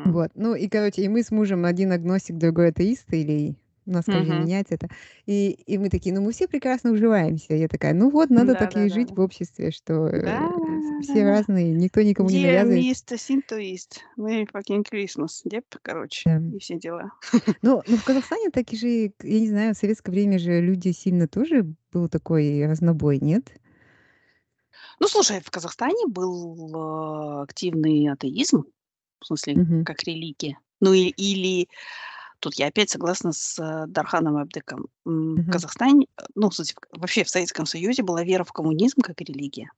Вот, 0.05 0.31
ну 0.35 0.53
и, 0.55 0.67
короче, 0.67 1.01
и 1.03 1.07
мы 1.07 1.23
с 1.23 1.31
мужем 1.31 1.65
один 1.65 1.91
агностик, 1.91 2.37
другой 2.37 2.69
атеист 2.69 3.11
или 3.11 3.55
у 3.85 3.91
нас 3.91 4.05
день 4.05 4.23
Мгм. 4.23 4.41
меняется 4.43 4.75
это. 4.75 4.89
И, 5.25 5.51
и 5.51 5.77
мы 5.77 5.89
такие, 5.89 6.13
ну 6.13 6.21
мы 6.21 6.31
все 6.31 6.47
прекрасно 6.47 6.91
уживаемся. 6.91 7.53
Я 7.53 7.67
такая, 7.67 7.93
ну 7.93 8.09
вот, 8.09 8.29
надо 8.29 8.53
так 8.55 8.75
и 8.75 8.89
жить 8.89 9.09
Да-да-да-да. 9.09 9.15
в 9.15 9.19
обществе, 9.25 9.71
что 9.71 10.07
Да, 10.07 10.49
э, 10.49 11.01
все 11.01 11.13
да-да. 11.13 11.31
разные, 11.31 11.71
никто 11.73 12.01
никому 12.01 12.29
не 12.29 12.39
навязывает. 12.39 12.79
мисто 12.79 13.17
синтоист? 13.17 14.01
Merry 14.17 14.47
fucking 14.51 14.83
Christmas. 14.91 15.41
Деп, 15.45 15.65
короче, 15.81 16.29
Да. 16.29 16.55
и 16.55 16.59
все 16.59 16.77
дела. 16.79 17.11
Ну, 17.61 17.83
ну, 17.87 17.97
в 17.97 18.03
Казахстане 18.03 18.49
так 18.51 18.71
и 18.73 18.77
же, 18.77 18.87
я 18.87 19.39
не 19.39 19.47
знаю, 19.49 19.73
в 19.73 19.77
советское 19.77 20.11
время 20.11 20.39
же 20.39 20.61
люди 20.61 20.91
сильно 20.91 21.27
тоже 21.27 21.65
был 21.91 22.09
такой 22.09 22.65
разнобой, 22.65 23.19
нет? 23.19 23.51
Ну, 24.99 25.07
слушай, 25.07 25.41
в 25.41 25.51
Казахстане 25.51 26.07
был, 26.07 27.39
э, 27.39 27.43
активный 27.43 28.07
атеизм, 28.11 28.65
в 29.19 29.25
смысле, 29.25 29.55
Мгм. 29.55 29.85
как 29.85 30.03
религия. 30.03 30.57
Ну, 30.79 30.93
и 30.93 31.07
или 31.09 31.67
тут 32.45 32.55
я 32.59 32.67
опять 32.67 32.91
согласна 32.91 33.33
с, 33.33 33.57
э, 33.59 33.87
Дарханом 33.87 34.37
Абдеком. 34.37 34.85
М, 35.07 35.35
в. 35.35 35.51
Казахстане, 35.51 36.05
э, 36.17 36.23
ну, 36.35 36.51
в 36.51 36.53
вообще 36.91 37.23
в 37.23 37.29
Советском 37.29 37.65
Союзе 37.65 38.03
была 38.03 38.23
вера 38.23 38.43
в 38.43 38.51
коммунизм 38.53 39.01
как 39.01 39.19
религия. 39.21 39.71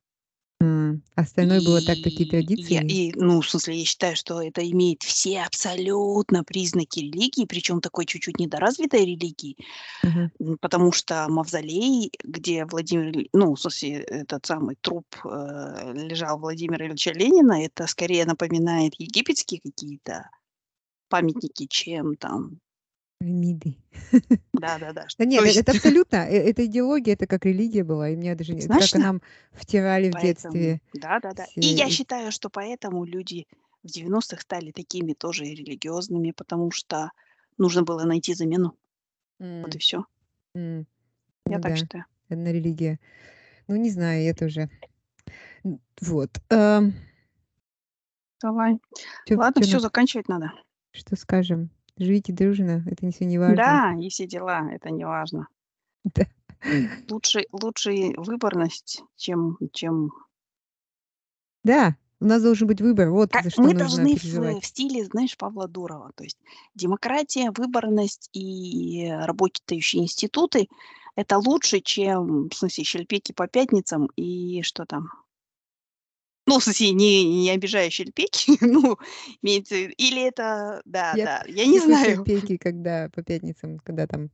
М, 0.60 1.02
Остальное 1.16 1.62
было 1.62 1.82
так, 1.82 2.02
такие 2.04 2.28
И 2.28 2.56
и 2.56 2.74
я 2.74 2.82
традиции. 2.82 2.92
и, 2.92 3.14
ну, 3.16 3.40
в 3.40 3.50
смысле, 3.50 3.78
я 3.78 3.86
считаю, 3.86 4.18
что 4.18 4.42
это 4.42 4.70
имеет 4.70 5.04
все 5.04 5.44
абсолютно 5.44 6.44
признаки 6.44 7.00
религии, 7.00 7.46
причем 7.46 7.80
такой 7.80 8.06
чуть-чуть 8.06 8.38
недоразвитой 8.40 9.06
религии. 9.06 9.56
М, 10.04 10.58
потому 10.60 10.92
что 10.92 11.26
мавзолей, 11.30 12.12
где 12.24 12.66
Владимир 12.66 13.28
ну, 13.34 13.56
в 13.56 13.62
смысле, 13.62 14.00
этот 14.02 14.46
самый 14.46 14.76
труп, 14.82 15.06
э, 15.24 15.94
лежал 15.94 16.38
Владимира 16.38 16.86
Ильича 16.86 17.12
Ленина, 17.12 17.64
это 17.64 17.88
скорее 17.88 18.26
напоминает 18.26 18.94
египетские 19.00 19.62
какие-то 19.62 20.30
памятники, 21.10 21.68
чем 21.68 22.16
там 22.16 22.60
Пирамиды. 23.22 23.78
Да-да-да. 24.54 25.08
Ш 25.10 25.18
Да 25.20 25.26
то 25.34 25.42
нет, 25.42 25.46
э- 25.46 25.50
есть 25.50 25.62
это 25.62 25.72
абсолютно, 25.74 26.18
э, 26.18 26.50
это 26.50 26.66
идеология, 26.66 27.14
это 27.14 27.28
как 27.28 27.46
религия 27.46 27.84
была, 27.84 28.10
и 28.10 28.16
мне 28.16 28.36
даже 28.36 28.54
не, 28.54 28.66
это 28.66 28.76
как 28.78 28.96
нам 28.98 29.22
втирали 29.54 30.12
в 30.12 30.14
Поэтому 30.14 30.18
детстве 30.18 30.82
да-да-да. 30.94 31.46
все 31.46 31.60
И 31.60 31.68
я 31.68 31.90
считаю, 31.90 32.32
что 32.32 32.50
поэтому 32.50 33.04
люди 33.06 33.48
в 33.84 33.88
90-х 33.88 34.42
стали 34.42 34.72
такими 34.72 35.14
тоже 35.14 35.44
религиозными, 35.46 36.32
потому 36.32 36.72
что 36.72 37.12
нужно 37.58 37.84
было 37.84 38.04
найти 38.04 38.34
замену. 38.34 38.76
Вот 39.62 39.76
и 39.76 39.80
всё. 39.80 40.06
М. 40.56 40.88
Я 41.48 41.60
Ну 41.60 41.62
так 41.62 41.76
да, 41.76 41.78
считаю. 41.78 42.06
одна 42.30 42.52
религия. 42.54 43.00
Ну, 43.68 43.78
не 43.78 43.92
знаю, 43.92 44.24
я 44.24 44.34
тоже. 44.34 44.70
М, 45.66 45.82
вот. 46.02 46.32
Ам. 46.50 46.94
Давай. 48.42 48.78
Чё 49.26 49.36
Ладно, 49.36 49.62
чё 49.62 49.66
всё, 49.66 49.80
нам 49.80 49.80
заканчивать 49.80 50.28
надо. 50.30 50.52
Что 50.98 51.16
скажем? 51.16 51.70
Живите 51.98 52.34
дружно, 52.34 52.84
это 52.88 53.06
не 53.06 53.12
всё 53.12 53.26
не 53.26 53.38
важно. 53.40 53.56
Да, 53.56 53.94
и 54.00 54.10
все 54.10 54.28
дела, 54.28 54.70
это 54.72 54.90
не 54.90 55.06
важно. 55.06 55.48
Да. 56.16 56.26
Лучше 57.10 57.46
лучше 57.52 58.14
выборность, 58.18 59.02
чем 59.16 59.58
чем 59.74 60.12
Да, 61.66 61.96
у 62.20 62.26
нас 62.26 62.42
должен 62.44 62.68
быть 62.68 62.82
выбор, 62.82 63.10
вот 63.12 63.34
Ка 63.34 63.42
за 63.42 63.50
что 63.50 63.62
мы 63.62 63.74
должны 63.74 64.16
в 64.16 64.24
в 64.62 64.66
стиле, 64.66 65.04
знаешь, 65.06 65.36
Павла 65.38 65.68
Дурова. 65.68 66.12
То 66.16 66.24
есть 66.24 66.38
демократия, 66.76 67.52
выборность 67.52 68.30
и 68.34 69.10
работающие 69.12 70.04
институты- 70.04 70.68
это 71.16 71.38
лучше, 71.40 71.82
чем, 71.82 72.48
в 72.50 72.54
смысле, 72.56 72.84
щельпеки 72.84 73.34
по 73.34 73.48
пятницам 73.48 74.08
и 74.16 74.62
что 74.62 74.86
там? 74.86 75.10
Ну, 76.48 76.60
в 76.60 76.64
смысле, 76.64 76.92
не 76.92 77.26
не 77.26 77.50
обижая 77.52 77.90
щельпеки, 77.90 78.58
ну, 78.66 78.98
имеется 79.42 79.76
или 79.76 80.22
это 80.24 80.82
да, 80.86 81.18
Я 81.18 81.26
да, 81.26 81.44
я 81.46 81.66
не 81.68 81.80
знаю. 81.82 82.30
щельпеки, 82.30 82.58
когда 82.58 83.10
по 83.10 83.24
пятницам, 83.24 83.80
когда 83.80 84.08
там 84.08 84.30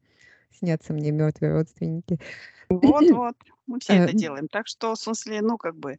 снятся 0.52 0.94
мне 0.94 1.12
мертвые 1.12 1.54
родственники. 1.54 2.20
Вот 2.70 3.12
вот, 3.12 3.36
мы 3.68 3.80
все 3.80 3.96
А, 3.96 3.98
это 3.98 4.14
делаем. 4.14 4.48
Так 4.48 4.68
что, 4.68 4.94
в 4.96 5.00
смысле, 5.00 5.42
ну, 5.42 5.58
как 5.58 5.76
бы 5.78 5.98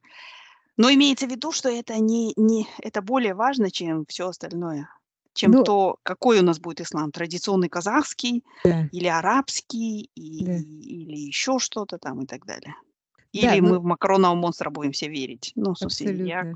но 0.79 0.91
имеется 0.93 1.27
в 1.27 1.31
виду, 1.31 1.53
что 1.53 1.69
это 1.71 1.99
не 1.99 2.33
не 2.37 2.67
это 2.83 3.03
более 3.03 3.35
важно, 3.35 3.71
чем 3.71 4.07
всё 4.09 4.29
остальное, 4.29 4.89
чем 5.35 5.55
Ну 5.55 5.65
то, 5.65 5.99
какой 6.05 6.41
у 6.41 6.43
нас 6.45 6.61
будет 6.61 6.81
ислам: 6.83 7.13
традиционный 7.13 7.69
казахский 7.71 8.45
Да. 8.65 8.89
или 8.93 9.09
арабский, 9.09 10.11
и 10.15 10.21
Да. 10.39 10.65
или 11.05 11.17
еще 11.29 11.59
что-то 11.61 11.99
там 11.99 12.23
и 12.23 12.27
так 12.27 12.47
далее. 12.47 12.75
Да, 13.35 13.57
Или 13.57 13.61
ну 13.61 13.69
мы 13.71 13.79
в 13.81 13.85
макаронного 13.85 14.35
монстра 14.35 14.71
будем 14.71 14.93
все 14.93 15.09
верить. 15.09 15.53
Ну, 15.57 15.75
смысле, 15.75 16.27
я. 16.27 16.47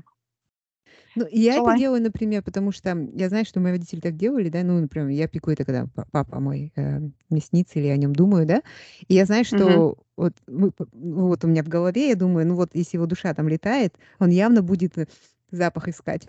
Ну, 1.15 1.25
я 1.31 1.55
это 1.55 1.59
Давай. 1.59 1.79
делаю, 1.79 2.01
например, 2.01 2.43
потому 2.43 2.71
что 2.71 2.95
я 3.13 3.29
знаю, 3.29 3.45
что 3.45 3.59
мои 3.59 3.73
родители 3.73 3.99
так 3.99 4.15
делали, 4.15 4.49
да. 4.49 4.63
Ну, 4.63 4.79
например, 4.79 5.09
я 5.09 5.27
пеку 5.27 5.51
это, 5.51 5.65
когда 5.65 5.87
па 5.93 6.05
папа 6.11 6.39
мой, 6.39 6.71
э, 6.75 6.99
снится 7.41 7.79
или 7.79 7.87
я 7.87 7.93
о 7.93 7.97
нём 7.97 8.13
думаю, 8.13 8.45
да. 8.45 8.61
И 9.07 9.15
я 9.15 9.25
знаю, 9.25 9.43
что 9.45 9.97
вот 10.15 10.33
мы 10.47 10.71
ну, 10.93 11.27
вот 11.27 11.43
у 11.43 11.47
меня 11.47 11.63
в 11.63 11.67
голове, 11.67 12.09
я 12.09 12.15
думаю, 12.15 12.45
ну, 12.47 12.55
вот 12.55 12.69
если 12.73 12.97
его 12.97 13.05
душа 13.07 13.33
там 13.33 13.47
летает, 13.49 13.95
он 14.19 14.29
явно 14.29 14.61
будет, 14.61 14.97
э, 14.97 15.07
запах 15.51 15.87
искать. 15.87 16.27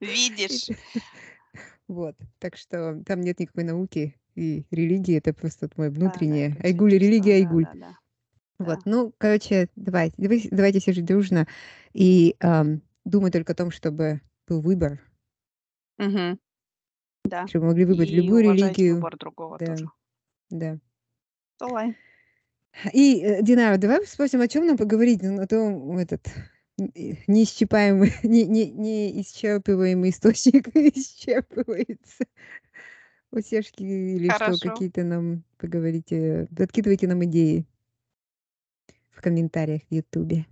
Видишь? 0.00 0.70
Вот. 1.88 2.16
Так 2.38 2.56
что 2.56 3.02
там 3.06 3.20
нет 3.20 3.40
никакой 3.40 3.64
науки 3.64 4.16
и 4.34 4.64
религии. 4.70 5.16
Это 5.16 5.32
просто 5.34 5.68
Да, 5.76 6.24
да, 6.28 6.36
внутреннее. 6.36 6.56
это 6.56 6.60
Айгуль 6.62 6.92
религия, 6.94 7.34
айгуль. 7.34 7.66
Вот. 8.60 8.80
Ну, 8.84 9.12
короче, 9.18 9.68
давайте 9.74 10.14
давай 10.18 10.48
давайте 10.50 10.80
все 10.80 10.92
жить 10.92 11.06
дружно 11.06 11.46
и, 11.94 12.36
ам, 12.40 12.82
думать 13.04 13.32
только 13.32 13.52
о 13.52 13.56
том, 13.56 13.70
чтобы 13.70 14.20
был 14.46 14.60
выбор. 14.60 15.00
Мгм. 15.98 16.38
Да. 17.24 17.46
Чтобы 17.46 17.64
мы 17.66 17.70
могли 17.72 17.84
выбрать 17.86 18.10
И 18.10 18.16
любую 18.16 18.44
религию. 18.44 18.96
выбор 18.96 19.16
другого 19.16 19.58
Да. 19.58 19.66
тоже. 19.66 19.86
Да. 20.50 20.78
Давай. 21.58 21.96
И, 22.92 23.20
э, 23.22 23.42
Динара, 23.42 23.76
давай 23.78 24.06
спросим, 24.06 24.40
о 24.40 24.48
чём 24.48 24.66
нам 24.66 24.76
поговорить? 24.76 25.22
Ну, 25.22 25.40
а 25.40 25.46
то 25.46 25.56
этот 25.98 26.26
неисчерпаемый, 26.78 28.12
не 28.22 28.44
не 28.46 28.70
неисчерпываемый 28.70 30.10
источник 30.10 30.68
исчерпывается. 30.74 32.24
Утешки 33.32 33.82
или 33.84 34.28
что, 34.28 34.38
Хорошо. 34.38 34.70
какие-то 34.70 35.04
нам 35.04 35.44
поговорите. 35.58 36.48
Подкидывайте 36.56 37.06
нам 37.06 37.24
идеи 37.24 37.64
в 39.20 39.22
комментариях 39.22 39.82
в 39.90 39.94
"Ютубе". 39.94 40.46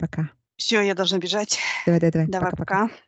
Пока. 0.00 0.30
Всё, 0.58 0.80
я 0.82 0.94
должна 0.94 1.18
бежать. 1.18 1.58
Давай 1.86 2.00
давай 2.00 2.12
давай. 2.12 2.28
Давай, 2.28 2.50
Пока 2.50 2.56
пока. 2.56 2.88
пока. 2.88 3.02